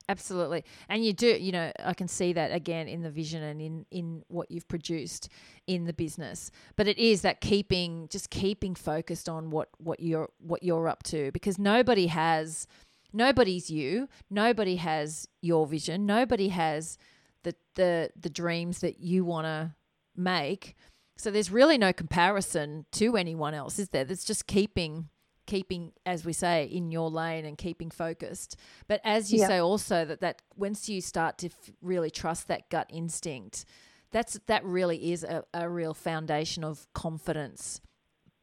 absolutely. 0.09 0.63
And 0.89 1.05
you 1.05 1.13
do, 1.13 1.27
you 1.27 1.51
know, 1.51 1.71
I 1.83 1.93
can 1.93 2.07
see 2.07 2.33
that 2.33 2.51
again 2.53 2.87
in 2.87 3.01
the 3.01 3.09
vision 3.09 3.43
and 3.43 3.61
in 3.61 3.85
in 3.91 4.23
what 4.27 4.51
you've 4.51 4.67
produced 4.67 5.29
in 5.67 5.85
the 5.85 5.93
business. 5.93 6.51
But 6.75 6.87
it 6.87 6.97
is 6.97 7.21
that 7.21 7.41
keeping, 7.41 8.07
just 8.09 8.29
keeping 8.29 8.75
focused 8.75 9.29
on 9.29 9.49
what 9.49 9.69
what 9.77 9.99
you're 9.99 10.29
what 10.39 10.63
you're 10.63 10.87
up 10.87 11.03
to, 11.03 11.31
because 11.31 11.57
nobody 11.57 12.07
has, 12.07 12.67
nobody's 13.11 13.69
you. 13.69 14.07
Nobody 14.29 14.75
has 14.77 15.27
your 15.41 15.67
vision. 15.67 16.05
Nobody 16.05 16.49
has 16.49 16.97
the 17.43 17.55
the 17.75 18.09
the 18.19 18.29
dreams 18.29 18.79
that 18.79 18.99
you 18.99 19.25
want 19.25 19.45
to 19.45 19.75
make. 20.15 20.75
So 21.15 21.29
there's 21.29 21.51
really 21.51 21.77
no 21.77 21.93
comparison 21.93 22.85
to 22.93 23.15
anyone 23.15 23.53
else, 23.53 23.77
is 23.77 23.89
there? 23.89 24.03
There's 24.03 24.25
just 24.25 24.47
keeping 24.47 25.09
keeping 25.45 25.91
as 26.05 26.25
we 26.25 26.33
say 26.33 26.65
in 26.65 26.91
your 26.91 27.09
lane 27.09 27.45
and 27.45 27.57
keeping 27.57 27.89
focused. 27.91 28.55
But 28.87 29.01
as 29.03 29.31
you 29.31 29.39
Yeah. 29.39 29.47
say 29.47 29.57
also 29.59 30.05
that 30.05 30.21
that 30.21 30.41
once 30.55 30.87
you 30.89 31.01
start 31.01 31.37
to 31.39 31.47
f- 31.47 31.71
really 31.81 32.09
trust 32.09 32.47
that 32.47 32.69
gut 32.69 32.87
instinct 32.89 33.65
that's 34.11 34.39
that 34.45 34.63
really 34.63 35.11
is 35.11 35.23
a, 35.23 35.43
a 35.55 35.67
real 35.67 35.93
foundation 35.95 36.63
of 36.63 36.87
confidence 36.93 37.81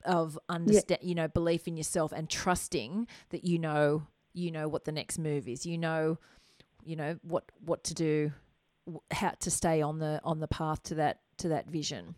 of 0.04 0.38
understand 0.48 0.98
you 1.02 1.14
know 1.14 1.28
belief 1.28 1.68
in 1.68 1.76
yourself 1.76 2.10
and 2.12 2.28
trusting 2.28 3.06
that 3.30 3.44
you 3.44 3.58
know 3.58 4.06
you 4.32 4.50
know 4.50 4.66
what 4.68 4.84
the 4.84 4.92
next 4.92 5.18
move 5.18 5.46
is. 5.48 5.64
You 5.66 5.78
know 5.78 6.18
you 6.84 6.96
know 6.96 7.18
what 7.22 7.44
what 7.64 7.84
to 7.84 7.94
do 7.94 8.32
how 9.12 9.30
to 9.40 9.50
stay 9.50 9.80
on 9.82 9.98
the 9.98 10.20
on 10.24 10.40
the 10.40 10.48
path 10.48 10.82
to 10.84 10.94
that 10.96 11.20
to 11.36 11.48
that 11.48 11.68
vision 11.70 12.14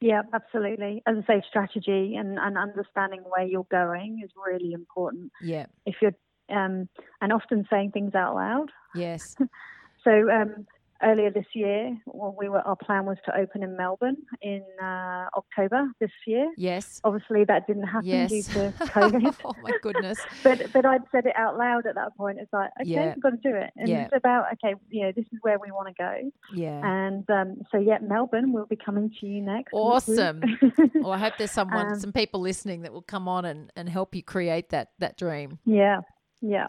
Yeah, 0.00 0.22
absolutely. 0.32 1.02
As 1.06 1.16
I 1.22 1.26
say, 1.26 1.42
strategy 1.48 2.16
and, 2.16 2.38
and 2.38 2.58
understanding 2.58 3.22
where 3.24 3.46
you're 3.46 3.66
going 3.70 4.20
is 4.24 4.30
really 4.46 4.72
important. 4.72 5.32
yeah 5.40 5.66
If 5.84 5.96
you're 6.02 6.12
um, 6.48 6.88
and 7.20 7.32
often 7.32 7.66
saying 7.70 7.90
things 7.92 8.14
out 8.14 8.34
loud. 8.34 8.70
yes 8.94 9.36
So 10.04 10.30
um, 10.30 10.68
earlier 11.02 11.30
this 11.30 11.46
year, 11.54 11.96
well, 12.06 12.34
we 12.38 12.48
were 12.48 12.60
our 12.60 12.76
plan 12.76 13.04
was 13.06 13.16
to 13.26 13.36
open 13.36 13.62
in 13.62 13.76
Melbourne 13.76 14.16
in 14.42 14.62
uh, 14.82 15.26
October 15.36 15.88
this 16.00 16.10
year. 16.26 16.50
yes 16.56 17.00
Obviously, 17.04 17.44
that 17.44 17.66
didn't 17.66 17.84
happen 17.84 18.06
yes 18.08 18.30
due 18.30 18.42
to 18.42 18.72
COVID. 18.86 19.34
oh 19.44 19.54
my 19.62 19.70
goodness 19.82 20.18
but 20.42 20.72
but 20.72 20.84
I'd 20.86 21.02
said 21.12 21.26
it 21.26 21.34
out 21.36 21.56
loud 21.58 21.86
at 21.86 21.94
that 21.96 22.16
point. 22.16 22.38
It's 22.40 22.52
like, 22.52 22.70
okay, 22.80 22.90
Yeah. 22.90 23.14
we've 23.14 23.22
got 23.22 23.30
to 23.30 23.36
do 23.36 23.54
it. 23.54 23.70
And 23.76 23.88
Yeah. 23.88 24.04
it's 24.04 24.14
about 24.16 24.46
okay, 24.54 24.74
you 24.90 25.02
know, 25.04 25.12
this 25.14 25.26
is 25.32 25.38
where 25.42 25.58
we 25.58 25.70
want 25.70 25.88
to 25.88 25.94
go. 26.02 26.30
yeah 26.54 26.80
And 26.84 27.28
um, 27.30 27.62
so 27.70 27.78
yeah, 27.78 27.98
Melbourne 28.00 28.52
will 28.52 28.66
be 28.66 28.76
coming 28.76 29.10
to 29.20 29.26
you 29.26 29.42
next. 29.42 29.72
Awesome. 29.72 30.42
Well, 30.94 31.12
I 31.12 31.18
hope 31.18 31.34
there's 31.38 31.50
someone, 31.52 31.92
Um, 31.92 32.00
some 32.00 32.12
people 32.12 32.40
listening 32.40 32.82
that 32.82 32.92
will 32.92 33.02
come 33.02 33.28
on 33.28 33.44
and, 33.44 33.70
and 33.76 33.88
help 33.88 34.14
you 34.14 34.22
create 34.22 34.70
that 34.70 34.88
that 34.98 35.16
dream. 35.16 35.58
Yeah, 35.64 36.00
yeah. 36.40 36.66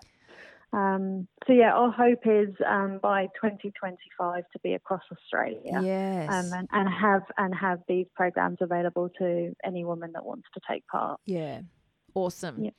Um, 0.73 1.27
so 1.47 1.53
yeah, 1.53 1.73
our 1.73 1.91
hope 1.91 2.25
is 2.25 2.53
um, 2.67 2.99
by 3.01 3.27
2025 3.41 4.43
to 4.51 4.59
be 4.59 4.73
across 4.73 5.03
Australia. 5.11 5.81
Yes. 5.83 6.29
Um, 6.29 6.51
and, 6.53 6.67
and 6.71 6.89
have 6.89 7.23
and 7.37 7.55
have 7.55 7.79
these 7.87 8.07
programs 8.15 8.57
available 8.61 9.09
to 9.19 9.55
any 9.63 9.85
woman 9.85 10.11
that 10.13 10.25
wants 10.25 10.47
to 10.53 10.61
take 10.69 10.85
part. 10.87 11.19
yeah. 11.25 11.61
Awesome. 12.15 12.71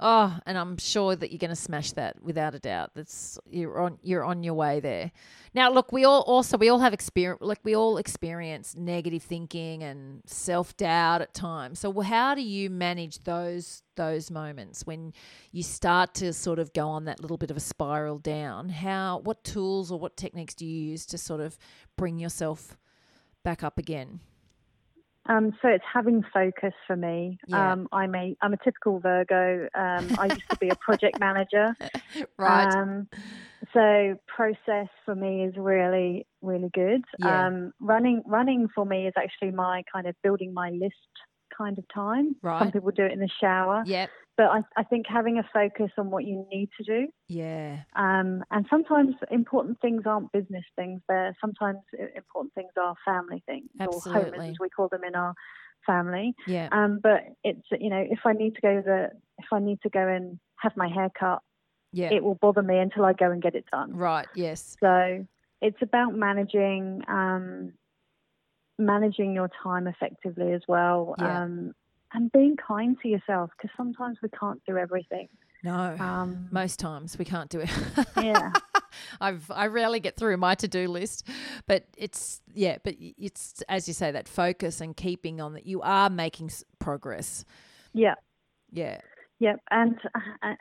Oh, 0.00 0.36
and 0.44 0.58
I'm 0.58 0.76
sure 0.76 1.14
that 1.14 1.30
you're 1.30 1.38
going 1.38 1.50
to 1.50 1.56
smash 1.56 1.92
that 1.92 2.20
without 2.20 2.54
a 2.54 2.58
doubt. 2.58 2.90
That's 2.94 3.38
you're 3.48 3.80
on 3.80 3.98
you're 4.02 4.24
on 4.24 4.42
your 4.42 4.54
way 4.54 4.80
there. 4.80 5.12
Now, 5.54 5.70
look, 5.70 5.92
we 5.92 6.04
all 6.04 6.22
also 6.22 6.58
we 6.58 6.68
all 6.68 6.80
have 6.80 6.92
experience 6.92 7.40
like 7.40 7.60
we 7.62 7.76
all 7.76 7.98
experience 7.98 8.74
negative 8.76 9.22
thinking 9.22 9.84
and 9.84 10.22
self 10.26 10.76
doubt 10.76 11.22
at 11.22 11.32
times. 11.32 11.78
So, 11.78 12.00
how 12.00 12.34
do 12.34 12.42
you 12.42 12.70
manage 12.70 13.22
those 13.22 13.84
those 13.94 14.32
moments 14.32 14.84
when 14.84 15.12
you 15.52 15.62
start 15.62 16.14
to 16.14 16.32
sort 16.32 16.58
of 16.58 16.72
go 16.72 16.88
on 16.88 17.04
that 17.04 17.20
little 17.20 17.38
bit 17.38 17.52
of 17.52 17.56
a 17.56 17.60
spiral 17.60 18.18
down? 18.18 18.70
How 18.70 19.20
what 19.22 19.44
tools 19.44 19.92
or 19.92 19.98
what 20.00 20.16
techniques 20.16 20.54
do 20.54 20.66
you 20.66 20.90
use 20.90 21.06
to 21.06 21.18
sort 21.18 21.40
of 21.40 21.56
bring 21.96 22.18
yourself 22.18 22.76
back 23.44 23.62
up 23.62 23.78
again? 23.78 24.18
Um, 25.26 25.52
so 25.62 25.68
it's 25.68 25.84
having 25.92 26.22
focus 26.32 26.74
for 26.86 26.96
me. 26.96 27.38
Yeah. 27.48 27.72
Um, 27.72 27.88
I'm 27.92 28.14
a 28.14 28.36
I'm 28.42 28.52
a 28.52 28.58
typical 28.58 29.00
Virgo. 29.00 29.68
Um, 29.74 30.14
I 30.18 30.26
used 30.26 30.50
to 30.50 30.56
be 30.58 30.70
a 30.70 30.76
project 30.76 31.18
manager. 31.18 31.74
Right. 32.38 32.68
Um, 32.68 33.08
so 33.72 34.16
process 34.26 34.88
for 35.04 35.14
me 35.14 35.44
is 35.44 35.54
really 35.56 36.26
really 36.42 36.70
good. 36.72 37.02
Yeah. 37.18 37.46
Um, 37.46 37.72
running 37.80 38.22
running 38.26 38.68
for 38.74 38.84
me 38.84 39.06
is 39.06 39.14
actually 39.16 39.52
my 39.52 39.82
kind 39.92 40.06
of 40.06 40.14
building 40.22 40.52
my 40.52 40.70
list 40.70 40.94
kind 41.56 41.78
of 41.78 41.84
time. 41.94 42.36
Right. 42.42 42.58
Some 42.60 42.72
people 42.72 42.90
do 42.90 43.04
it 43.04 43.12
in 43.12 43.20
the 43.20 43.30
shower, 43.40 43.82
yep. 43.86 44.10
but 44.36 44.46
I, 44.46 44.60
I 44.76 44.82
think 44.84 45.06
having 45.08 45.38
a 45.38 45.48
focus 45.52 45.90
on 45.98 46.10
what 46.10 46.24
you 46.24 46.46
need 46.52 46.68
to 46.78 46.84
do. 46.84 47.08
Yeah. 47.28 47.80
Um, 47.96 48.44
and 48.50 48.66
sometimes 48.70 49.14
important 49.30 49.80
things 49.80 50.02
aren't 50.06 50.32
business 50.32 50.64
things. 50.76 51.00
They're 51.08 51.36
sometimes 51.40 51.78
important 52.16 52.54
things 52.54 52.72
are 52.80 52.94
family 53.04 53.42
things 53.46 53.68
or 53.80 53.86
Absolutely. 53.86 54.38
homes, 54.38 54.50
as 54.50 54.56
we 54.60 54.68
call 54.70 54.88
them 54.88 55.04
in 55.04 55.14
our 55.14 55.34
family. 55.86 56.34
Yeah. 56.46 56.68
Um, 56.72 57.00
but 57.02 57.20
it's 57.42 57.66
you 57.78 57.90
know 57.90 58.04
if 58.08 58.20
I 58.24 58.32
need 58.32 58.54
to 58.54 58.60
go 58.60 58.82
the 58.84 59.10
if 59.38 59.46
I 59.52 59.58
need 59.58 59.80
to 59.82 59.90
go 59.90 60.06
and 60.06 60.38
have 60.56 60.76
my 60.76 60.88
hair 60.88 61.10
cut, 61.18 61.40
Yeah. 61.92 62.10
it 62.12 62.22
will 62.24 62.36
bother 62.36 62.62
me 62.62 62.78
until 62.78 63.04
I 63.04 63.12
go 63.12 63.30
and 63.30 63.42
get 63.42 63.54
it 63.54 63.66
done. 63.70 63.94
right. 63.94 64.26
Yes. 64.34 64.76
So 64.80 65.26
it's 65.60 65.80
about 65.82 66.14
managing 66.14 67.02
um, 67.08 67.72
managing 68.78 69.34
your 69.34 69.50
time 69.62 69.86
effectively 69.86 70.52
as 70.52 70.62
well. 70.68 71.14
Yeah. 71.18 71.42
Um, 71.42 71.74
and 72.12 72.30
being 72.30 72.56
kind 72.56 72.96
to 73.02 73.08
yourself 73.08 73.50
because 73.56 73.74
sometimes 73.76 74.18
we 74.22 74.28
can't 74.28 74.62
do 74.66 74.78
everything. 74.78 75.28
No. 75.64 75.96
Um, 75.98 76.48
Most 76.52 76.78
times 76.78 77.18
we 77.18 77.24
can't 77.24 77.50
do 77.50 77.60
it. 77.60 77.70
yeah. 78.16 78.52
I've 79.20 79.50
I 79.50 79.66
rarely 79.66 79.98
get 79.98 80.16
through 80.16 80.36
my 80.36 80.54
to 80.56 80.68
do 80.68 80.86
list, 80.86 81.26
but 81.66 81.84
it's 81.96 82.40
yeah, 82.52 82.78
but 82.84 82.94
it's 82.98 83.62
as 83.68 83.88
you 83.88 83.94
say 83.94 84.12
that 84.12 84.28
focus 84.28 84.80
and 84.80 84.96
keeping 84.96 85.40
on 85.40 85.54
that 85.54 85.66
you 85.66 85.82
are 85.82 86.08
making 86.10 86.50
progress. 86.78 87.44
Yeah. 87.92 88.14
Yeah. 88.70 89.00
Yep, 89.40 89.60
and 89.70 89.96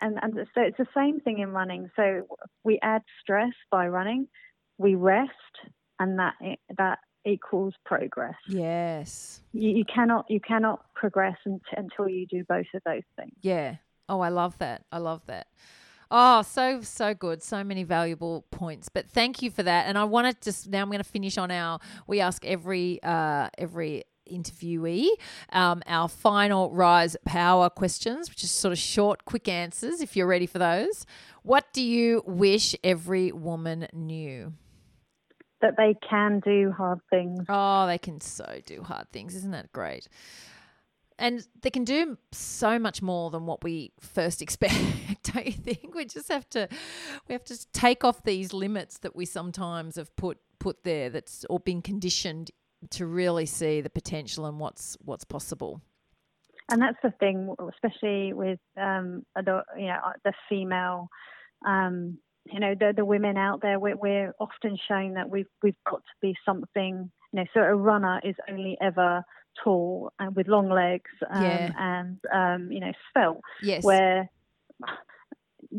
and 0.01 0.19
and 0.21 0.33
so 0.55 0.61
it's 0.61 0.77
the 0.77 0.87
same 0.95 1.19
thing 1.19 1.39
in 1.39 1.49
running. 1.49 1.91
So 1.95 2.27
we 2.63 2.79
add 2.81 3.03
stress 3.21 3.53
by 3.69 3.87
running, 3.87 4.27
we 4.79 4.95
rest, 4.95 5.31
and 5.99 6.17
that 6.17 6.33
that 6.77 6.99
equals 7.25 7.73
progress. 7.85 8.35
Yes. 8.47 9.41
You, 9.53 9.69
you 9.69 9.85
cannot 9.85 10.25
you 10.29 10.39
cannot 10.39 10.93
progress 10.93 11.37
unt- 11.45 11.61
until 11.75 12.07
you 12.07 12.25
do 12.25 12.43
both 12.43 12.65
of 12.73 12.81
those 12.85 13.03
things. 13.15 13.33
Yeah. 13.41 13.75
Oh, 14.09 14.19
I 14.19 14.29
love 14.29 14.57
that. 14.59 14.83
I 14.91 14.97
love 14.97 15.21
that. 15.27 15.47
Oh, 16.11 16.41
so 16.43 16.81
so 16.81 17.13
good. 17.13 17.41
So 17.41 17.63
many 17.63 17.83
valuable 17.83 18.45
points. 18.51 18.89
But 18.89 19.09
thank 19.09 19.41
you 19.41 19.49
for 19.49 19.63
that. 19.63 19.87
And 19.87 19.97
I 19.97 20.03
want 20.03 20.27
to 20.27 20.43
just 20.43 20.69
now 20.69 20.81
I'm 20.81 20.89
going 20.89 20.99
to 20.99 21.03
finish 21.03 21.37
on 21.37 21.51
our 21.51 21.79
we 22.07 22.19
ask 22.19 22.45
every 22.45 23.01
uh 23.03 23.49
every 23.57 24.03
interviewee 24.29 25.09
um, 25.51 25.83
our 25.85 26.07
final 26.07 26.71
rise 26.71 27.17
power 27.25 27.69
questions 27.69 28.29
which 28.29 28.41
is 28.41 28.51
sort 28.51 28.71
of 28.71 28.77
short 28.77 29.25
quick 29.25 29.49
answers 29.49 29.99
if 29.99 30.15
you're 30.15 30.25
ready 30.25 30.45
for 30.45 30.59
those 30.59 31.05
what 31.41 31.65
do 31.73 31.83
you 31.83 32.23
wish 32.25 32.73
every 32.85 33.33
woman 33.33 33.85
knew 33.91 34.53
that 35.63 35.77
they 35.77 35.95
can 36.07 36.41
do 36.41 36.71
hard 36.71 36.99
things. 37.09 37.45
Oh, 37.49 37.87
they 37.87 37.97
can 37.97 38.21
so 38.21 38.59
do 38.65 38.83
hard 38.83 39.09
things. 39.11 39.33
Isn't 39.33 39.51
that 39.51 39.71
great? 39.71 40.07
And 41.17 41.47
they 41.61 41.69
can 41.69 41.85
do 41.85 42.17
so 42.31 42.77
much 42.77 43.01
more 43.01 43.31
than 43.31 43.45
what 43.45 43.63
we 43.63 43.93
first 43.99 44.41
expect, 44.43 44.75
don't 45.33 45.45
you 45.45 45.53
think? 45.53 45.95
We 45.95 46.05
just 46.05 46.27
have 46.27 46.47
to 46.49 46.67
we 47.27 47.33
have 47.33 47.45
to 47.45 47.71
take 47.71 48.03
off 48.03 48.23
these 48.23 48.53
limits 48.53 48.99
that 48.99 49.15
we 49.15 49.25
sometimes 49.25 49.95
have 49.95 50.15
put 50.15 50.37
put 50.59 50.83
there 50.83 51.09
that's 51.09 51.45
or 51.49 51.59
been 51.59 51.81
conditioned 51.81 52.51
to 52.89 53.05
really 53.05 53.45
see 53.45 53.79
the 53.79 53.89
potential 53.89 54.45
and 54.45 54.59
what's 54.59 54.97
what's 55.03 55.23
possible. 55.23 55.81
And 56.69 56.81
that's 56.81 56.97
the 57.03 57.11
thing, 57.19 57.55
especially 57.73 58.33
with 58.33 58.59
um, 58.77 59.25
adult, 59.35 59.65
you 59.77 59.87
know, 59.87 59.99
the 60.23 60.33
female 60.49 61.09
um, 61.65 62.17
you 62.45 62.59
know 62.59 62.75
the 62.77 62.93
the 62.95 63.05
women 63.05 63.37
out 63.37 63.61
there 63.61 63.79
we're, 63.79 63.95
we're 63.95 64.33
often 64.39 64.77
shown 64.87 65.13
that 65.13 65.29
we've 65.29 65.47
we've 65.61 65.75
got 65.89 65.97
to 65.99 66.13
be 66.21 66.35
something 66.45 67.09
you 67.31 67.39
know 67.39 67.45
so 67.53 67.61
a 67.61 67.73
runner 67.75 68.19
is 68.23 68.35
only 68.49 68.77
ever 68.81 69.23
tall 69.63 70.11
and 70.19 70.35
with 70.35 70.47
long 70.47 70.69
legs 70.69 71.09
um, 71.29 71.43
Yeah. 71.43 71.71
and 71.77 72.19
um, 72.33 72.71
you 72.71 72.79
know 72.79 72.91
svelte 73.11 73.41
Yes. 73.61 73.83
where 73.83 74.29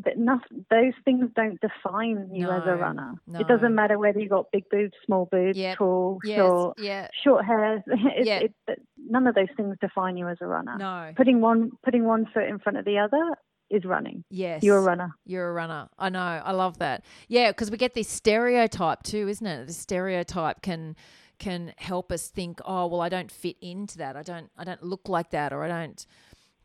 th- 0.04 0.16
nothing, 0.16 0.64
those 0.70 0.92
things 1.04 1.28
don't 1.36 1.60
define 1.60 2.30
you 2.32 2.50
as 2.50 2.62
a 2.66 2.76
runner 2.76 3.12
no. 3.26 3.40
it 3.40 3.46
doesn't 3.48 3.74
matter 3.74 3.98
whether 3.98 4.18
you've 4.18 4.30
got 4.30 4.50
big 4.52 4.64
boobs 4.70 4.94
small 5.04 5.26
boobs 5.30 5.56
Yep. 5.58 5.76
tall 5.78 6.18
yes. 6.24 6.38
short 6.46 6.78
short 7.22 7.44
hair 7.44 7.76
it, 7.86 8.26
it, 8.44 8.54
it, 8.68 8.82
none 9.08 9.26
of 9.26 9.34
those 9.34 9.48
things 9.56 9.76
define 9.80 10.16
you 10.16 10.28
as 10.28 10.38
a 10.40 10.46
runner 10.46 10.76
No. 10.78 11.12
putting 11.16 11.40
one 11.40 11.72
putting 11.84 12.04
one 12.04 12.26
foot 12.32 12.44
in 12.44 12.58
front 12.58 12.78
of 12.78 12.84
the 12.84 12.98
other 12.98 13.22
is 13.70 13.84
running 13.84 14.24
Yes. 14.30 14.62
you're 14.62 14.78
a 14.78 14.82
runner 14.82 15.10
You're 15.24 15.48
a 15.48 15.52
runner. 15.52 15.88
I 15.98 16.08
know. 16.08 16.20
I 16.20 16.52
love 16.52 16.78
that. 16.78 17.04
Yeah, 17.28 17.50
because 17.50 17.70
we 17.70 17.76
get 17.76 17.94
this 17.94 18.08
stereotype 18.08 19.02
too, 19.02 19.28
isn't 19.28 19.46
it? 19.46 19.66
The 19.66 19.72
stereotype 19.72 20.62
can 20.62 20.96
can 21.38 21.72
help 21.78 22.12
us 22.12 22.28
think, 22.28 22.60
oh, 22.64 22.86
well, 22.86 23.00
I 23.00 23.08
don't 23.08 23.30
fit 23.30 23.56
into 23.60 23.98
that. 23.98 24.16
I 24.16 24.22
don't. 24.22 24.50
I 24.56 24.64
don't 24.64 24.82
look 24.82 25.08
like 25.08 25.30
that, 25.30 25.52
or 25.52 25.64
I 25.64 25.68
don't 25.68 26.06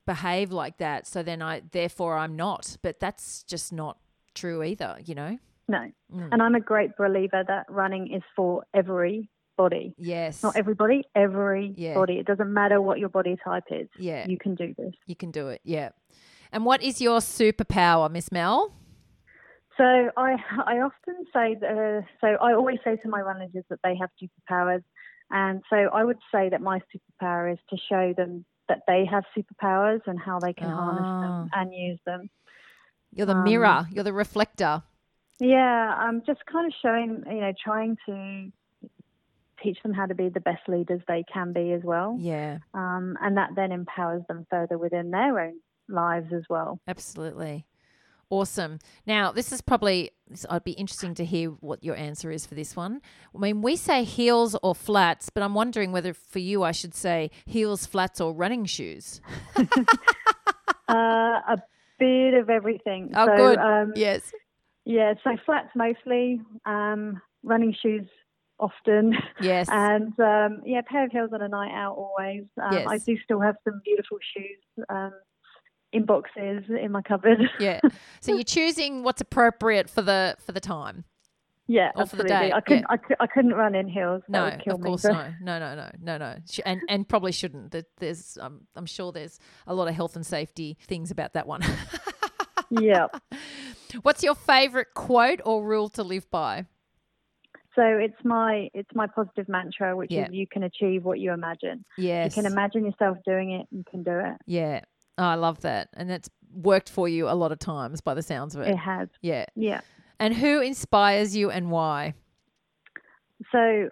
behave 0.05 0.51
like 0.51 0.77
that. 0.77 1.07
So 1.07 1.23
then 1.23 1.41
I, 1.41 1.61
therefore, 1.71 2.17
I'm 2.17 2.35
not. 2.35 2.77
But 2.81 2.99
that's 2.99 3.43
just 3.43 3.73
not 3.73 3.97
true 4.35 4.63
either. 4.63 4.97
You 5.03 5.15
know. 5.15 5.39
no 5.67 5.91
Mm. 6.13 6.29
And 6.31 6.41
I'm 6.41 6.55
a 6.55 6.59
great 6.59 6.97
believer 6.97 7.43
that 7.47 7.65
running 7.69 8.11
is 8.13 8.23
for 8.35 8.63
everybody. 8.73 9.93
Yes. 9.97 10.41
Not 10.41 10.55
everybody, 10.55 11.03
everybody. 11.15 12.13
Yeah. 12.13 12.19
It 12.19 12.25
doesn't 12.25 12.51
matter 12.51 12.81
what 12.81 12.97
your 12.97 13.09
body 13.09 13.37
type 13.43 13.65
is. 13.69 13.87
Yeah. 13.99 14.27
You 14.27 14.37
can 14.37 14.55
do 14.55 14.73
this. 14.75 14.93
You 15.05 15.15
can 15.15 15.29
do 15.29 15.49
it. 15.49 15.61
Yeah. 15.63 15.89
And 16.51 16.65
what 16.65 16.81
is 16.81 16.99
your 16.99 17.19
superpower, 17.19 18.09
Miss 18.11 18.31
Mel? 18.31 18.73
So 19.77 19.83
I 20.17 20.35
I 20.65 20.79
often 20.79 21.25
say 21.33 21.55
that, 21.61 21.71
uh, 21.71 22.01
so 22.21 22.27
I 22.41 22.53
always 22.53 22.79
say 22.83 22.97
to 22.97 23.07
my 23.07 23.23
managers 23.23 23.65
that 23.69 23.79
they 23.83 23.95
have 23.95 24.09
superpowers, 24.21 24.83
and 25.31 25.61
so 25.69 25.75
I 25.93 26.03
would 26.03 26.17
say 26.33 26.49
that 26.49 26.61
my 26.61 26.81
superpower 26.91 27.53
is 27.53 27.59
to 27.69 27.77
show 27.89 28.13
them 28.13 28.45
that 28.67 28.81
they 28.87 29.05
have 29.05 29.23
superpowers 29.37 30.01
and 30.05 30.19
how 30.19 30.39
they 30.39 30.53
can 30.53 30.69
harness 30.69 31.07
them 31.21 31.49
and 31.53 31.73
use 31.73 31.99
them. 32.05 32.29
You're 33.11 33.25
the 33.25 33.35
Um, 33.35 33.43
mirror. 33.43 33.87
You're 33.91 34.03
the 34.03 34.13
reflector. 34.13 34.83
Yeah, 35.39 35.95
I'm 35.97 36.23
just 36.25 36.45
kind 36.45 36.67
of 36.67 36.73
showing, 36.81 37.23
you 37.27 37.39
know, 37.41 37.53
trying 37.63 37.97
to 38.07 38.51
teach 39.63 39.81
them 39.81 39.93
how 39.93 40.05
to 40.05 40.13
be 40.15 40.29
the 40.29 40.39
best 40.41 40.67
leaders 40.67 41.01
they 41.07 41.23
can 41.33 41.53
be 41.53 41.71
as 41.73 41.83
well. 41.83 42.17
Yeah. 42.19 42.59
um, 42.73 43.17
and 43.21 43.37
that 43.37 43.51
then 43.55 43.71
empowers 43.71 44.23
them 44.27 44.45
further 44.49 44.77
within 44.77 45.11
their 45.11 45.39
own 45.39 45.59
lives 45.89 46.31
as 46.33 46.43
well. 46.49 46.79
Absolutely. 46.87 47.65
Awesome. 48.31 48.77
Now, 49.07 49.31
this 49.31 49.51
is 49.51 49.59
probably, 49.59 50.11
this, 50.29 50.45
I'd 50.47 50.63
be 50.63 50.73
interesting 50.73 51.15
to 51.15 51.25
hear 51.25 51.49
what 51.49 51.83
your 51.83 51.95
answer 51.95 52.29
is 52.29 52.45
for 52.45 52.53
this 52.53 52.75
one. 52.75 53.01
I 53.35 53.39
mean, 53.39 53.63
we 53.63 53.75
say 53.75 54.03
heels 54.03 54.55
or 54.61 54.75
flats, 54.75 55.31
but 55.31 55.41
I'm 55.41 55.55
wondering 55.55 55.91
whether 55.91 56.13
for 56.13 56.37
you 56.37 56.61
I 56.61 56.71
should 56.71 56.93
say 56.93 57.31
heels, 57.45 57.87
flats, 57.87 58.21
or 58.21 58.33
running 58.33 58.65
shoes. 58.65 59.19
Uh, 60.89 61.39
a 61.47 61.61
bit 61.99 62.33
of 62.33 62.49
everything. 62.49 63.11
Oh, 63.15 63.27
so, 63.27 63.35
good. 63.37 63.59
Um, 63.59 63.93
Yes. 63.95 64.31
yeah, 64.85 65.13
so 65.23 65.37
flats 65.45 65.69
mostly, 65.75 66.41
um, 66.65 67.21
running 67.43 67.75
shoes 67.79 68.07
often, 68.59 69.13
Yes. 69.39 69.69
and 69.71 70.19
um, 70.19 70.61
yeah, 70.65 70.81
pair 70.83 71.05
of 71.05 71.11
heels 71.11 71.29
on 71.31 71.43
a 71.43 71.47
night 71.47 71.71
out 71.71 71.95
always. 71.95 72.45
Um, 72.59 72.87
I 72.87 72.97
do 72.97 73.15
still 73.23 73.39
have 73.39 73.55
some 73.63 73.81
beautiful 73.85 74.17
shoes 74.35 74.85
um, 74.89 75.13
in 75.91 76.05
boxes 76.05 76.63
in 76.69 76.91
my 76.91 77.01
cupboard. 77.01 77.39
yeah. 77.59 77.79
So 78.21 78.33
you're 78.33 78.43
choosing 78.43 79.03
what's 79.03 79.21
appropriate 79.21 79.89
for 79.89 80.01
the 80.01 80.35
for 80.45 80.51
the 80.51 80.59
time. 80.59 81.03
yeah, 81.67 81.91
Or 81.95 82.05
for 82.05 82.15
the 82.17 82.23
absolutely. 82.23 82.49
day, 82.49 82.53
I 82.53 82.61
couldn't, 82.61 82.85
yeah. 82.89 82.97
I, 83.19 83.23
I 83.23 83.27
couldn't 83.27 83.53
run 83.53 83.75
in 83.75 83.87
heels. 83.87 84.21
No, 84.27 84.45
would 84.45 84.63
kill 84.63 84.75
of 84.75 84.81
me. 84.81 84.89
course 84.89 85.03
but- 85.03 85.13
no, 85.41 85.59
no, 85.59 85.75
no, 85.75 85.75
no, 85.75 85.89
no, 86.01 86.17
no, 86.17 86.35
and 86.65 86.81
and 86.89 87.07
probably 87.07 87.31
shouldn't. 87.31 87.75
There's, 87.97 88.37
um, 88.41 88.67
I'm 88.75 88.85
sure 88.85 89.11
there's 89.11 89.39
a 89.67 89.73
lot 89.73 89.87
of 89.87 89.95
health 89.95 90.15
and 90.15 90.25
safety 90.25 90.77
things 90.87 91.11
about 91.11 91.33
that 91.33 91.47
one. 91.47 91.61
yeah. 92.69 93.07
What's 94.03 94.23
your 94.23 94.35
favorite 94.35 94.87
quote 94.95 95.41
or 95.45 95.65
rule 95.65 95.89
to 95.89 96.03
live 96.03 96.29
by? 96.29 96.65
So 97.75 97.83
it's 97.83 98.17
my 98.23 98.69
it's 98.73 98.89
my 98.93 99.07
positive 99.07 99.47
mantra, 99.47 99.95
which 99.95 100.11
Yeah. 100.11 100.25
is 100.27 100.33
you 100.33 100.45
can 100.47 100.63
achieve 100.63 101.05
what 101.05 101.19
you 101.19 101.31
imagine. 101.31 101.85
Yes. 101.97 102.35
You 102.35 102.43
can 102.43 102.51
imagine 102.51 102.83
yourself 102.85 103.17
doing 103.25 103.51
it, 103.51 103.67
you 103.71 103.83
can 103.89 104.03
do 104.03 104.11
it. 104.19 104.35
Yeah. 104.45 104.81
Oh, 105.19 105.23
I 105.23 105.35
love 105.35 105.61
that. 105.61 105.89
And 105.93 106.09
that's 106.09 106.29
worked 106.53 106.89
for 106.89 107.07
you 107.07 107.29
a 107.29 107.35
lot 107.35 107.51
of 107.51 107.59
times 107.59 107.99
by 108.01 108.13
the 108.13 108.23
sounds 108.23 108.55
of 108.55 108.61
it. 108.61 108.69
It 108.69 108.77
has. 108.77 109.09
Yeah. 109.21 109.45
Yeah. 109.55 109.81
And 110.19 110.33
who 110.33 110.61
inspires 110.61 111.35
you 111.35 111.51
and 111.51 111.69
why? 111.69 112.13
So 113.51 113.89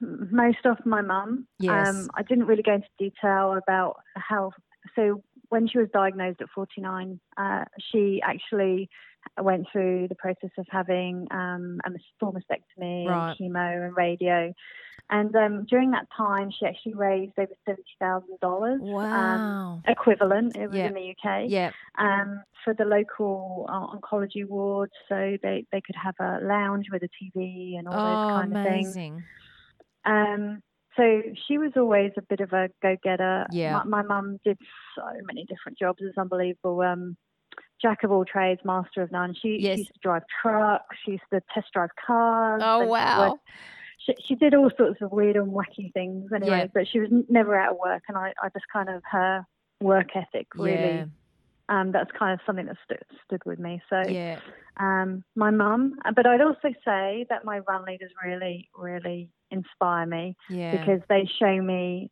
most 0.00 0.64
of 0.64 0.78
my 0.86 1.02
mum. 1.02 1.46
Yes. 1.58 1.88
Um, 1.88 2.10
I 2.14 2.22
didn't 2.22 2.46
really 2.46 2.62
go 2.62 2.74
into 2.74 2.88
detail 2.98 3.58
about 3.60 3.96
how. 4.14 4.52
So 4.94 5.22
when 5.48 5.66
she 5.66 5.78
was 5.78 5.88
diagnosed 5.92 6.40
at 6.40 6.48
49, 6.54 7.18
uh, 7.36 7.64
she 7.90 8.20
actually 8.22 8.88
went 9.40 9.66
through 9.72 10.08
the 10.08 10.14
process 10.14 10.50
of 10.58 10.66
having 10.70 11.26
um, 11.30 11.78
a 11.84 11.90
full 12.20 12.32
mastectomy 12.32 13.06
Right. 13.06 13.34
and 13.38 13.52
chemo 13.54 13.86
and 13.86 13.96
radio. 13.96 14.52
And 15.10 15.34
um, 15.36 15.64
during 15.64 15.92
that 15.92 16.06
time, 16.14 16.50
she 16.50 16.66
actually 16.66 16.92
raised 16.94 17.32
over 17.38 17.52
seventy 17.64 17.84
thousand 17.98 18.40
dollars. 18.40 18.80
Wow. 18.82 19.80
equivalent. 19.88 20.54
It 20.56 20.66
was 20.68 20.76
Yeah. 20.76 20.88
in 20.88 20.94
the 20.94 21.10
UK. 21.14 21.44
yeah. 21.48 21.70
um, 21.96 22.42
for 22.64 22.74
the 22.74 22.84
local 22.84 23.66
uh, 23.68 23.86
oncology 23.96 24.44
ward, 24.46 24.90
so 25.08 25.36
they, 25.42 25.64
they 25.72 25.80
could 25.80 25.94
have 25.96 26.14
a 26.20 26.40
lounge 26.44 26.86
with 26.92 27.02
a 27.04 27.08
TV 27.08 27.78
and 27.78 27.86
all 27.88 27.94
Oh, 27.94 27.96
those 28.26 28.40
kind 28.42 28.56
of 28.56 28.64
things. 28.72 28.86
amazing. 28.96 29.22
Um, 30.04 30.62
so 30.96 31.22
she 31.46 31.56
was 31.58 31.72
always 31.76 32.10
a 32.16 32.22
bit 32.22 32.40
of 32.40 32.52
a 32.52 32.68
go-getter. 32.82 33.46
Yeah. 33.52 33.82
My, 33.84 33.84
my 33.84 34.02
mum 34.02 34.38
did 34.44 34.58
so 34.96 35.04
many 35.24 35.44
different 35.44 35.78
jobs. 35.78 35.98
It's 36.02 36.18
unbelievable. 36.18 36.82
Jack 37.80 38.02
of 38.02 38.10
all 38.10 38.24
trades, 38.24 38.60
master 38.64 39.02
of 39.02 39.12
none. 39.12 39.34
She, 39.34 39.58
Yes. 39.60 39.74
she 39.76 39.78
used 39.82 39.94
to 39.94 40.00
drive 40.00 40.22
trucks. 40.42 40.96
She 41.04 41.12
used 41.12 41.24
to 41.32 41.40
test 41.54 41.68
drive 41.72 41.90
cars. 42.06 42.60
Oh, 42.64 42.86
wow. 42.86 43.38
She, 43.98 44.14
she 44.26 44.34
did 44.34 44.54
all 44.54 44.70
sorts 44.76 45.00
of 45.00 45.12
weird 45.12 45.36
and 45.36 45.52
wacky 45.52 45.92
things 45.92 46.30
anyway, 46.34 46.58
Yeah. 46.60 46.66
but 46.72 46.88
she 46.88 47.00
was 47.00 47.10
never 47.28 47.56
out 47.56 47.72
of 47.72 47.78
work. 47.78 48.02
And 48.08 48.16
I, 48.16 48.32
I 48.42 48.48
just 48.48 48.66
kind 48.72 48.88
of, 48.88 49.02
her 49.10 49.44
work 49.80 50.16
ethic 50.16 50.48
really 50.56 50.74
Yeah. 50.98 51.04
um, 51.68 51.92
that's 51.92 52.10
kind 52.18 52.32
of 52.32 52.40
something 52.46 52.66
that 52.66 52.76
stood, 52.84 53.02
stood 53.24 53.42
with 53.44 53.58
me. 53.58 53.80
So, 53.90 54.00
Yeah. 54.08 54.40
um, 54.78 55.22
my 55.36 55.50
mum, 55.50 55.94
but 56.16 56.26
I'd 56.26 56.40
also 56.40 56.72
say 56.84 57.26
that 57.28 57.44
my 57.44 57.58
run 57.60 57.84
leaders 57.84 58.10
really, 58.24 58.68
really 58.76 59.30
inspire 59.50 60.06
me 60.06 60.36
Yeah. 60.50 60.76
because 60.78 61.00
they 61.08 61.28
show 61.38 61.60
me 61.62 62.10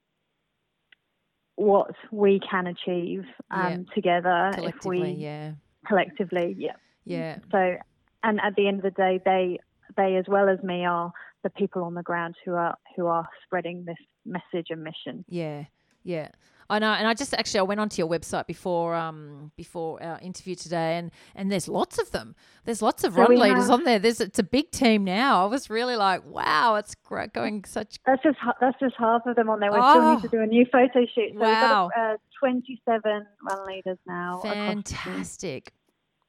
what 1.57 1.91
we 2.11 2.41
can 2.49 2.67
achieve 2.67 3.25
um, 3.51 3.87
Yeah. 3.89 3.95
together 3.95 4.53
if 4.59 4.85
we 4.85 5.11
yeah. 5.13 5.53
collectively, 5.87 6.55
yeah. 6.59 6.77
Yeah. 7.05 7.39
So, 7.51 7.77
and 8.23 8.41
at 8.41 8.57
the 8.57 8.69
end 8.69 8.79
of 8.79 8.83
the 8.83 8.91
day, 8.91 9.21
they, 9.25 9.59
they 9.97 10.17
as 10.17 10.27
well 10.29 10.49
as 10.49 10.63
me 10.63 10.85
are 10.85 11.13
the 11.43 11.51
people 11.51 11.85
on 11.85 11.95
the 11.95 12.03
ground 12.03 12.35
who 12.45 12.55
are 12.55 12.77
who 12.97 13.07
are 13.07 13.29
spreading 13.45 13.85
this 13.85 13.97
message 14.25 14.69
and 14.71 14.83
mission. 14.83 15.25
Yeah, 15.29 15.65
yeah. 16.03 16.29
I 16.69 16.79
know, 16.79 16.91
and 16.91 17.07
I 17.07 17.15
just 17.15 17.33
actually 17.35 17.61
I 17.61 17.63
went 17.63 17.81
onto 17.81 18.01
your 18.01 18.09
website 18.09 18.47
before 18.47 18.95
um 18.95 19.53
before 19.57 20.03
our 20.03 20.19
interview 20.21 20.55
today, 20.55 20.97
and 20.99 21.11
and 21.35 21.51
there's 21.51 21.69
lots 21.69 21.99
of 21.99 22.11
them. 22.11 22.35
There's 22.65 22.83
lots 22.83 23.05
of 23.05 23.15
So 23.15 23.21
run 23.21 23.37
leaders 23.39 23.65
have- 23.65 23.71
on 23.71 23.85
there. 23.85 23.99
There's 23.99 24.21
it's 24.21 24.39
a 24.39 24.43
big 24.43 24.71
team 24.71 25.05
now. 25.05 25.45
I 25.45 25.47
was 25.49 25.71
really 25.71 25.97
like, 25.97 26.25
wow, 26.25 26.75
it's 26.77 26.95
great 26.95 27.33
going 27.33 27.65
such. 27.65 27.99
That's 28.05 28.23
just 28.23 28.39
that's 28.61 28.79
just 28.81 28.95
half 28.99 29.23
of 29.27 29.37
them 29.37 29.49
on 29.49 29.61
there. 29.61 29.71
We 29.73 29.79
still 29.81 30.15
need 30.15 30.23
to 30.23 30.29
Oh. 30.29 30.31
do 30.31 30.41
a 30.43 30.47
new 30.47 30.67
photo 30.73 31.07
shoot. 31.15 31.33
So 31.35 31.39
Wow. 31.41 31.85
we've 31.87 31.95
got 31.95 32.15
uh, 32.15 32.17
27 32.41 33.27
run 33.49 33.67
leaders 33.67 33.99
now. 34.07 34.39
across 34.39 34.53
the 34.55 34.55
team. 34.55 34.83
Fantastic. 34.83 35.73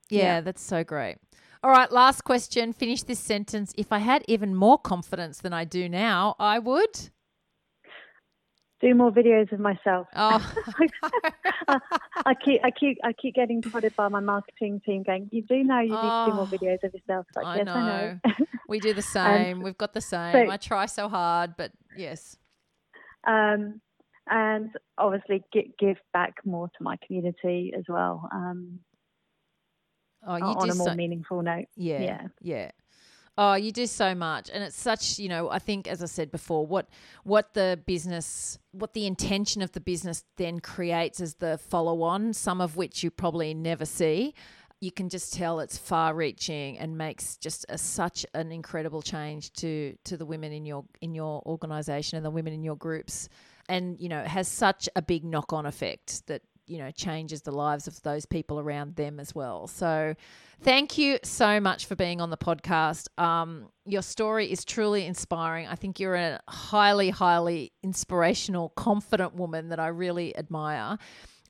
Yeah, 0.09 0.21
Yeah. 0.23 0.41
that's 0.41 0.61
so 0.61 0.83
great. 0.83 1.17
All 1.63 1.71
right, 1.71 1.91
last 1.91 2.23
question. 2.23 2.71
Finish 2.71 3.03
this 3.03 3.19
sentence. 3.19 3.73
If 3.75 3.91
I 3.91 3.97
had 3.97 4.23
even 4.27 4.53
more 4.55 4.77
confidence 4.77 5.39
than 5.39 5.53
I 5.53 5.63
do 5.65 5.89
now, 5.89 6.35
I 6.39 6.59
would. 6.59 7.09
Do 8.81 8.93
more 8.95 9.11
videos 9.11 9.51
of 9.51 9.59
myself. 9.59 10.07
Oh, 10.15 10.53
I, 11.67 11.77
I 12.25 12.33
keep, 12.33 12.61
I 12.63 12.71
keep, 12.71 12.97
I 13.03 13.13
keep 13.13 13.35
getting 13.35 13.61
prodded 13.61 13.93
by 13.95 14.07
my 14.07 14.19
marketing 14.19 14.81
team, 14.85 15.03
going, 15.03 15.29
"You 15.31 15.41
do 15.43 15.63
know 15.63 15.79
you 15.79 15.89
need 15.89 15.97
to 15.97 16.23
do 16.27 16.33
more 16.33 16.47
Oh, 16.51 16.55
videos 16.55 16.83
of 16.83 16.93
yourself." 16.93 17.25
Like, 17.35 17.45
I 17.45 17.57
yes, 17.57 17.65
know. 17.65 17.73
I 17.73 17.87
know. 18.39 18.45
we 18.69 18.79
do 18.79 18.93
the 18.93 19.01
same. 19.01 19.61
We've 19.61 19.77
got 19.77 19.93
the 19.93 20.01
same. 20.01 20.47
so- 20.47 20.51
I 20.51 20.57
try 20.57 20.85
so 20.85 21.09
hard, 21.09 21.55
but 21.57 21.71
yes. 21.95 22.37
um, 23.27 23.81
and 24.29 24.69
obviously 24.97 25.43
gi- 25.53 25.73
give 25.79 25.97
back 26.13 26.35
more 26.45 26.67
to 26.67 26.83
my 26.83 26.97
community 27.05 27.73
as 27.77 27.83
well 27.87 28.27
um, 28.33 28.79
Oh, 30.25 30.35
you 30.35 30.43
on 30.43 30.69
a 30.69 30.75
more 30.75 30.87
so, 30.87 30.93
meaningful 30.95 31.41
note. 31.41 31.65
Yeah, 31.77 32.01
Yeah. 32.01 32.21
yeah. 32.41 32.71
Oh, 33.39 33.53
you 33.53 33.71
do 33.71 33.85
so 33.85 34.15
much, 34.15 34.49
and 34.51 34.63
it's 34.63 34.75
such 34.75 35.19
you 35.19 35.29
know. 35.29 35.49
I 35.51 35.59
think, 35.59 35.87
as 35.87 36.01
I 36.01 36.07
said 36.07 36.31
before, 36.31 36.65
what 36.65 36.89
what 37.23 37.53
the 37.53 37.79
business, 37.85 38.57
what 38.71 38.93
the 38.93 39.05
intention 39.05 39.61
of 39.61 39.73
the 39.73 39.79
business 39.79 40.23
then 40.37 40.59
creates 40.59 41.21
as 41.21 41.35
the 41.35 41.59
follow 41.59 42.01
on, 42.01 42.33
some 42.33 42.61
of 42.61 42.75
which 42.77 43.03
you 43.03 43.11
probably 43.11 43.53
never 43.53 43.85
see. 43.85 44.33
You 44.79 44.91
can 44.91 45.09
just 45.09 45.33
tell 45.33 45.59
it's 45.59 45.77
far 45.77 46.15
reaching 46.15 46.77
and 46.77 46.97
makes 46.97 47.37
just 47.37 47.65
a, 47.69 47.77
such 47.77 48.25
an 48.33 48.51
incredible 48.51 49.03
change 49.03 49.53
to 49.53 49.95
to 50.05 50.17
the 50.17 50.25
women 50.25 50.51
in 50.51 50.65
your 50.65 50.85
in 51.01 51.13
your 51.13 51.43
organization 51.45 52.17
and 52.17 52.25
the 52.25 52.31
women 52.31 52.53
in 52.53 52.63
your 52.63 52.75
groups, 52.75 53.29
and 53.69 53.99
you 53.99 54.09
know 54.09 54.23
has 54.23 54.47
such 54.47 54.89
a 54.95 55.01
big 55.01 55.23
knock 55.23 55.53
on 55.53 55.67
effect 55.67 56.25
that 56.25 56.41
you 56.67 56.77
know 56.77 56.91
changes 56.91 57.41
the 57.41 57.51
lives 57.51 57.87
of 57.87 58.01
those 58.03 58.25
people 58.25 58.59
around 58.59 58.95
them 58.95 59.19
as 59.19 59.33
well. 59.33 59.67
So 59.67 60.15
Thank 60.61 60.97
you 60.97 61.19
so 61.23 61.59
much 61.59 61.85
for 61.85 61.95
being 61.95 62.19
on 62.19 62.31
the 62.31 62.37
podcast. 62.37 63.07
Um, 63.21 63.69
your 63.85 64.01
story 64.01 64.51
is 64.51 64.65
truly 64.65 65.05
inspiring. 65.05 65.67
I 65.67 65.75
think 65.75 65.99
you're 65.99 66.15
a 66.15 66.39
highly, 66.47 67.11
highly 67.11 67.73
inspirational, 67.83 68.69
confident 68.69 69.35
woman 69.35 69.69
that 69.69 69.79
I 69.79 69.89
really 69.89 70.35
admire. 70.35 70.97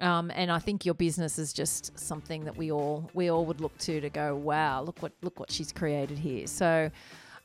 Um, 0.02 0.30
and 0.36 0.52
I 0.52 0.60
think 0.60 0.86
your 0.86 0.94
business 0.94 1.40
is 1.40 1.54
just 1.54 1.98
something 1.98 2.44
that 2.44 2.58
we 2.58 2.72
all 2.72 3.10
we 3.14 3.32
all 3.32 3.46
would 3.46 3.62
look 3.62 3.76
to 3.80 4.02
to 4.02 4.10
go, 4.10 4.36
wow, 4.36 4.82
look 4.82 5.02
what 5.02 5.14
look 5.22 5.40
what 5.40 5.52
she's 5.52 5.72
created 5.72 6.18
here. 6.20 6.46
So, 6.46 6.92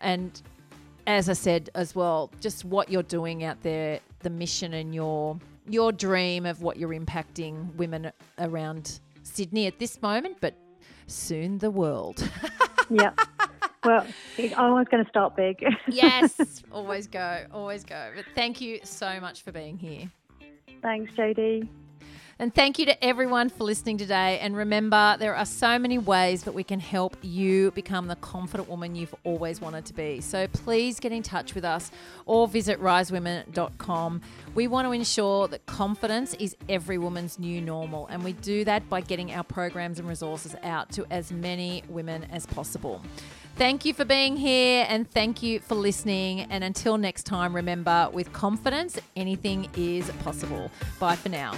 and 0.00 0.42
as 1.06 1.28
I 1.28 1.32
said 1.34 1.70
as 1.76 1.94
well, 1.94 2.30
just 2.40 2.64
what 2.64 2.90
you're 2.90 3.04
doing 3.04 3.44
out 3.44 3.62
there, 3.62 4.00
the 4.18 4.30
mission 4.30 4.74
and 4.74 4.94
your 4.94 5.38
your 5.68 5.92
dream 5.92 6.46
of 6.46 6.62
what 6.62 6.76
you're 6.76 6.90
impacting 6.90 7.74
women 7.76 8.12
around 8.38 9.00
Sydney 9.22 9.66
at 9.66 9.78
this 9.78 10.00
moment, 10.02 10.38
but 10.40 10.54
soon 11.06 11.58
the 11.58 11.70
world. 11.70 12.28
yeah. 12.90 13.12
Well, 13.84 14.06
I'm 14.38 14.72
always 14.72 14.88
going 14.88 15.04
to 15.04 15.08
start 15.10 15.36
big. 15.36 15.64
yes, 15.88 16.62
always 16.70 17.06
go, 17.08 17.44
always 17.52 17.84
go. 17.84 18.10
But 18.14 18.26
thank 18.34 18.60
you 18.60 18.80
so 18.84 19.20
much 19.20 19.42
for 19.42 19.50
being 19.50 19.76
here. 19.76 20.10
Thanks, 20.82 21.12
Jodie. 21.14 21.68
And 22.38 22.54
thank 22.54 22.78
you 22.78 22.86
to 22.86 23.04
everyone 23.04 23.50
for 23.50 23.64
listening 23.64 23.98
today. 23.98 24.38
And 24.40 24.56
remember, 24.56 25.16
there 25.18 25.36
are 25.36 25.46
so 25.46 25.78
many 25.78 25.98
ways 25.98 26.44
that 26.44 26.52
we 26.52 26.64
can 26.64 26.80
help 26.80 27.16
you 27.22 27.70
become 27.72 28.08
the 28.08 28.16
confident 28.16 28.68
woman 28.68 28.94
you've 28.94 29.14
always 29.24 29.60
wanted 29.60 29.84
to 29.86 29.94
be. 29.94 30.20
So 30.20 30.46
please 30.48 30.98
get 30.98 31.12
in 31.12 31.22
touch 31.22 31.54
with 31.54 31.64
us 31.64 31.90
or 32.26 32.48
visit 32.48 32.80
risewomen.com. 32.80 34.20
We 34.54 34.66
want 34.66 34.88
to 34.88 34.92
ensure 34.92 35.48
that 35.48 35.66
confidence 35.66 36.34
is 36.34 36.56
every 36.68 36.98
woman's 36.98 37.38
new 37.38 37.60
normal. 37.60 38.06
And 38.08 38.24
we 38.24 38.32
do 38.32 38.64
that 38.64 38.88
by 38.88 39.02
getting 39.02 39.32
our 39.32 39.44
programs 39.44 39.98
and 39.98 40.08
resources 40.08 40.56
out 40.62 40.90
to 40.92 41.06
as 41.10 41.30
many 41.30 41.82
women 41.88 42.24
as 42.32 42.46
possible. 42.46 43.02
Thank 43.56 43.84
you 43.84 43.92
for 43.92 44.04
being 44.04 44.36
here 44.36 44.86
and 44.88 45.08
thank 45.10 45.42
you 45.42 45.60
for 45.60 45.74
listening. 45.74 46.40
And 46.40 46.64
until 46.64 46.96
next 46.96 47.24
time, 47.24 47.54
remember 47.54 48.08
with 48.12 48.32
confidence, 48.32 48.98
anything 49.14 49.68
is 49.76 50.10
possible. 50.24 50.70
Bye 50.98 51.16
for 51.16 51.28
now. 51.28 51.52